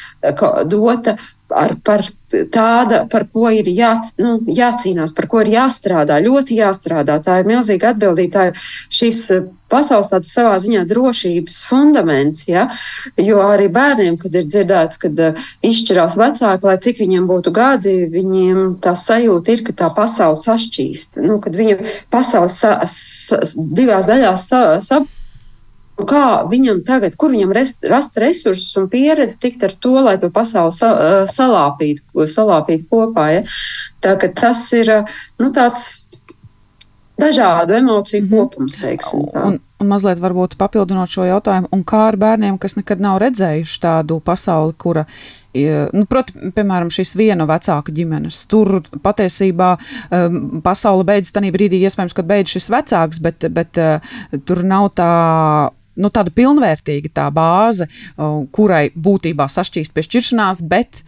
dota 0.67 1.15
ar, 1.49 1.75
par 1.83 2.05
tāda, 2.51 3.03
par 3.09 3.27
ko 3.31 3.49
ir 3.53 3.67
jā, 3.69 3.93
nu, 4.21 4.37
jācīnās, 4.49 5.13
par 5.15 5.27
ko 5.31 5.43
ir 5.43 5.53
jāstrādā, 5.53 6.17
ļoti 6.23 6.57
jāstrādā. 6.59 7.19
Tā 7.23 7.39
ir 7.41 7.49
milzīga 7.49 7.93
atbildība. 7.93 8.33
Tā 8.33 8.45
ir 8.49 8.65
šis 8.93 9.21
eh, 9.35 9.45
pasaules 9.71 10.09
tāds 10.11 10.33
savā 10.35 10.55
ziņā 10.61 10.83
drošības 10.89 11.59
fundaments. 11.69 12.45
Ja? 12.49 12.67
Jo 13.21 13.43
arī 13.45 13.69
bērniem, 13.73 14.17
kad 14.21 14.35
ir 14.35 14.47
dzirdēts, 14.49 15.01
kad 15.01 15.21
uh, 15.21 15.47
izšķirās 15.65 16.17
vecāki, 16.21 16.69
lai 16.69 16.77
cik 16.85 17.01
viņiem 17.01 17.25
būtu 17.29 17.53
gadi, 17.55 17.95
viņiem 18.11 18.77
tā 18.83 18.95
sajūta 18.99 19.55
ir, 19.55 19.65
ka 19.65 19.75
tā 19.83 19.89
pasaule 19.95 20.39
sašķīst. 20.41 21.21
Nu, 21.25 21.39
kad 21.43 21.57
viņa 21.57 21.79
pasaule 22.13 22.51
sa, 22.53 22.77
sa, 22.89 23.41
divās 23.55 24.09
daļās 24.11 24.49
sa, 24.51 24.63
sa, 24.85 25.01
Kā 25.95 26.43
viņam 26.51 26.81
tagad, 26.83 27.13
kur 27.15 27.31
viņam 27.31 27.53
rest, 27.55 27.85
rast 27.87 28.17
resursus 28.19 28.75
un 28.81 28.89
pieredzi 28.91 29.37
tikt 29.39 29.63
ar 29.63 29.71
to, 29.79 29.93
lai 30.03 30.17
to 30.19 30.27
pasauli 30.33 30.73
sa, 30.75 30.89
salāpītu, 31.31 32.25
salāpītu 32.27 32.89
kopā? 32.91 33.27
Ja? 33.31 33.45
Tā, 34.03 34.17
tas 34.35 34.65
ir 34.75 34.91
nu, 35.39 35.53
tāds 35.55 36.03
dažādu 37.15 37.73
emociju 37.73 38.23
mm 38.23 38.27
-hmm. 38.27 38.37
kopums. 38.37 38.75
Teiksim, 38.75 39.19
un, 39.33 39.59
un 39.79 39.87
mazliet 39.87 40.19
varbūt 40.19 40.57
papildinot 40.57 41.09
šo 41.09 41.23
jautājumu, 41.23 41.67
un 41.71 41.83
kā 41.83 42.07
ar 42.07 42.17
bērniem, 42.17 42.57
kas 42.57 42.75
nekad 42.75 42.99
nav 42.99 43.17
redzējuši 43.21 43.81
tādu 43.81 44.19
pasauli, 44.19 44.73
kura 44.77 45.05
nu, 45.93 46.05
proti, 46.09 46.33
piemēram, 46.55 46.89
šīs 46.91 47.15
viena 47.15 47.45
vecāka 47.45 47.93
ģimenes. 47.95 48.41
Tur 48.51 48.81
patiesībā 49.03 49.77
um, 50.11 50.61
pasaule 50.61 51.03
beidzas 51.03 51.31
tajā 51.31 51.51
brīdī, 51.55 51.79
iespējams, 51.79 52.13
kad 52.13 52.25
beidzas 52.25 52.57
šis 52.57 52.69
vecāks, 52.69 53.21
bet, 53.23 53.47
bet 53.49 53.77
uh, 53.77 53.99
tur 54.45 54.63
nav 54.63 54.89
tā 54.97 55.71
nu, 55.99 56.11
tāda 56.13 56.33
pilnvērtīga 56.35 57.13
tā 57.15 57.29
bāze, 57.33 57.87
kurai 58.55 58.89
būtībā 58.95 59.47
sašķīst 59.51 59.95
pie 59.95 60.03
šķiršanās, 60.05 60.65
bet 60.67 61.03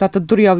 tātad 0.00 0.28
tur 0.30 0.42
jau. 0.42 0.58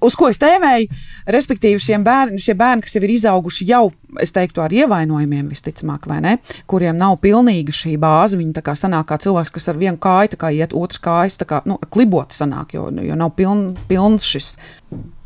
Uz 0.00 0.14
ko 0.16 0.30
es 0.32 0.38
tēmēju? 0.40 0.86
Respektīvi, 1.28 1.98
bērni, 2.00 2.38
šie 2.40 2.54
bērni, 2.56 2.86
kas 2.86 2.94
jau 2.96 3.02
ir 3.04 3.10
izauguši 3.12 3.66
jau, 3.68 3.82
es 4.22 4.32
teiktu, 4.32 4.62
ar 4.64 4.72
ievainojumiem, 4.72 5.50
visticamāk, 5.52 6.06
vai 6.08 6.22
ne, 6.24 6.32
kuriem 6.70 6.96
nav 6.96 7.18
pilnīga 7.20 7.74
šī 7.74 7.98
bāze. 8.00 8.38
Viņi 8.40 8.54
tā 8.56 8.62
kā 8.64 8.72
sanāk 8.80 9.10
kā 9.10 9.18
cilvēks, 9.20 9.52
kas 9.52 9.68
ar 9.68 9.80
vienu 9.82 10.00
kāju 10.00 10.56
iet, 10.56 10.72
otrs 10.72 11.02
kājas, 11.04 11.36
tā 11.36 11.48
kā 11.50 11.60
nu, 11.68 11.76
kliboti 11.92 12.38
sanāk, 12.38 12.72
jo, 12.78 12.86
jo 13.04 13.18
nav 13.20 13.34
piln, 13.36 13.74
pilns 13.90 14.24
šis 14.24 14.54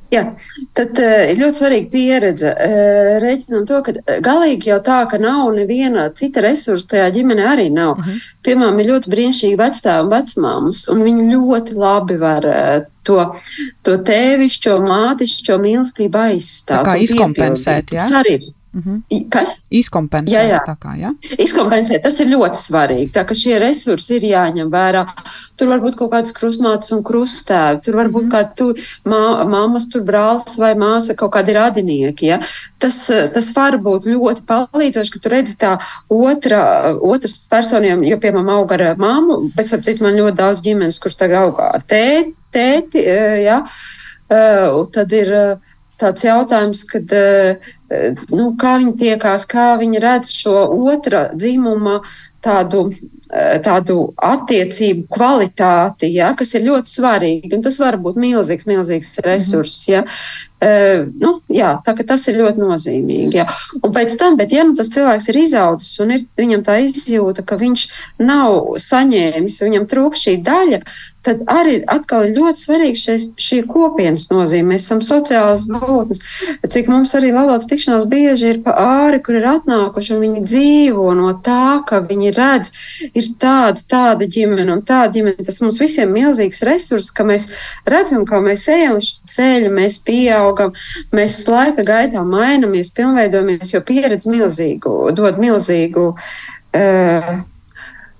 Jā, 0.08 0.22
tad 0.72 0.96
ir 1.02 1.36
ļoti 1.36 1.58
svarīga 1.58 1.90
pieredze. 1.92 2.52
Uh, 2.54 3.18
Rēķinot 3.20 3.66
to, 3.68 3.80
ka 3.84 4.20
galīgi 4.24 4.70
jau 4.70 4.78
tā, 4.84 5.02
ka 5.10 5.20
nav 5.20 5.50
neviena 5.56 6.06
cita 6.16 6.40
resursa 6.44 6.94
tajā 6.94 7.10
ģimenē 7.18 7.48
arī 7.54 7.68
nav. 7.72 7.98
Uh 7.98 8.06
mhm. 8.06 8.10
-huh. 8.10 8.36
Piemēram, 8.48 8.80
ir 8.80 8.90
ļoti 8.92 9.12
brīnišķīgi 9.12 9.58
vecāki 9.60 10.04
un 10.04 10.12
vecmāmas, 10.14 10.84
un 10.88 11.02
viņi 11.04 11.28
ļoti 11.34 11.74
labi 11.76 12.16
var 12.16 12.46
to, 13.02 13.18
to 13.82 13.96
tēvišķo, 14.10 14.78
mātišķo 14.84 15.58
mīlestību 15.64 16.22
aizstāvēt. 16.24 16.88
Kā 16.88 16.96
izkompensēt, 17.04 17.92
jā? 17.92 17.98
Tas 17.98 18.20
arī 18.22 18.34
ir. 18.38 18.48
Mm 18.72 18.82
-hmm. 18.82 19.28
Kas? 19.30 19.48
Izkompensēt. 19.70 20.34
Jā, 20.34 20.42
jā. 20.48 20.76
Kā, 20.80 20.92
ja? 21.00 21.12
Izkompensēt, 21.38 22.02
tas 22.02 22.20
ir 22.20 22.26
ļoti 22.26 22.60
svarīgi. 22.60 23.12
Tā 23.12 23.24
ka 23.24 23.34
šie 23.34 23.58
resursi 23.58 24.16
ir 24.16 24.22
jāņem 24.22 24.70
vērā. 24.70 25.06
Tur 25.56 25.68
var 25.68 25.80
būt 25.80 25.96
kaut 25.96 26.12
kādas 26.12 26.32
krustmātes 26.32 26.92
un 26.92 27.02
krustēvi, 27.02 27.80
tur 27.84 27.96
var 27.96 28.08
būt 28.08 28.22
mm 28.22 28.28
-hmm. 28.28 28.34
kāda 28.34 28.54
tu, 28.54 28.74
mā, 29.04 29.48
mammas, 29.48 29.88
tur 29.88 30.02
brālis 30.02 30.58
vai 30.58 30.74
māsa, 30.74 31.14
kaut 31.14 31.32
kādi 31.32 31.54
radinieki. 31.54 32.26
Ja? 32.26 32.38
Tas, 32.78 33.06
tas 33.34 33.52
var 33.56 33.78
būt 33.78 34.06
ļoti 34.06 34.42
palīdzoši, 34.46 35.12
ka 35.12 35.18
tu 35.18 35.28
redzi 35.28 35.56
tā 35.56 35.78
otra, 36.08 36.94
otras 37.00 37.38
personiem, 37.50 38.04
jo, 38.04 38.16
piemēram, 38.16 38.50
aug 38.50 38.72
ar 38.72 38.96
mammu, 38.96 39.50
bet, 39.56 39.72
ap 39.72 39.82
citu, 39.82 40.04
man 40.04 40.14
ļoti 40.14 40.36
daudz 40.36 40.60
ģimenes, 40.60 41.00
kurš 41.00 41.16
tagad 41.16 41.42
aug 41.42 41.60
ar 41.60 41.82
tēti, 41.86 42.34
tēti 42.52 43.04
ja? 43.44 43.64
tad 44.92 45.12
ir 45.12 45.58
tāds 45.98 46.24
jautājums, 46.24 46.84
kad, 46.84 47.12
nu, 48.34 48.50
kā 48.60 48.76
viņi 48.82 48.94
tiekās, 49.00 49.46
kā 49.48 49.70
viņi 49.80 50.02
redz 50.02 50.32
šo 50.36 50.56
otra 50.92 51.28
dzimuma 51.34 52.00
tādu, 52.44 52.88
tādu 53.64 53.96
attiecību 54.24 55.08
kvalitāti, 55.12 56.10
ja, 56.14 56.32
kas 56.38 56.54
ir 56.56 56.66
ļoti 56.68 56.92
svarīgi. 56.92 57.54
Un 57.56 57.64
tas 57.66 57.78
var 57.82 57.98
būt 58.02 58.20
milzīgs, 58.20 58.68
milzīgs 58.70 59.16
resurss. 59.26 59.88
Ja. 59.90 60.04
Uh, 60.58 61.04
nu, 61.22 61.36
jā, 61.54 61.76
tā, 61.86 61.92
tas 62.02 62.24
ir 62.26 62.40
ļoti 62.40 62.58
nozīmīgi. 62.58 63.38
Jā. 63.38 63.44
Un 63.78 63.92
pēc 63.94 64.16
tam, 64.18 64.34
bet, 64.40 64.50
ja 64.50 64.64
nu, 64.66 64.74
tas 64.74 64.90
cilvēks 64.90 65.28
ir 65.30 65.38
izaudzis 65.44 66.00
un 66.02 66.16
ir, 66.16 66.24
viņam 66.40 66.64
tā 66.66 66.80
izjūta, 66.82 67.44
ka 67.46 67.60
viņš 67.60 67.84
nav 68.26 68.74
saņēmis, 68.82 69.60
viņam 69.62 69.86
trūkst 69.86 70.26
šī 70.26 70.34
daļa, 70.42 70.80
tad 71.28 71.44
arī 71.50 71.78
atkal 71.86 72.26
ir 72.26 72.36
ļoti 72.40 72.62
svarīgi 72.64 73.00
šis, 73.04 73.28
šī 73.38 73.60
kopienas 73.70 74.28
nozīme. 74.32 74.72
Mēs 74.72 74.88
esam 74.88 75.02
sociālas 75.04 75.68
būtnes. 75.70 76.22
Cik 76.74 76.90
mums 76.90 77.14
arī 77.18 77.30
laulāta 77.36 77.68
tikšanās 77.70 78.08
bieži 78.10 78.52
ir 78.54 78.60
pa 78.64 78.74
āri, 78.82 79.22
kur 79.22 79.38
ir 79.38 79.46
atnākuši 79.50 80.16
un 80.16 80.24
viņi 80.24 80.44
dzīvo 80.46 81.06
no 81.18 81.32
tā, 81.44 81.84
ka 81.86 82.02
viņi 82.08 82.27
redz, 82.36 82.72
ir 83.08 83.30
tāda, 83.40 83.82
tāda 83.88 84.28
ģimene 84.30 84.72
un 84.74 84.82
tāda 84.86 85.12
ģimene. 85.16 85.46
Tas 85.46 85.60
mums 85.64 85.80
visiem 85.80 86.10
ir 86.12 86.28
milzīgs 86.28 86.62
resurs, 86.66 87.10
ka 87.14 87.26
mēs 87.28 87.48
redzam, 87.88 88.24
kā 88.28 88.40
mēs 88.44 88.66
ejam 88.72 88.98
uz 89.00 89.14
ceļu, 89.30 89.72
mēs 89.74 90.00
pieaugam, 90.06 90.74
mēs 91.14 91.42
laika 91.48 91.84
gaitā 91.86 92.24
mainamies, 92.26 92.92
pilnveidojamies, 92.96 93.74
jo 93.74 93.84
pieredze 93.86 94.32
milzīgu, 94.32 94.98
dod 95.16 95.40
milzīgu. 95.42 96.10
Uh, 96.78 97.38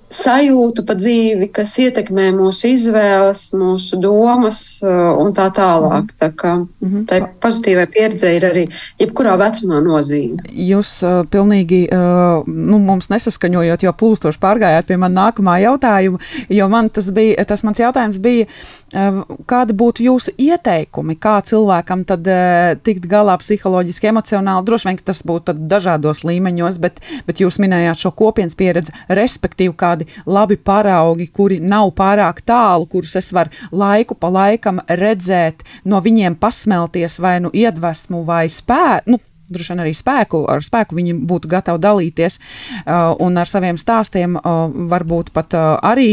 sajūtu 0.08 0.84
par 0.88 0.98
dzīvi, 1.00 1.50
kas 1.52 1.74
ietekmē 1.82 2.30
mūsu 2.36 2.72
izvēles, 2.72 3.48
mūsu 3.58 4.00
domas 4.00 4.80
uh, 4.84 5.14
un 5.20 5.34
tā 5.36 5.50
tālāk. 5.54 6.08
Mhm. 6.08 6.16
Tā 6.18 6.32
kā 6.34 6.54
-hmm. 6.88 7.04
tai 7.06 7.20
pozitīvai 7.40 7.86
pieredzei 7.92 8.36
ir 8.36 8.46
arī 8.48 8.64
jebkurā 9.00 9.36
vecumā 9.40 9.80
nozīme. 9.84 10.42
Jūs 10.48 10.92
uh, 11.06 11.22
pilnīgi 11.30 11.84
uh, 11.92 12.46
nu, 12.46 12.78
mums 12.78 13.10
nesaskaņojot, 13.12 13.84
jo 13.86 13.92
plūstoši 13.92 14.40
pārgājāt 14.42 14.88
pie 14.88 14.98
man 15.00 15.14
nākamā 15.16 15.58
jautājuma, 15.62 16.20
jo 16.48 16.68
man 16.68 16.90
tas 16.90 17.10
bija, 17.14 17.44
tas 17.48 17.64
mans 17.66 17.80
jautājums 17.80 18.20
bija, 18.22 18.46
uh, 18.94 19.22
kādi 19.46 19.76
būtu 19.78 20.06
jūsu 20.08 20.34
ieteikumi, 20.38 21.18
kā 21.20 21.38
cilvēkam 21.44 22.04
tad 22.08 22.26
uh, 22.26 22.74
tikt 22.82 23.08
galā 23.10 23.36
psiholoģiski, 23.40 24.10
emocionāli, 24.12 24.66
droši 24.66 24.88
vien, 24.88 25.00
ka 25.00 25.10
tas 25.12 25.22
būtu 25.26 25.56
dažādos 25.58 26.24
līmeņos, 26.24 26.80
bet, 26.82 27.02
bet 27.26 27.44
jūs 27.44 27.60
minējāt 27.62 28.04
šo 28.04 28.14
kopienas 28.16 28.56
pieredzi, 28.58 28.94
respektīvi, 29.08 29.74
kāda 29.78 29.97
tādi 29.98 30.06
labi 30.26 30.56
paraugi, 30.56 31.28
kuri 31.32 31.58
nav 31.60 31.92
pārāk 31.96 32.42
tālu, 32.46 32.86
kurus 32.86 33.16
es 33.16 33.32
varu 33.32 33.50
laiku 33.72 34.14
pa 34.14 34.28
laikam 34.28 34.80
redzēt, 34.88 35.64
no 35.84 36.00
viņiem 36.00 36.38
pasmelties 36.38 37.18
vai 37.20 37.40
nu 37.40 37.50
iedvesmu 37.52 38.24
vai 38.24 38.48
spēku. 38.48 39.10
Nu, 39.10 39.18
droši 39.48 39.74
vien 39.74 39.82
arī 39.84 39.94
spēku, 39.96 40.42
ar 40.50 40.64
spēku 40.64 40.98
viņi 40.98 41.16
būtu 41.28 41.50
gatavi 41.50 41.82
dalīties 41.82 42.38
uh, 42.38 43.14
un 43.24 43.38
ar 43.40 43.48
saviem 43.48 43.78
stāstiem, 43.80 44.38
uh, 44.38 44.66
varbūt 44.90 45.32
pat 45.36 45.56
uh, 45.56 45.76
arī, 45.84 46.08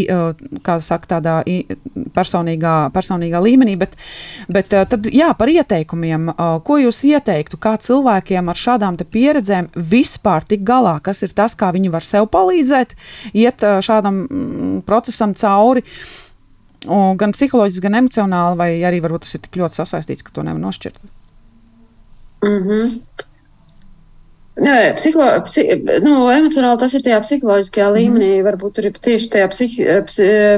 kā 0.66 0.78
saka, 0.84 1.16
tādā 1.16 1.36
personīgā, 2.16 2.74
personīgā 2.96 3.42
līmenī, 3.44 3.76
bet, 3.80 3.96
bet 4.52 4.72
tad, 4.72 5.08
jā, 5.14 5.32
par 5.38 5.52
ieteikumiem, 5.52 6.32
ko 6.66 6.78
jūs 6.82 7.02
ieteiktu, 7.10 7.60
kā 7.62 7.76
cilvēkiem 7.82 8.52
ar 8.52 8.60
šādām 8.60 9.00
pieredzēm 9.00 9.72
vispār 9.76 10.46
tik 10.48 10.64
galā, 10.68 10.98
kas 11.04 11.24
ir 11.26 11.34
tas, 11.36 11.56
kā 11.58 11.72
viņi 11.76 11.92
var 11.94 12.06
sev 12.06 12.30
palīdzēt, 12.34 12.96
iet 13.34 13.66
šādam 13.86 14.24
mm, 14.26 14.78
procesam 14.88 15.36
cauri. 15.38 15.86
Gan 16.86 17.34
psiholoģiski, 17.34 17.82
gan 17.82 17.98
emocionāli, 18.04 18.58
vai 18.60 18.72
arī 18.86 19.02
varbūt 19.02 19.26
tas 19.26 19.38
ir 19.38 19.46
tik 19.46 19.58
ļoti 19.58 19.82
sasaistīts, 19.82 20.26
ka 20.26 20.36
to 20.36 20.46
nevar 20.46 20.62
nošķirt. 20.62 21.02
Mm 22.46 22.64
-hmm. 22.64 23.00
Nē, 24.56 24.94
psiholo, 24.96 25.42
psi, 25.44 25.66
nu, 26.00 26.12
emocionāli 26.32 26.80
tas 26.80 26.94
ir 26.96 27.02
tajā 27.04 27.18
psiholoģiskajā 27.26 27.88
mhm. 27.90 27.96
līmenī, 27.98 28.30
mm. 28.38 28.46
varbūt 28.48 28.78
tur 28.78 28.86
ir 28.88 29.00
tieši 29.08 29.32
tajā 29.34 29.48
psih, 29.52 29.74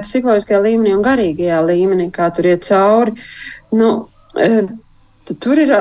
psiholoģiskajā 0.05 0.59
līmenī 0.61 0.93
un 0.93 1.05
garīgajā 1.05 1.61
līmenī, 1.65 2.11
kā 2.13 2.27
tur 2.35 2.45
iet 2.45 2.67
cauri. 2.67 3.15
Nu, 3.71 4.09
e, 4.37 4.67
Tur 5.27 5.59
ir, 5.59 5.73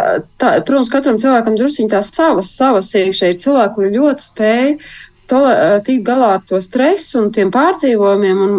tā, 0.43 0.49
protams, 0.67 0.89
katram 0.91 1.21
cilvēkam 1.23 1.55
druskuļi 1.55 1.93
tā 1.93 2.01
savas, 2.03 2.49
savas 2.51 2.89
iekšā 2.99 3.29
ir 3.31 3.37
cilvēki, 3.39 3.75
kuri 3.77 3.91
ļoti 3.93 4.25
spēj 4.25 4.73
to, 5.31 5.39
e, 5.47 5.69
tikt 5.87 6.03
galā 6.09 6.33
ar 6.35 6.43
to 6.49 6.59
stresu 6.59 7.21
un 7.21 7.31
tiem 7.31 7.53
pārdzīvojumiem 7.55 8.41
un 8.43 8.57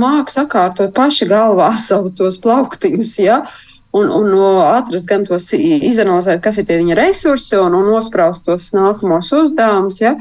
māks 0.00 0.38
sakārtot 0.38 0.94
paši 0.96 1.28
galvā 1.28 1.68
savu 1.76 2.14
tos 2.16 2.40
plauktiņus. 2.40 3.12
Ja? 3.20 3.42
Uh, 3.42 3.71
un, 3.92 4.08
un 4.08 4.32
atrast 4.64 5.08
gan 5.08 5.26
tos, 5.28 5.50
izanalizēt, 5.56 6.40
kas 6.44 6.60
ir 6.60 6.68
tie 6.68 6.78
viņa 6.80 6.96
resursi 6.98 7.58
un, 7.60 7.76
un 7.76 7.92
nospraust 7.92 8.46
tos 8.48 8.70
nākamos 8.76 9.30
uzdevumus. 9.36 10.00
Ja? 10.02 10.16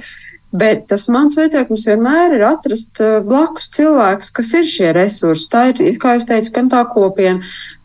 Bet 0.52 0.84
tas 0.92 1.06
mans 1.08 1.38
ieteikums 1.40 1.86
vienmēr 1.88 2.36
ir 2.36 2.42
atrast 2.44 3.00
eh, 3.00 3.20
blakus 3.24 3.70
cilvēkus, 3.72 4.32
kas 4.36 4.50
ir 4.60 4.68
šie 4.68 4.90
resursi. 4.98 5.48
Tā 5.52 5.70
ir, 5.72 6.00
kā 6.02 6.18
jau 6.18 6.26
teicu, 6.34 6.52
gan 6.58 6.72
tā 6.74 6.82
kopiena, 6.92 7.40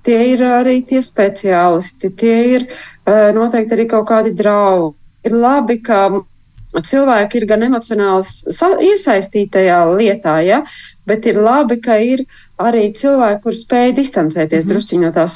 tie 0.07 0.19
ir 0.33 0.43
arī 0.43 0.81
tie 0.87 1.03
speciālisti, 1.07 2.11
tie 2.19 2.39
ir 2.57 2.67
eh, 2.67 3.31
noteikti 3.37 3.79
arī 3.79 3.87
kaut 3.95 4.09
kādi 4.11 4.35
draugi. 4.35 4.97
Ir 5.27 5.39
labi, 5.39 5.79
ka 5.83 6.09
cilvēki 6.75 7.39
ir 7.39 7.47
gan 7.51 7.63
emocionāli 7.67 8.91
iesaistīti 8.91 9.55
tajā 9.61 9.79
lietā, 9.95 10.37
ja? 10.47 10.61
Bet 11.07 11.27
ir 11.27 11.41
labi, 11.41 11.81
ka 11.83 11.99
ir 12.03 12.25
arī 12.57 12.87
cilvēki, 12.97 13.41
kur 13.45 13.57
spēj 13.57 13.93
distancēties 13.99 14.65
mm. 14.65 14.71
drusciņi 14.71 15.05
no 15.05 15.11
tās, 15.13 15.35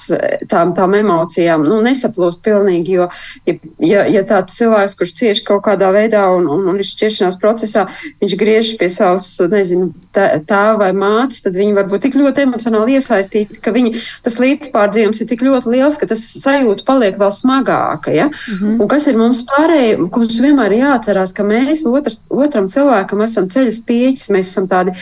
tām, 0.48 0.72
tām 0.76 0.94
emocijām, 0.96 1.66
nu, 1.68 1.80
nesaplūst 1.84 2.40
pilnīgi. 2.44 2.96
Jo, 2.96 3.08
ja, 3.44 3.56
ja, 3.84 4.04
ja 4.08 4.22
tāds 4.28 4.56
cilvēks, 4.56 4.96
kurš 4.96 5.12
cieši 5.18 5.44
kaut 5.48 5.66
kādā 5.66 5.90
veidā 5.92 6.24
un, 6.32 6.48
un, 6.48 6.64
un 6.72 6.80
ir 6.80 6.88
šķiršanās 6.88 7.36
procesā, 7.40 7.86
viņš 8.24 8.36
griežas 8.40 8.78
pie 8.80 8.88
savas, 8.92 9.28
nezinu, 9.52 9.90
tēva 10.16 10.78
vai 10.80 10.90
mātes, 10.96 11.42
tad 11.44 11.58
viņi 11.60 11.76
var 11.76 11.90
būt 11.90 12.06
tik 12.06 12.16
ļoti 12.16 12.46
emocionāli 12.46 12.96
iesaistīti, 12.96 13.60
ka 13.60 13.74
viņi, 13.76 14.00
tas 14.24 14.40
līdzpārdzīvums 14.40 15.20
ir 15.20 15.28
tik 15.28 15.44
ļoti 15.44 15.74
liels, 15.76 16.00
ka 16.00 16.08
tas 16.08 16.24
sajūta 16.40 16.88
paliek 16.88 17.20
vēl 17.20 17.34
smagāka. 17.36 18.16
Ja? 18.16 18.30
Mm 18.30 18.56
-hmm. 18.56 18.80
Un 18.80 18.88
kas 18.88 19.06
ir 19.12 19.20
mums 19.20 19.44
pārējie, 19.44 19.98
mums 20.00 20.40
vienmēr 20.40 20.72
jāatcerās, 20.78 21.36
ka 21.36 21.44
mēs 21.44 21.84
otrs, 21.84 22.22
otram 22.30 22.72
cilvēkam 22.72 23.22
esam 23.28 23.48
ceļa 23.52 23.76
spieķis, 23.76 24.30
mēs 24.32 24.48
esam 24.54 24.68
tādi 24.68 24.96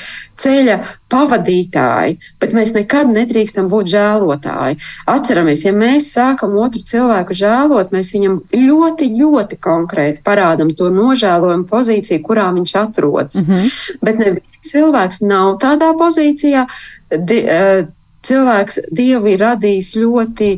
ceļa 0.59 0.79
pavadītāji, 1.13 2.19
bet 2.41 2.55
mēs 2.57 2.75
nekad 2.77 3.11
nedrīkstam 3.13 3.69
būt 3.71 3.91
žēlotāji. 3.93 4.79
Atceramies, 5.09 5.65
ja 5.67 5.73
mēs 5.77 6.11
sākam 6.17 6.57
otru 6.61 6.83
cilvēku 6.85 7.37
žēlot, 7.39 7.93
mēs 7.95 8.13
viņam 8.17 8.41
ļoti, 8.55 9.11
ļoti 9.19 9.61
konkrēti 9.63 10.25
parādām 10.27 10.75
to 10.77 10.91
nožēlojumu 10.95 11.69
pozīciju, 11.69 12.25
kurā 12.27 12.51
viņš 12.57 12.75
atrodas. 12.83 13.47
Mm 13.47 13.55
-hmm. 13.55 13.71
Bet 14.03 14.19
neviens 14.19 14.73
cilvēks 14.73 15.23
nav 15.23 15.57
tādā 15.63 15.95
pozīcijā. 15.97 16.67
Di, 17.09 17.45
uh, 17.45 17.89
cilvēks 18.23 18.81
Dievu 18.93 19.33
ir 19.33 19.43
radījis 19.45 19.95
ļoti 19.97 20.53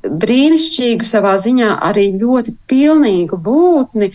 brīnišķīgu, 0.00 1.04
savā 1.04 1.36
ziņā 1.40 1.74
arī 1.84 2.10
ļoti 2.16 2.54
pilnīgu 2.70 3.36
būtni. 3.36 4.10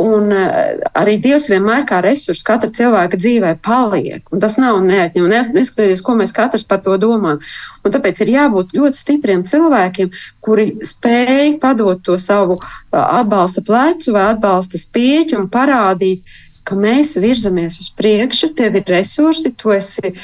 Un 0.00 0.32
eh, 0.32 0.78
arī 0.96 1.18
Dievs 1.20 1.50
vienmēr 1.52 1.82
kā 1.88 1.98
resurs 2.04 2.40
katra 2.46 2.70
cilvēka 2.72 3.18
dzīvē 3.20 3.50
paliek. 3.64 4.22
Un 4.32 4.40
tas 4.40 4.56
nav 4.56 4.78
neatņemami, 4.86 5.42
neskatoties, 5.52 6.00
ko 6.04 6.14
mēs 6.16 6.32
katrs 6.36 6.64
par 6.68 6.80
to 6.84 6.94
domājam. 7.00 7.42
Un 7.84 7.92
tāpēc 7.92 8.22
ir 8.24 8.32
jābūt 8.32 8.72
ļoti 8.78 8.96
stipriem 8.96 9.42
cilvēkiem, 9.48 10.12
kuri 10.40 10.70
spēj 10.88 11.58
padot 11.60 12.00
to 12.06 12.16
savu 12.22 12.56
eh, 12.62 12.96
atbalsta 12.96 13.64
plecu 13.66 14.14
vai 14.16 14.30
atbalsta 14.30 14.80
spieķu 14.80 15.36
un 15.42 15.50
parādīt, 15.52 16.24
ka 16.64 16.78
mēs 16.78 17.18
virzamies 17.20 17.76
uz 17.82 17.90
priekšu, 17.96 18.54
tev 18.56 18.78
ir 18.80 18.88
resursi, 18.88 19.52
tu 19.52 19.74
esi 19.74 20.14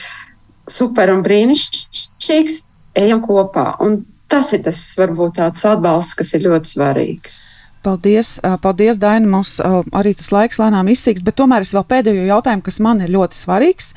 super 0.71 1.13
un 1.13 1.21
brīnišķīgs, 1.27 2.63
ejam 2.97 3.21
kopā. 3.25 3.75
Un 3.85 4.01
tas 4.31 4.55
ir 4.57 4.65
tas 4.65 4.81
varbūt 4.97 5.37
tāds 5.43 5.69
atbalsts, 5.69 6.17
kas 6.17 6.33
ir 6.33 6.49
ļoti 6.49 6.73
svarīgs. 6.73 7.43
Paldies, 7.87 8.37
paldies 8.63 8.99
Daina. 8.99 9.29
Mums 9.31 9.57
arī 9.95 10.15
tas 10.19 10.33
laiks 10.35 10.59
lēnām 10.59 10.89
izsīks, 10.91 11.23
bet 11.27 11.37
tomēr 11.39 11.63
es 11.63 11.75
vēl 11.77 11.85
pēdējo 11.87 12.25
jautājumu, 12.33 12.65
kas 12.67 12.81
man 12.83 13.03
ir 13.05 13.13
ļoti 13.15 13.39
svarīgs 13.39 13.93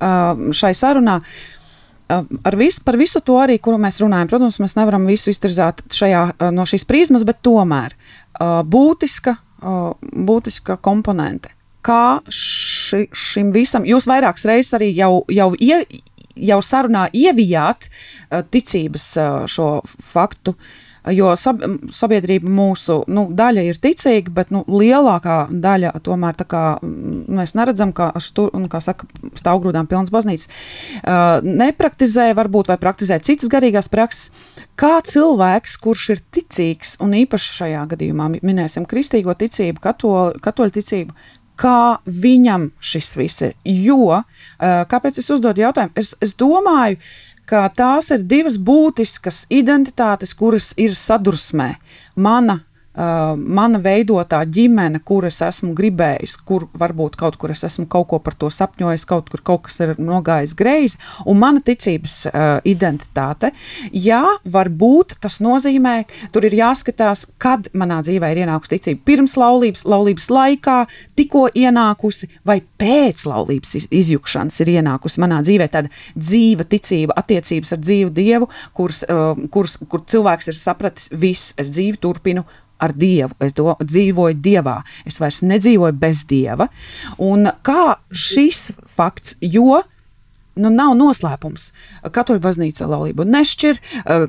šai 0.00 0.72
sarunā. 0.78 1.18
Ar 2.14 2.56
visu, 2.56 2.80
par 2.84 2.96
visu 3.00 3.20
to 3.24 3.36
arī, 3.40 3.58
kuru 3.60 3.76
mēs 3.80 3.98
runājam, 4.00 4.28
protams, 4.30 4.60
mēs 4.62 4.76
nevaram 4.78 5.04
visu 5.08 5.32
iztirzāt 5.32 5.82
šajā, 5.92 6.22
no 6.56 6.64
šīs 6.68 6.86
prizmas, 6.88 7.24
bet 7.28 7.42
tomēr 7.44 7.96
būtiska 8.40 9.38
būtiska 9.64 10.78
komponente. 10.84 11.52
Kā 11.84 12.20
ši, 12.32 13.06
šim 13.12 13.52
visam, 13.52 13.84
jūs 13.88 14.08
vairākas 14.08 14.46
reizes 14.48 14.76
arī 14.76 14.90
jau, 14.96 15.24
jau, 15.32 15.50
ie, 15.60 15.82
jau 16.48 16.60
sarunā 16.64 17.06
ievijāt 17.12 17.88
ticības 18.52 19.10
šo 19.52 19.68
faktu. 20.12 20.56
Uh, 20.56 20.83
Jo 21.12 21.34
sab, 21.36 21.60
sabiedrība 21.92 22.48
mūsu 22.48 23.02
nu, 23.12 23.26
daļa 23.36 23.66
ir 23.68 23.76
ticīga, 23.82 24.32
bet 24.32 24.52
nu, 24.54 24.62
lielākā 24.64 25.50
daļa 25.52 25.92
tomēr 26.04 26.38
kā, 26.48 26.62
mēs 26.80 27.52
neredzam, 27.58 27.92
kā 27.92 28.08
saka, 28.80 29.08
stāvgrūdām 29.36 29.88
pilnas 29.90 30.12
baznīcas. 30.14 30.48
Uh, 31.04 31.44
nepraktizē, 31.44 32.30
varbūt, 32.38 32.72
vai 32.72 32.78
praktizē 32.80 33.20
citas 33.20 33.52
garīgās 33.52 33.90
prakses. 33.92 34.32
Kā 34.80 34.96
cilvēks, 35.04 35.76
kurš 35.84 36.08
ir 36.16 36.24
ticīgs, 36.34 36.96
un 37.04 37.12
īpaši 37.20 37.56
šajā 37.60 37.84
gadījumā 37.92 38.30
minēsim 38.40 38.88
kristīgo 38.88 39.36
ticību, 39.38 39.84
katoļu, 39.84 40.40
katoļu 40.44 40.78
ticību, 40.78 41.16
kā 41.60 42.00
viņam 42.06 42.70
šis 42.82 43.14
viss 43.20 43.44
ir. 43.46 43.54
Jo, 43.64 44.20
uh, 44.20 44.26
kāpēc 44.90 45.20
es 45.22 45.30
uzdodu 45.30 45.64
jautājumu? 45.64 45.94
Es, 45.98 46.14
es 46.24 46.34
domāju, 46.38 46.98
ka 47.48 47.66
tās 47.76 48.10
ir 48.14 48.24
divas 48.28 48.56
būtiskas 48.58 49.44
identitātes, 49.52 50.34
kuras 50.36 50.72
ir 50.80 50.96
sadursmē. 50.98 51.74
Mana 52.16 52.62
mana 52.94 53.80
veidotā 53.82 54.38
ģimene, 54.46 55.00
kur 55.04 55.26
es 55.26 55.40
esmu 55.42 55.72
gribējis, 55.74 56.36
kur 56.46 56.68
varbūt 56.78 57.16
kaut 57.18 57.36
kur 57.40 57.50
es 57.50 57.64
esmu 57.66 57.88
kaut 57.90 58.06
ko 58.12 58.20
par 58.22 58.36
to 58.38 58.50
sapņojis, 58.52 59.06
kaut 59.10 59.30
kur 59.32 59.42
kaut 59.42 59.64
kas 59.66 59.80
ir 59.82 59.94
nogājis 59.98 60.54
greizi, 60.54 61.00
un 61.26 61.40
mana 61.40 61.62
ticības 61.64 62.16
uh, 62.28 62.44
identitāte. 62.64 63.50
Jā, 63.90 64.22
varbūt 64.46 65.16
tas 65.22 65.40
nozīmē, 65.42 65.96
tur 66.34 66.46
ir 66.46 66.54
jāskatās, 66.60 67.26
kad 67.42 67.66
manā 67.74 67.98
dzīvē 68.06 68.30
ir 68.30 68.44
ienākusi 68.44 68.76
ticība. 68.76 69.02
Pirms 69.10 69.34
laulības, 69.40 69.84
laulības 69.90 70.30
laikā, 70.30 70.78
tikko 71.18 71.48
ienākusi, 71.50 72.30
vai 72.46 72.60
pēc 72.62 73.26
laulības 73.26 73.88
izjukšanas 73.90 74.60
ir 74.62 74.74
ienākusi 74.76 75.22
manā 75.24 75.40
dzīvē 75.42 75.70
tāda 75.72 75.90
dzīva 76.14 76.68
ticība, 76.70 77.18
attiecības 77.18 77.74
ar 77.74 77.82
dzīvu 77.82 78.14
dievu, 78.14 78.50
kurs, 78.76 79.02
uh, 79.10 79.34
kurs, 79.50 79.80
kur 79.90 80.06
cilvēks 80.06 80.52
ir 80.52 80.62
sapratis, 80.62 81.10
viss, 81.10 81.56
es 81.58 81.74
dzīvi 81.74 81.98
turpinu 81.98 82.46
ar 82.84 82.94
Dievu. 82.96 83.34
Es 83.44 83.56
do, 83.56 83.72
dzīvoju 83.80 84.38
Dievā. 84.44 84.78
Es 85.08 85.20
vairs 85.22 85.42
nedzīvoju 85.46 85.98
bez 85.98 86.24
Dieva. 86.30 86.68
Un 87.22 87.48
kā 87.66 87.96
šis 88.12 88.70
fakts, 88.96 89.36
jo 89.40 89.82
nu, 90.60 90.70
nav 90.70 90.94
noslēpums. 90.98 91.68
Katoļu 92.14 92.42
baznīca 92.42 92.86
laulību 92.90 93.26
nešķir, 93.28 93.80
eh, 94.04 94.26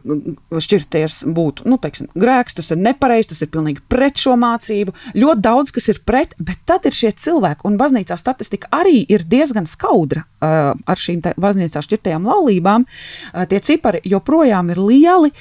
šķirties 0.52 1.20
būtu 1.36 1.68
nu, 1.70 1.78
teiksim, 1.82 2.10
grēks, 2.16 2.58
tas 2.58 2.72
ir 2.72 2.82
nepareizs, 2.82 3.30
tas 3.34 3.42
ir 3.42 3.52
pilnīgi 3.54 3.84
pret 3.90 4.22
šo 4.22 4.36
mācību. 4.40 4.96
Ļoti 5.14 5.46
daudz 5.46 5.72
kas 5.76 5.90
ir 5.90 6.02
pret, 6.06 6.36
bet 6.40 6.58
tad 6.66 6.86
ir 6.86 6.92
šie 6.92 7.14
cilvēki, 7.14 7.66
un 7.66 7.78
baznīcā 7.78 8.18
statistika 8.18 8.68
arī 8.72 9.06
ir 9.10 9.24
diezgan 9.24 9.66
skaudra 9.70 10.26
uh, 10.26 10.74
ar 10.74 10.98
šīm 10.98 11.22
baznīcā 11.22 11.82
šķirtajām 11.82 12.26
laulībām. 12.26 12.86
Uh, 12.86 13.46
tie 13.46 13.60
cipari 13.60 14.02
joprojām 14.06 14.72
ir 14.72 14.82
lieli, 14.82 15.32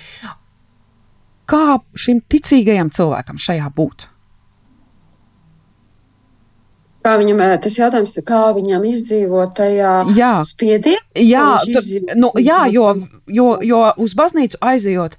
kā 1.50 1.78
šim 1.98 2.22
ticīgajam 2.30 2.90
cilvēkam 2.94 3.40
šajā 3.40 3.70
būt? 3.76 4.08
Kā 7.04 7.18
viņam 7.20 7.42
tas 7.60 7.74
jautājums, 7.76 8.14
kā 8.24 8.40
viņam 8.56 8.84
izdzīvot 8.88 9.50
tajā 9.58 9.92
jā. 10.16 10.30
spiedienā? 10.48 11.02
Jā, 11.20 11.58
tur, 11.68 11.84
nu, 12.16 12.30
jā 12.40 12.62
jo, 12.72 12.86
jo, 13.28 13.48
jo 13.60 13.80
uz 14.00 14.14
baznīcu 14.16 14.56
aizejot, 14.64 15.18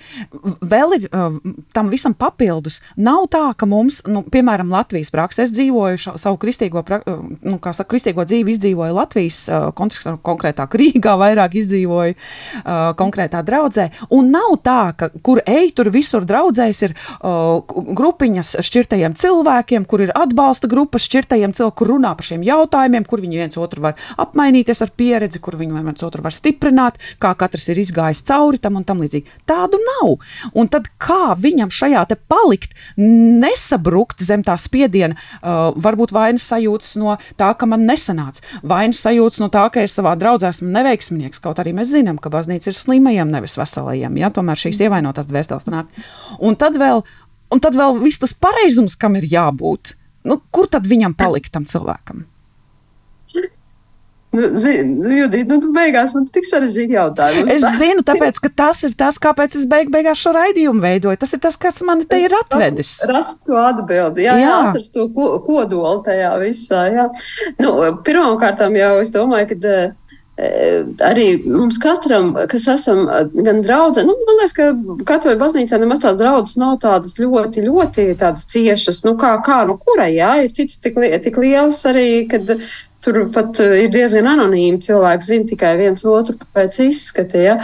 vēl 0.66 0.96
ir 0.98 1.06
uh, 1.12 1.36
tam 1.78 1.92
visam 1.94 2.16
papildus. 2.18 2.80
Nav 2.98 3.28
tā, 3.30 3.44
ka 3.54 3.68
mums, 3.70 4.00
nu, 4.10 4.24
piemēram, 4.34 4.72
Latvijas 4.74 5.14
praksē, 5.14 5.46
es 5.46 5.54
dzīvoju 5.54 6.18
savu 6.18 6.40
kristīgo, 6.42 6.82
pra, 6.88 7.04
nu, 7.06 7.60
saka, 7.62 7.86
kristīgo 7.94 8.26
dzīvi, 8.26 8.56
izdzīvoju 8.58 8.98
Latvijas 8.98 9.44
kontekstā, 9.78 10.16
konkrētāk 10.26 10.74
Rīgā, 10.82 11.14
vairāk 11.22 11.60
izdzīvoju 11.62 12.18
uh, 12.18 12.74
konkrētā 12.98 13.44
draudzē. 13.46 13.92
Un 14.18 14.34
nav 14.34 14.58
tā, 14.66 14.80
ka 14.98 15.12
kur 15.22 15.44
ej, 15.46 15.70
tur 15.78 15.94
visur 15.94 16.26
draudzēs 16.26 16.82
ir 16.90 16.98
uh, 16.98 17.62
grupiņas 18.02 18.56
šķirtajiem 18.66 19.14
cilvēkiem, 19.22 19.86
kur 19.86 20.08
ir 20.08 20.18
atbalsta 20.18 20.72
grupas 20.72 21.06
šķirtajiem 21.06 21.54
cilvēkiem 21.54 21.74
kur 21.78 21.91
runā 21.93 22.13
par 22.17 22.28
šiem 22.28 22.43
jautājumiem, 22.45 23.05
kur 23.07 23.23
viņi 23.23 23.41
viens 23.41 23.59
otru 23.61 23.84
var 23.86 23.99
apmainīties 24.21 24.84
ar 24.86 24.91
pieredzi, 24.97 25.41
kur 25.43 25.57
viņi 25.59 25.76
viens 25.76 26.05
otru 26.05 26.23
var 26.26 26.36
stiprināt, 26.36 26.99
kā 27.21 27.34
katrs 27.38 27.69
ir 27.73 27.82
izgājis 27.82 28.23
cauri 28.28 28.61
tam 28.61 28.80
un 28.80 28.88
tam 28.88 29.03
līdzīgi. 29.03 29.41
Tādu 29.49 29.80
nav. 29.84 30.15
Un 30.55 30.69
tad 30.71 30.89
kā 31.01 31.36
viņam 31.39 31.73
šajā 31.73 32.05
te 32.09 32.17
palikt, 32.32 32.76
nesabrukt 32.97 34.23
zem 34.26 34.43
tā 34.45 34.57
spiediena, 34.61 35.17
uh, 35.17 35.76
varbūt 35.76 36.13
vainas 36.15 36.47
sajūtas 36.51 36.95
no 37.01 37.17
tā, 37.39 37.51
ka 37.57 37.69
man 37.69 37.86
nesanāca, 37.89 38.43
vainas 38.63 39.03
sajūtas 39.05 39.41
no 39.43 39.49
tā, 39.53 39.67
ka 39.73 39.84
es 39.86 39.95
savā 39.97 40.15
draudzē 40.19 40.51
esmu 40.53 40.71
neveiksminieks, 40.76 41.41
kaut 41.43 41.61
arī 41.61 41.76
mēs 41.76 41.91
zinām, 41.93 42.19
ka 42.21 42.32
baznīca 42.34 42.71
ir 42.71 42.78
slimajiem, 42.78 43.32
nevis 43.32 43.57
veselajiem. 43.59 44.17
Ja? 44.21 44.32
Tomēr 44.34 44.59
šīs 44.59 44.82
ievainotās 44.86 45.30
dvēseles 45.30 45.69
nāk. 45.71 45.91
Un 46.39 46.57
tad 46.59 46.80
vēl, 46.80 47.03
un 47.53 47.63
tad 47.63 47.78
vēl 47.78 47.99
viss 48.03 48.21
tas 48.21 48.36
pareizums, 48.38 48.97
kam 48.99 49.19
ir 49.19 49.30
jābūt 49.32 49.95
nu, 50.26 50.39
kur 50.53 50.69
tad 50.71 50.88
viņam 50.89 51.17
palikt 51.17 51.53
tam 51.55 51.67
cilvēkam? 51.69 52.26
Nu, 54.36 54.47
zinu, 54.59 54.95
nu, 55.05 55.11
Judīt, 55.15 55.47
nu, 55.47 55.71
beigās 55.76 56.11
man 56.15 56.26
tik 56.34 56.47
sarežģīti 56.47 56.97
jautājumi. 56.97 57.53
Es 57.55 57.63
zinu, 57.80 58.03
tāpēc, 58.05 58.41
ka 58.43 58.51
tas 58.63 58.82
ir 58.84 58.95
tas, 58.99 59.19
kāpēc 59.21 59.55
es 59.61 59.67
beig, 59.71 59.91
beigās 59.93 60.19
šo 60.19 60.34
raidījumu 60.36 60.84
veidoju. 60.84 61.19
Tas 61.21 61.36
ir 61.38 61.41
tas, 61.45 61.55
kas 61.61 61.80
man 61.88 62.03
te 62.03 62.19
ir 62.26 62.36
atvedis. 62.36 62.97
Rast 63.07 63.39
to 63.47 63.55
atbildi, 63.61 64.26
jā, 64.28 64.36
jā. 64.36 64.49
jā 64.49 64.57
atrast 64.65 64.95
to 64.97 65.07
kodolu 65.15 66.01
tajā 66.03 66.34
visā, 66.43 66.84
jā. 66.91 67.07
Nu, 67.63 67.78
pirmkārt 68.03 68.65
jau 68.65 68.91
es 69.05 69.15
domāju, 69.15 69.53
ka 69.53 69.61
Eh, 69.65 69.91
arī 70.36 71.28
mums 71.48 71.78
katram, 71.80 72.34
kas 72.52 72.68
esam 72.68 73.06
gan 73.32 73.62
draugi, 73.64 74.04
nu, 74.04 74.16
man 74.28 74.42
liekas, 74.42 74.56
ka 74.58 74.72
katrai 75.08 75.38
baznīcai 75.40 75.80
nemaz 75.80 76.02
tās 76.04 76.18
draudzes 76.20 76.58
nav 76.60 76.76
tādas 76.84 77.16
ļoti, 77.20 77.64
ļoti 77.70 78.10
tādas 78.20 78.44
ciešas. 78.52 79.04
Nu, 79.08 79.16
kā, 79.20 79.38
kā 79.46 79.62
nu, 79.70 79.78
kurai, 79.80 80.12
jā, 80.18 80.34
ir 80.44 80.52
cits 80.56 80.82
tik, 80.84 81.00
li 81.00 81.14
tik 81.24 81.40
liels 81.40 81.80
arī, 81.88 82.26
kad 82.32 82.52
tur 83.06 83.22
pat 83.32 83.62
ir 83.64 83.92
diezgan 83.94 84.28
anonīmi 84.34 84.82
cilvēki 84.84 85.28
zina 85.30 85.52
tikai 85.54 85.76
viens 85.80 86.04
otru 86.10 86.36
pēc 86.56 86.82
izskata, 86.90 87.40
ja. 87.40 87.60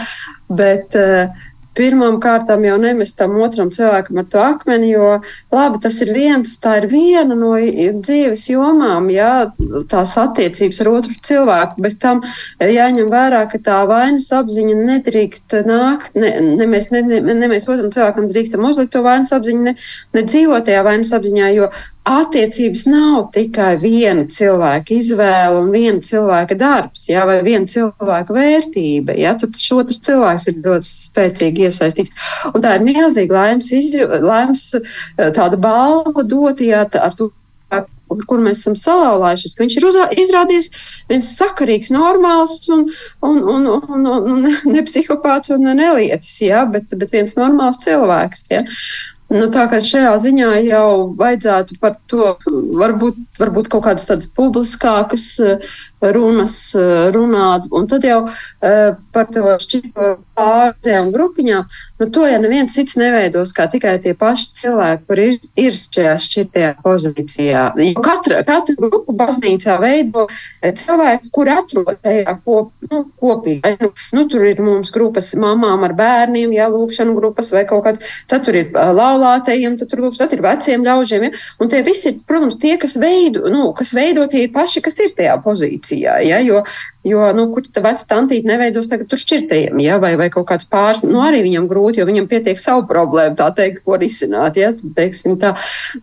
Bet, 0.52 0.96
uh, 0.96 1.50
pirmām 1.78 2.18
kārtām 2.22 2.64
jau 2.66 2.76
nemest 2.80 3.16
tam 3.18 3.36
otram 3.42 3.70
cilvēkam 3.74 4.20
ar 4.22 4.26
to 4.32 4.40
akmeni, 4.42 4.90
jo 4.92 5.08
labi, 5.52 5.80
tas 5.82 5.98
ir 6.04 6.12
viens, 6.14 6.54
tā 6.62 6.76
ir 6.82 6.88
viena 6.92 7.36
no 7.38 7.54
dzīves 7.56 8.44
jomām, 8.50 9.08
jā, 9.12 9.52
tās 9.90 10.14
attiecības 10.20 10.82
ar 10.84 10.92
otru 10.92 11.16
cilvēku. 11.30 11.80
Bez 11.84 11.98
tam 12.02 12.22
jāņem 12.60 13.10
vērā, 13.12 13.44
ka 13.52 13.60
tā 13.62 13.80
vainas 13.90 14.28
apziņa 14.34 14.76
nedrīkst 14.82 15.58
nākt, 15.68 16.18
ne, 16.18 16.34
ne, 16.60 16.68
mēs, 16.68 16.90
ne, 16.94 17.02
ne, 17.08 17.22
ne 17.22 17.50
mēs 17.52 17.68
otram 17.68 17.92
cilvēkam 17.94 18.28
drīkstam 18.30 18.68
uzlikt 18.68 18.92
to 18.96 19.04
vainas 19.06 19.32
apziņu, 19.34 19.66
ne, 19.70 19.76
ne 20.16 20.26
dzīvot 20.28 20.68
tajā 20.68 20.84
vainas 20.86 21.12
apziņā, 21.16 21.50
jo 21.56 21.72
attiecības 22.02 22.82
nav 22.90 23.28
tikai 23.34 23.76
viena 23.78 24.24
cilvēka 24.26 24.90
izvēle 24.96 25.60
un 25.60 25.68
viena 25.70 26.02
cilvēka 26.02 26.56
darbs, 26.58 27.04
jā, 27.12 27.22
vai 27.28 27.38
viena 27.46 27.70
cilvēka 27.70 28.34
vērtība. 28.34 29.14
Jā, 29.18 29.36
tur 29.38 29.52
tas 29.54 29.68
otrs 29.76 30.00
cilvēks 30.02 30.48
ir 30.50 30.58
ļoti 30.64 30.88
spēcīgi 30.88 31.61
iesaistīts. 31.68 32.14
Un 32.52 32.64
tā 32.64 32.76
ir 32.78 32.86
milzīga 32.86 33.38
laimes, 33.38 33.70
izjū, 33.76 34.08
laimes 34.24 34.66
eh, 34.78 35.30
tāda 35.34 35.60
balva 35.60 36.26
dot, 36.26 36.60
jā, 36.64 36.86
ar 37.00 37.16
to 37.18 37.32
kur 38.28 38.42
mēs 38.42 38.62
esam 38.62 38.74
salauzājušies, 38.78 39.54
ka 39.56 39.64
viņš 39.64 39.76
ir 39.78 39.86
uzrā, 39.88 40.08
izrādījies 40.24 40.68
viens 41.10 41.30
sakarīgs, 41.38 41.92
normāls 41.94 42.58
un, 42.72 42.84
un, 43.24 43.38
un, 43.54 43.70
un, 43.80 44.10
un, 44.12 44.50
ne 44.68 44.84
psihopāts 44.84 45.54
un 45.54 45.64
ne 45.68 45.76
nelietis, 45.78 46.34
ja, 46.44 46.66
bet, 46.68 46.92
bet 46.92 47.14
viens 47.14 47.36
normāls 47.38 47.80
cilvēks. 47.84 48.46
Ja. 48.52 48.62
Nu, 49.32 49.46
tā 49.52 49.64
kā 49.70 49.78
šajā 49.80 50.12
ziņā 50.20 50.50
jau 50.66 50.88
vajadzētu 51.16 51.78
par 51.80 51.96
to 52.10 52.34
varbūt, 52.76 53.22
varbūt 53.40 53.70
kaut 53.72 53.86
kādas 53.86 54.04
tādas 54.08 54.28
publiskākas 54.36 55.24
runas 56.10 56.74
eh, 56.74 57.10
runāt. 57.14 57.68
Un 57.70 57.86
tad 57.90 58.04
jau 58.06 58.24
uh, 58.26 58.94
par 59.12 59.28
to 59.32 59.56
šķito 59.62 60.08
pārzēm 60.36 61.10
grupiņām, 61.12 61.66
nu 62.00 62.08
to 62.12 62.24
jau 62.26 62.38
neviens 62.42 62.74
cits 62.74 62.96
neveidos, 62.98 63.52
kā 63.56 63.68
tikai 63.70 63.94
tie 64.02 64.14
paši 64.18 64.48
cilvēki, 64.62 65.04
kur 65.08 65.22
ir, 65.22 65.36
ir 65.60 65.76
šajā 65.76 66.14
šķirtajā 66.24 66.70
pozīcijā. 66.84 67.64
Jo 67.82 68.04
katra, 68.04 68.40
katra 68.48 68.76
grupa 68.78 69.14
baznīcā 69.22 69.76
veido 69.82 70.26
eh, 70.28 70.72
cilvēku, 70.78 71.30
kur 71.34 71.52
atrod 71.52 71.92
tajā 72.02 72.36
kop, 72.44 72.72
nu, 72.90 73.04
kopīgi. 73.20 73.76
Nu, 73.82 73.92
nu, 74.16 74.26
tur 74.32 74.46
ir 74.48 74.62
mums 74.64 74.92
grupas 74.94 75.32
mamām 75.38 75.84
ar 75.86 75.96
bērniem, 75.98 76.54
jā, 76.56 76.68
lūkšanu 76.72 77.16
grupas 77.18 77.52
vai 77.54 77.64
kaut 77.68 77.84
kāds, 77.86 78.04
tad 78.30 78.46
tur 78.46 78.58
ir 78.58 78.72
laulātajiem, 78.72 79.76
tad 79.80 79.92
tur 79.92 80.06
lūkšana, 80.06 80.26
tad 80.26 80.38
ir 80.38 80.44
veciem 80.46 80.86
ļaužiem, 80.86 81.28
ja? 81.28 81.44
un 81.60 81.72
tie 81.72 81.82
visi 81.86 82.10
ir, 82.10 82.20
protams, 82.28 82.58
tie, 82.62 82.76
kas 82.80 82.96
veido, 83.00 83.46
nu, 83.52 83.68
kas 83.76 83.94
veido 83.96 84.26
tie 84.30 84.48
paši, 84.52 84.82
kas 84.84 84.98
ir 85.04 85.14
tajā 85.18 85.36
pozīcijā. 85.44 85.91
Redakcijā. 85.92 86.20
Ja? 86.22 86.40
Jo, 86.40 86.62
jo 87.04 87.32
nu, 87.34 87.52
kur 87.52 87.62
tā 87.62 87.82
veca 87.82 88.04
tantīte 88.08 88.46
neveidos 88.46 88.88
tagad 88.88 89.08
tur 89.08 89.18
šķirtajiem, 89.18 89.78
ja? 89.80 89.98
vai, 89.98 90.16
vai 90.16 90.30
kaut 90.30 90.46
kāds 90.48 90.66
pāris, 90.68 91.02
nu 91.04 91.20
arī 91.22 91.42
viņam 91.42 91.68
grūti, 91.68 92.00
jo 92.00 92.06
viņam 92.06 92.28
pietiek 92.28 92.58
savu 92.58 92.86
problēmu, 92.86 93.36
tā 93.36 93.50
teikt, 93.54 93.82
ko 93.84 93.96
risināt. 93.96 94.56
Ja? 94.56 94.72
Teiksim, 94.72 95.38
tā. 95.38 95.54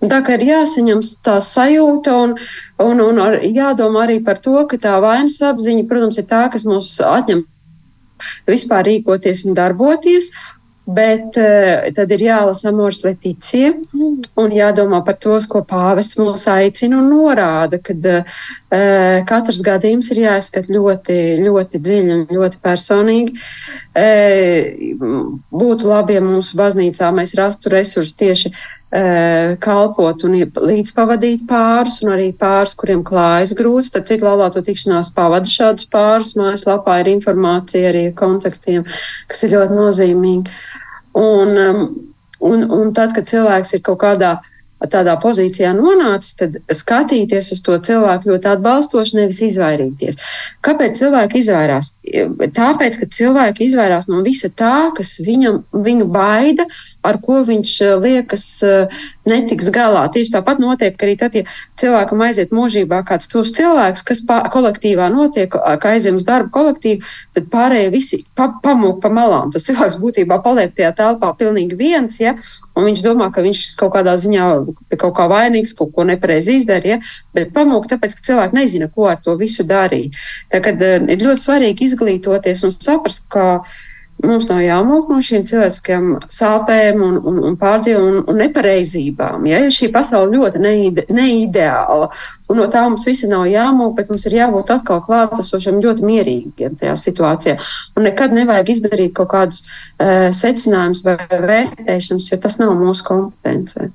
tā 0.02 0.22
kā 0.24 0.38
ir 0.38 0.48
jāsaņem 0.50 1.02
tā 1.24 1.40
sajūta 1.42 2.16
un, 2.16 2.36
un, 2.80 3.02
un 3.02 3.20
ar, 3.20 3.40
jādomā 3.44 4.06
arī 4.08 4.20
par 4.24 4.40
to, 4.40 4.66
ka 4.68 4.78
tā 4.78 5.00
vainas 5.02 5.42
apziņa, 5.42 5.88
protams, 5.88 6.20
ir 6.20 6.30
tā, 6.30 6.48
kas 6.52 6.66
mums 6.68 6.98
atņem 7.04 7.46
vispār 8.50 8.84
rīkoties 8.84 9.46
un 9.48 9.56
darboties. 9.56 10.32
Bet 10.90 11.36
uh, 11.38 11.90
tad 11.94 12.10
ir 12.16 12.24
jālasa 12.24 12.72
Amors 12.72 13.04
Leticija 13.04 13.76
un 14.40 14.54
jādomā 14.56 15.04
par 15.06 15.20
tos, 15.22 15.46
ko 15.50 15.62
pāvests 15.68 16.18
mūs 16.18 16.48
aicina 16.50 16.98
un 16.98 17.12
norāda, 17.12 17.78
ka 17.84 17.94
uh, 17.94 18.40
eh, 18.74 19.20
katrs 19.30 19.62
gadījums 19.66 20.10
ir 20.16 20.24
jāizskat 20.24 20.72
ļoti, 20.74 21.20
ļoti 21.44 21.84
dziļi 21.86 22.16
un 22.16 22.26
ļoti 22.34 22.62
personīgi. 22.66 23.38
Uh, 23.94 25.38
būtu 25.54 25.92
labi, 25.92 26.18
ja 26.18 26.26
mūsu 26.26 26.58
baznīcā 26.58 27.12
mēs 27.14 27.38
rastu 27.38 27.70
resursus 27.76 28.18
tieši 28.18 28.54
kalpot 29.62 30.24
un 30.26 30.34
līdzpavadīt 30.50 31.44
pārus, 31.46 32.00
un 32.02 32.16
arī 32.16 32.32
pārus, 32.34 32.74
kuriem 32.74 33.04
klājas 33.06 33.54
grūts. 33.54 33.92
Tad 33.94 34.08
citu 34.10 34.26
laulāto 34.26 34.64
tikšanās 34.66 35.12
pavada 35.14 35.46
šādus 35.46 35.86
pārus. 35.94 36.34
Mājaslapā 36.40 36.98
ir 37.04 37.12
informācija 37.14 37.92
arī 37.92 38.08
ar 38.10 38.16
kontaktiem, 38.18 38.88
kas 39.30 39.46
ir 39.46 39.54
ļoti 39.60 39.78
nozīmīgi. 39.78 40.58
Un, 41.18 41.57
um, 41.57 41.84
un, 42.45 42.64
un 42.70 42.93
tad, 42.93 43.16
kad 43.18 43.30
cilvēks 43.30 43.78
ir 43.78 43.86
kaut 43.86 44.01
kādā 44.03 44.38
tādā 44.88 45.18
pozīcijā 45.20 45.74
nonācis, 45.76 46.36
tad 46.39 46.53
skatīties 46.72 47.51
uz 47.51 47.62
to 47.66 47.76
cilvēku 47.84 48.32
ļoti 48.32 48.47
atbalstoši, 48.53 49.18
nevis 49.18 49.41
izvairīties. 49.49 50.20
Kāpēc 50.64 51.01
cilvēki 51.01 51.41
izvairās? 51.41 51.91
Tāpēc, 52.55 53.01
ka 53.01 53.10
cilvēki 53.18 53.68
izvairās 53.68 54.07
no 54.07 54.22
visa 54.24 54.47
tā, 54.47 54.93
kas 54.95 55.18
viņam, 55.26 55.66
viņu 55.76 56.07
baida, 56.14 56.68
ar 57.06 57.20
ko 57.24 57.39
viņš 57.47 57.74
eh, 57.86 57.93
liekas 58.04 58.45
eh, 58.66 59.02
netiks 59.30 59.70
galā. 59.74 60.06
Tieši 60.14 60.34
tāpat 60.36 60.62
notiek 60.62 61.00
arī 61.06 61.16
tad, 61.20 61.36
ja 61.38 61.45
cilvēkam 61.80 62.24
aiziet 62.26 62.54
mūžībā 62.56 63.02
kāds 63.08 63.30
tūs 63.32 63.54
cilvēks, 63.58 64.04
kas 64.08 64.24
pā, 64.28 64.41
kolektīvā 64.52 65.10
notiek, 65.14 65.50
kā 65.54 65.93
aizjām 65.95 66.20
uz 66.20 66.28
darbu 66.28 66.52
kolektīvu, 66.56 67.06
tad 67.38 67.50
pārējie 67.54 67.91
visi 67.93 68.22
pa, 68.36 68.50
pamūk 68.64 69.00
pa 69.04 69.12
malām. 69.14 69.54
Tas 69.54 69.68
cilvēks 69.68 70.00
būtībā 70.02 70.41
paliek 70.43 70.76
tajā 70.76 70.91
telpā 70.97 71.32
pilnīgi 71.39 71.78
viens, 71.80 72.20
ja, 72.22 72.36
un 72.76 72.89
viņš 72.89 73.04
domā, 73.06 73.30
ka 73.34 73.43
viņš 73.45 73.64
kaut 73.80 73.93
kādā 73.95 74.16
ziņā 74.20 74.47
ir 74.91 75.00
kaut 75.00 75.16
kā 75.18 75.28
vainīgs, 75.32 75.76
kaut 75.78 75.93
ko 75.95 76.06
nepareizi 76.08 76.60
izdarīja, 76.60 77.00
ja? 77.00 77.18
bet 77.36 77.54
pamūk 77.56 77.88
tāpēc, 77.91 78.18
ka 78.18 78.28
cilvēki 78.32 78.60
nezina, 78.60 78.89
ko 78.91 79.10
ar 79.12 79.20
to 79.24 79.36
visu 79.39 79.66
darīt. 79.68 80.18
Tagad 80.52 80.84
uh, 80.84 80.97
ir 81.08 81.24
ļoti 81.24 81.45
svarīgi 81.45 81.89
izglītoties 81.89 82.66
un 82.68 82.76
saprast, 82.76 83.28
ka 83.32 83.62
Mums 84.20 84.50
nav 84.50 84.60
jāmok 84.60 85.08
no 85.08 85.22
šīm 85.24 85.46
cilvēciskajām 85.48 86.08
sāpēm 86.34 87.00
un, 87.06 87.14
un, 87.30 87.38
un 87.50 87.54
pārdzīvumiem 87.60 88.18
un, 88.18 88.26
un 88.28 88.42
nepareizībām. 88.44 89.46
Ja? 89.48 89.62
Šī 89.72 89.88
pasaule 89.96 90.34
ļoti 90.36 90.60
neide, 90.60 91.06
neideāla, 91.14 92.10
un 92.52 92.60
no 92.60 92.66
tā 92.72 92.84
mums 92.84 93.08
visi 93.08 93.30
nav 93.32 93.46
jāmok, 93.48 93.94
bet 93.96 94.12
mums 94.12 94.28
ir 94.28 94.36
jābūt 94.42 94.74
atkal 94.76 95.00
klātesošiem, 95.06 95.80
ļoti 95.86 96.08
mierīgiem 96.10 96.76
tajā 96.82 96.98
situācijā. 97.00 97.56
Un 97.96 98.10
nekad 98.10 98.36
nevajag 98.36 98.74
izdarīt 98.76 99.16
kaut 99.16 99.32
kādus 99.32 99.64
uh, 99.64 100.28
secinājumus 100.36 101.06
vai 101.08 101.16
vērtēšanas, 101.32 102.30
jo 102.34 102.42
tas 102.44 102.60
nav 102.60 102.76
mūsu 102.82 103.08
kompetencija. 103.08 103.88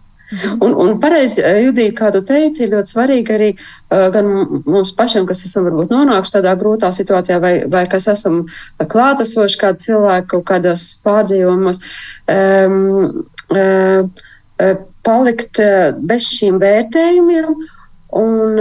Un, 0.61 0.73
un 0.73 0.95
pareizi, 1.03 1.43
eh, 1.45 1.61
Judīt, 1.67 1.93
kā 1.99 2.11
tu 2.15 2.23
teici, 2.27 2.65
ir 2.65 2.73
ļoti 2.73 2.95
svarīgi 2.95 3.35
arī 3.35 3.51
uh, 3.55 4.09
gan 4.15 4.31
mums 4.65 4.95
pašiem, 4.97 5.27
kas 5.29 5.45
esam 5.47 5.69
varbūt 5.69 5.93
nonākuši 5.93 6.37
tādā 6.39 6.55
grūtā 6.61 6.91
situācijā, 6.97 7.39
vai, 7.43 7.53
vai 7.71 7.85
kas 7.91 8.09
esam 8.13 8.45
klātesoši 8.81 9.61
kādu 9.61 9.85
cilvēku 9.85 10.31
kaut 10.35 10.47
kādās 10.49 10.87
pārdzīvumos, 11.05 11.83
um, 12.33 13.23
uh, 13.53 14.75
palikt 15.05 15.61
bez 16.09 16.29
šīm 16.33 16.57
vērtējumiem 16.63 17.49
un, 18.17 18.61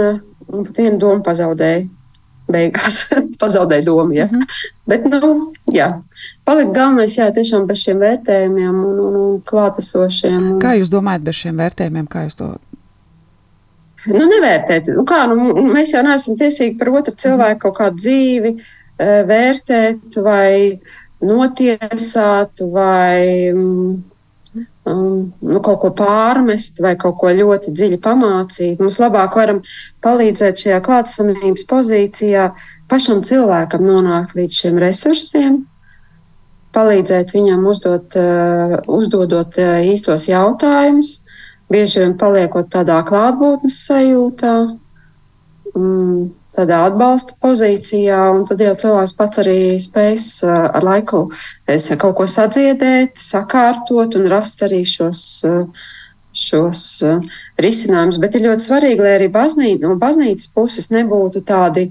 un 0.50 0.66
pat 0.66 0.80
vienu 0.82 0.98
domu 1.00 1.24
pazaudēju 1.24 1.88
beigās 2.50 3.04
pazaudēja 3.42 3.86
domu. 3.86 4.12
Ja? 4.12 4.26
Mm 4.26 4.40
-hmm. 4.40 4.68
Bet, 4.86 5.06
nu, 5.10 5.52
jā, 5.72 6.02
palika 6.44 6.72
galvenais, 6.72 7.16
jā, 7.18 7.30
tiešām 7.32 7.66
bez 7.66 7.78
šiem 7.78 7.98
vērtējumiem 7.98 8.84
un, 8.84 9.00
un, 9.06 9.16
un 9.16 9.42
klātesošiem. 9.42 10.52
Un... 10.52 10.60
Kā 10.60 10.76
jūs 10.78 10.92
domājat 10.92 11.22
bez 11.22 11.34
šiem 11.34 11.56
vērtējumiem? 11.56 12.06
Kā 12.08 12.24
jūs 12.28 12.36
to 12.36 12.54
Nu, 14.04 14.26
nevērtēt. 14.28 14.90
Nu, 14.92 15.04
kā, 15.08 15.22
nu, 15.30 15.62
mēs 15.72 15.94
jau 15.94 16.02
neesam 16.04 16.36
tiesīgi 16.36 16.76
par 16.76 16.90
otru 16.92 17.14
cilvēku 17.16 17.60
kaut 17.60 17.76
kādu 17.78 17.96
dzīvi 18.02 18.50
vērtēt 19.30 20.18
vai 20.22 20.80
notiesāt 21.24 22.60
vai 22.60 23.50
mm, 23.54 23.94
um, 24.88 25.32
nu, 25.40 25.60
kaut 25.64 25.80
ko 25.82 25.90
pārmest 25.96 26.80
vai 26.84 26.94
kaut 27.00 27.16
ko 27.20 27.32
ļoti 27.32 27.72
dziļi 27.74 28.00
pamācīt. 28.04 28.80
Mums 28.82 28.98
labāk 29.02 29.36
varam 29.38 29.62
palīdzēt 30.04 30.64
šajā 30.64 30.80
klātsamības 30.84 31.66
pozīcijā 31.70 32.50
pašam 32.90 33.24
cilvēkam 33.26 33.84
nonākt 33.84 34.36
līdz 34.38 34.60
šiem 34.60 34.78
resursiem, 34.82 35.58
palīdzēt 36.74 37.34
viņam 37.34 37.66
uzdot, 37.70 38.16
uh, 38.18 38.78
uzdodot 38.90 39.58
uh, 39.62 39.76
īstos 39.86 40.28
jautājumus, 40.28 41.20
bieži 41.72 42.02
vien 42.02 42.16
paliekot 42.20 42.70
tādā 42.72 43.00
klātbūtnes 43.06 43.78
sajūtā. 43.86 44.56
Mm, 45.74 46.32
tādā 46.54 46.84
atbalsta 46.88 47.36
pozīcijā, 47.42 48.20
un 48.34 48.44
tad 48.48 48.62
jau 48.62 48.74
cilvēks 48.84 49.14
pats 49.18 49.42
arī 49.42 49.58
spēs 49.82 50.28
ar 50.46 50.86
laiku 50.86 51.26
kaut 51.98 52.16
ko 52.18 52.26
sadziedēt, 52.30 53.18
sakārtot 53.20 54.16
un 54.18 54.28
rast 54.30 54.62
arī 54.66 54.84
šos, 54.88 55.22
šos 56.34 56.82
risinājumus. 57.60 58.20
Bet 58.22 58.38
ir 58.38 58.46
ļoti 58.48 58.68
svarīgi, 58.68 59.04
lai 59.04 59.16
arī 59.18 59.30
baznīca, 59.34 59.82
no 59.86 59.98
baznīcas 60.00 60.50
puses 60.54 60.90
nebūtu 60.94 61.42
tādi, 61.46 61.88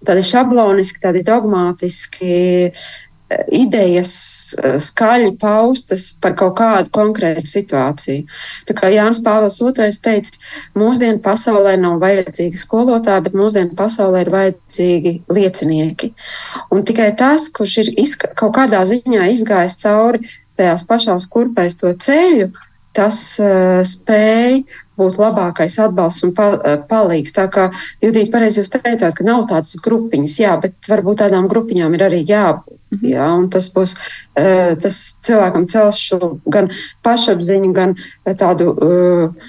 tādi 0.00 0.24
šabloniski, 0.24 1.02
tādi 1.04 1.24
dogmātiski 1.26 2.32
idejas 3.52 4.12
eh, 4.56 4.76
skaļi 4.80 5.34
paustas 5.40 6.10
par 6.22 6.34
kaut 6.38 6.56
kādu 6.60 6.92
konkrētu 6.94 7.44
situāciju. 7.50 8.24
Tā 8.68 8.76
kā 8.76 8.90
Jānis 8.92 9.20
Pāvils 9.24 9.60
II 9.60 9.92
teica, 10.04 10.40
mūsdienu 10.78 11.20
pasaulē 11.24 11.76
nav 11.80 11.98
vajadzīgi 12.02 12.60
skolotāji, 12.60 13.26
bet 13.28 13.38
mūsdienu 13.38 13.76
pasaulē 13.78 14.24
ir 14.24 14.32
vajadzīgi 14.34 15.14
liecinieki. 15.28 16.12
Un 16.72 16.84
tikai 16.88 17.10
tas, 17.18 17.50
kurš 17.52 17.78
ir 17.84 17.94
izka, 18.00 18.32
kaut 18.38 18.56
kādā 18.56 18.84
ziņā 18.88 19.28
izgājis 19.34 19.80
cauri 19.82 20.24
tajās 20.58 20.82
pašās 20.88 21.28
kurpēs 21.30 21.78
to 21.78 21.92
ceļu, 22.02 22.50
tas 22.98 23.20
uh, 23.42 23.80
spēj 23.86 24.64
būt 24.98 25.18
labākais 25.20 25.78
atbalsts 25.84 26.26
un 26.26 26.34
pa, 26.36 26.50
uh, 26.56 26.78
palīgs. 26.90 27.34
Tā 27.36 27.46
kā 27.52 27.68
Judīt, 28.02 28.32
pareizi 28.34 28.60
jūs 28.62 28.72
teicāt, 28.74 29.12
ka 29.14 29.26
nav 29.26 29.46
tādas 29.50 29.78
grupiņas, 29.84 30.38
jā, 30.42 30.56
bet 30.62 30.90
varbūt 30.90 31.22
tādām 31.22 31.46
grupiņām 31.50 31.94
ir 31.94 32.08
arī 32.10 32.24
jābūt. 32.26 32.74
Mhm. 32.88 33.04
Jā, 33.12 33.28
tas 33.52 33.68
būs 33.74 33.94
uh, 33.94 34.74
tas 34.82 34.98
cilvēkam 35.26 35.68
cels 35.68 36.00
šo 36.00 36.34
gan 36.48 36.70
pašapziņu, 37.04 37.72
gan 37.76 37.94
tādu 38.40 38.72
uh, 38.74 39.48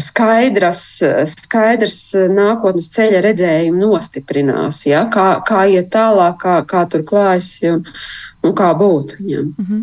skaidras, 0.00 0.82
skaidrs 1.28 1.98
nākotnes 2.32 2.88
ceļa 2.94 3.22
redzējumu 3.26 3.80
nostiprinās. 3.80 4.84
Ja? 4.88 5.04
Kā, 5.12 5.42
kā 5.46 5.64
iet 5.70 5.90
tālāk, 5.92 6.38
kā, 6.42 6.58
kā 6.68 6.84
tur 6.90 7.04
klājas 7.08 7.54
un, 7.68 7.82
un 8.42 8.54
kā 8.56 8.72
būt 8.78 9.16
viņam. 9.18 9.50
Mm 9.52 9.66
-hmm. 9.66 9.82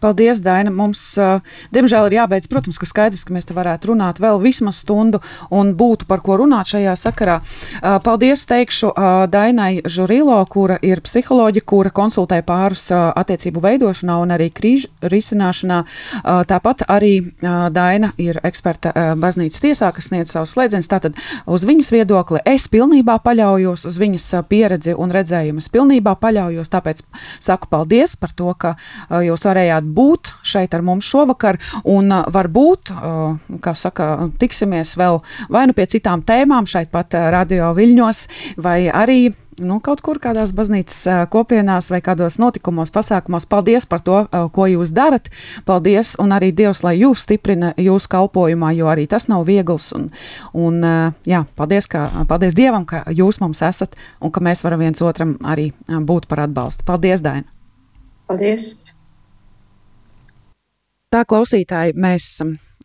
Paldies, 0.00 0.40
Daina. 0.44 0.70
Mums, 0.70 1.02
uh, 1.20 1.44
diemžēl, 1.74 2.08
ir 2.08 2.18
jābeidz. 2.20 2.48
Protams, 2.50 2.78
ka 2.80 2.88
skaidrs, 2.88 3.24
ka 3.26 3.34
mēs 3.34 3.48
te 3.48 3.56
varētu 3.56 3.92
runāt 3.92 4.20
vēl 4.22 4.40
vismaz 4.42 4.80
stundu 4.84 5.20
un 5.54 5.74
būtu 5.78 6.08
par 6.10 6.22
ko 6.24 6.38
runāt 6.40 6.72
šajā 6.72 6.94
sakarā. 6.98 7.40
Uh, 7.40 7.98
paldies, 8.04 8.46
teikšu 8.48 8.90
uh, 8.92 9.24
Dainai 9.30 9.82
Žurilo, 9.84 10.38
kura 10.50 10.78
ir 10.82 11.02
psiholoģija, 11.04 11.66
kura 11.66 11.92
konsultē 11.94 12.40
pārus 12.46 12.88
attiecību 12.90 13.60
veidošanā 13.64 14.16
un 14.22 14.34
arī 14.34 14.48
krīžu 14.54 14.90
risināšanā. 15.02 15.80
Tāpat 16.50 16.84
arī 16.90 17.12
Daina 17.40 18.12
ir 18.20 18.40
eksperta 18.46 18.92
baznīcas 19.20 19.62
tiesā, 19.62 19.90
kas 19.94 20.10
sniedz 20.10 20.32
savus 20.34 20.54
slēdzienus. 20.56 20.88
Tātad 20.90 21.18
uz 21.50 21.64
viņas 21.68 21.92
viedokli 21.94 22.42
es 22.48 22.66
pilnībā 22.72 23.18
paļaujos, 23.24 23.86
uz 23.88 23.98
viņas 24.00 24.26
pieredzi 24.50 24.94
un 24.96 25.12
redzējumu 25.14 25.62
es 25.62 25.70
pilnībā 25.72 26.16
paļaujos. 26.20 26.70
Tāpēc 26.72 27.02
saku 27.42 27.70
paldies 27.70 28.16
par 28.20 28.34
to, 28.36 28.52
ka 28.58 28.74
jūs 29.24 29.46
varējāt 29.46 29.59
varējāt 29.60 29.92
būt 29.94 30.32
šeit 30.46 30.74
ar 30.74 30.84
mums 30.84 31.08
šovakar, 31.08 31.60
un 31.84 32.12
varbūt, 32.32 32.94
kā 33.60 33.74
saka, 33.76 34.30
tiksimies 34.40 34.96
vēl 34.96 35.20
vai 35.52 35.66
nu 35.68 35.76
pie 35.76 35.86
citām 35.90 36.24
tēmām 36.24 36.68
šeit 36.68 36.90
pat 36.90 37.14
Radio 37.32 37.72
Viļņos, 37.76 38.26
vai 38.60 38.88
arī 38.88 39.30
nu, 39.60 39.76
kaut 39.84 40.00
kur 40.00 40.16
kādās 40.22 40.54
baznīcas 40.56 41.28
kopienās 41.32 41.90
vai 41.92 42.00
kādos 42.04 42.38
notikumos, 42.40 42.92
pasākumos. 42.94 43.44
Paldies 43.50 43.84
par 43.84 44.00
to, 44.00 44.22
ko 44.54 44.68
jūs 44.70 44.94
darat. 44.96 45.28
Paldies, 45.68 46.14
un 46.22 46.32
arī 46.32 46.48
Dievs, 46.56 46.80
lai 46.86 46.94
jūs 47.02 47.26
stiprina 47.26 47.74
jūsu 47.76 48.08
kalpošanā, 48.14 48.70
jo 48.78 48.88
arī 48.88 49.04
tas 49.10 49.28
nav 49.28 49.44
viegls. 49.48 49.90
Un, 49.96 50.08
un, 50.56 50.80
jā, 51.28 51.42
paldies, 51.60 51.90
ka, 51.90 52.06
paldies 52.30 52.56
Dievam, 52.56 52.86
ka 52.88 53.04
jūs 53.12 53.42
mums 53.44 53.60
esat 53.66 53.98
un 54.20 54.32
ka 54.32 54.40
mēs 54.44 54.64
varam 54.64 54.80
viens 54.86 55.04
otram 55.04 55.36
arī 55.44 55.70
būt 55.90 56.30
par 56.30 56.46
atbalstu. 56.46 56.86
Paldies, 56.88 57.20
Daina! 57.24 57.48
Paldies! 58.30 58.94
Tā 61.10 61.24
klausītāji, 61.26 61.96
mēs 61.98 62.38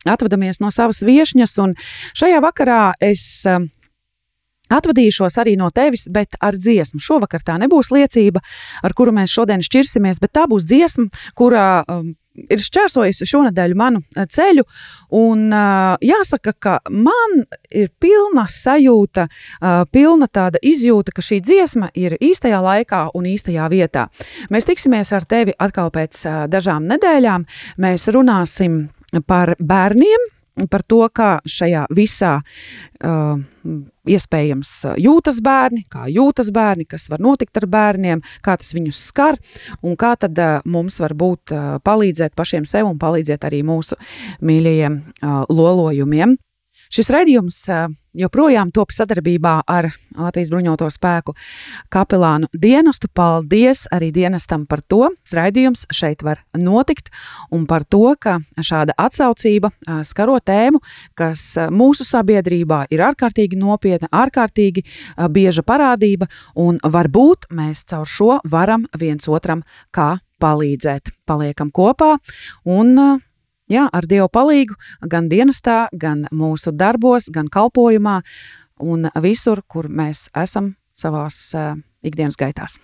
atvadamies 0.06 0.62
no 0.62 0.72
savas 0.74 1.04
viesņas, 1.06 1.58
un 1.62 1.76
šajā 2.18 2.42
vakarā 2.42 2.84
es 3.04 3.46
Atvadīšos 4.66 5.36
arī 5.38 5.54
no 5.60 5.68
tevis, 5.70 6.08
bet 6.10 6.40
ar 6.42 6.56
dziesmu. 6.58 6.98
Šovakar 6.98 7.44
tā 7.46 7.60
nebūs 7.62 7.92
liecība, 7.94 8.42
ar 8.82 8.96
kuru 8.98 9.14
mēs 9.14 9.30
šodien 9.30 9.62
šķirsimies, 9.62 10.18
bet 10.24 10.34
tā 10.34 10.48
būs 10.50 10.66
dziesma, 10.66 11.06
kurā 11.38 11.84
um, 11.86 12.16
ir 12.36 12.62
šķērsojusi 12.62 13.28
šonadēļ 13.30 13.76
manu 13.78 14.02
uh, 14.04 14.26
ceļu. 14.30 14.66
Un, 15.16 15.48
uh, 15.54 15.96
jāsaka, 16.04 16.56
ka 16.60 16.76
man 16.92 17.46
ir 17.70 17.92
pilna 18.02 18.48
sajūta, 18.52 19.28
uh, 19.30 19.84
pilna 19.92 20.28
tāda 20.28 20.62
izjūta, 20.66 21.14
ka 21.16 21.24
šī 21.26 21.42
dziesma 21.46 21.92
ir 21.96 22.18
īstajā 22.20 22.60
laikā 22.66 23.06
un 23.16 23.30
īstajā 23.32 23.70
vietā. 23.72 24.08
Mēs 24.54 24.68
tiksimies 24.68 25.14
ar 25.16 25.28
tevi 25.30 25.56
atkal 25.60 25.94
pēc 25.96 26.26
uh, 26.26 26.46
dažām 26.52 26.90
nedēļām. 26.92 27.48
Mēs 27.86 28.10
runāsim 28.14 28.86
par 29.28 29.56
bērniem, 29.60 30.32
par 30.72 30.84
to, 30.88 31.01
kā 31.12 31.39
šajā 31.49 31.86
visā 31.95 32.38
uh, 32.39 33.41
iespējams 34.08 34.72
jūtas 35.01 35.41
bērni, 35.43 35.84
kā 35.91 36.06
jūtas 36.12 36.51
bērni, 36.56 36.88
kas 36.88 37.10
var 37.12 37.24
notikt 37.24 37.58
ar 37.60 37.68
bērniem, 37.72 38.24
kā 38.45 38.56
tas 38.62 38.72
viņus 38.78 39.01
skar 39.10 39.39
un 39.84 39.97
kā 39.99 40.14
tad 40.20 40.39
uh, 40.39 40.58
mums 40.66 41.01
var 41.03 41.16
būt 41.18 41.56
uh, 41.56 41.68
palīdzēt 41.84 42.36
pašiem 42.38 42.68
sev 42.70 42.89
un 42.89 42.99
palīdzēt 43.01 43.47
arī 43.49 43.64
mūsu 43.68 43.99
mīļajiem 44.45 44.99
uh, 45.01 45.43
lolojumiem. 45.51 46.38
Šis 46.93 47.10
raidījums 47.12 47.64
joprojām 48.16 48.72
top 48.76 48.93
sadarbībā 48.95 49.61
ar 49.68 49.89
Latvijas 50.16 50.49
bruņoto 50.53 50.88
spēku 50.93 51.36
kapelānu 51.93 52.47
dienestu. 52.53 53.09
Paldies 53.16 53.86
arī 53.93 54.11
dienestam 54.16 54.66
par 54.70 54.82
to. 54.88 55.09
Raidījums 55.36 55.86
šeit 55.93 56.24
var 56.24 56.41
notikt 56.57 57.11
un 57.51 57.66
par 57.68 57.84
to, 57.84 58.16
ka 58.20 58.38
šāda 58.59 58.95
atsaucība 58.97 59.72
skaro 60.07 60.39
tēmu, 60.39 60.82
kas 61.18 61.43
mūsu 61.72 62.07
sabiedrībā 62.07 62.86
ir 62.95 63.03
ārkārtīgi 63.05 63.59
nopietna, 63.59 64.11
ārkārtīgi 64.11 64.86
bieža 65.32 65.66
parādība, 65.68 66.30
un 66.55 66.80
varbūt 66.80 67.49
mēs 67.55 67.84
caur 67.91 68.07
šo 68.07 68.39
varam 68.51 68.88
viens 68.99 69.28
otram 69.28 69.66
kā 69.95 70.16
palīdzēt. 70.41 71.13
Paliekam 71.26 71.72
kopā 71.74 72.16
un 72.68 72.95
jā, 73.72 73.86
ar 73.91 74.07
Dievu 74.09 74.30
palīgu 74.32 74.76
gan 75.11 75.30
dienestā, 75.32 75.86
gan 75.93 76.26
mūsu 76.32 76.74
darbos, 76.76 77.30
gan 77.34 77.49
kalpošanā 77.51 78.22
un 78.84 79.09
visur, 79.24 79.63
kur 79.68 79.88
mēs 79.89 80.30
esam 80.36 80.74
savās 80.95 81.38
uh, 81.55 81.76
ikdienas 82.03 82.38
gaitās. 82.39 82.80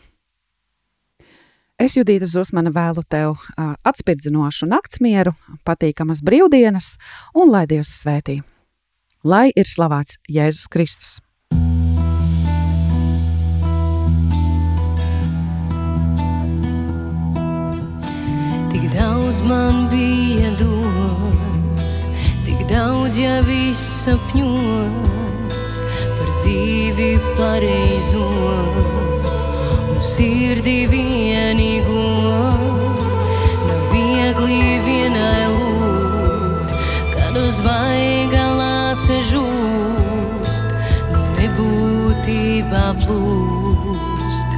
Es 1.81 1.95
Judīta 1.97 2.27
Zusmana 2.29 2.69
vēlu 2.73 3.01
tev 3.09 3.33
uh, 3.33 3.73
atspirdzinošu 3.87 4.69
naktsmieru, 4.69 5.33
patīkamas 5.65 6.21
brīvdienas 6.21 6.93
un 7.33 7.49
lai 7.49 7.65
Dievs 7.69 7.95
svētī. 8.03 8.41
Lai 9.25 9.49
ir 9.55 9.69
slavēts 9.69 10.21
Jēzus 10.29 10.69
Kristus! 10.69 11.19
daudz 18.91 19.41
man 19.41 19.89
bija 19.91 20.20
daudz 23.21 23.21
jau 23.21 23.53
izsapņots 23.71 25.73
par 26.17 26.29
dzīvi 26.33 27.19
pareizo 27.37 28.25
un 29.91 29.99
sirdi 30.01 30.87
vienīgo. 30.89 32.05
Nav 33.67 33.81
viegli 33.93 34.81
vienai 34.87 35.45
lūgt, 35.53 36.73
kad 37.13 37.37
uz 37.37 37.61
vaigalā 37.61 38.97
sažūst, 38.97 40.67
nu 41.13 41.21
nebūtībā 41.37 42.85
plūst 43.05 44.49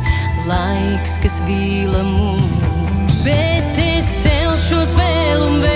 laiks, 0.47 1.19
kas 1.19 1.41
vīla 1.49 2.03
mums. 2.15 3.23
Bet 3.25 3.73
celšos 4.03 4.95
vēl 4.99 5.47
un 5.49 5.61
vēl, 5.63 5.72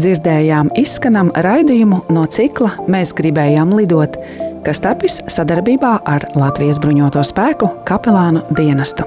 dzirdējām 0.00 0.72
izskanam 0.80 1.30
raidījumu 1.44 2.04
no 2.14 2.24
cikla 2.32 2.72
Mēs 2.90 3.12
gribējām 3.18 3.74
lidot, 3.76 4.16
kas 4.66 4.82
tapis 4.84 5.20
sadarbībā 5.30 5.98
ar 6.08 6.26
Latvijas 6.38 6.80
bruņoto 6.82 7.24
spēku 7.26 7.70
kapelānu 7.88 8.44
dienestu. 8.56 8.99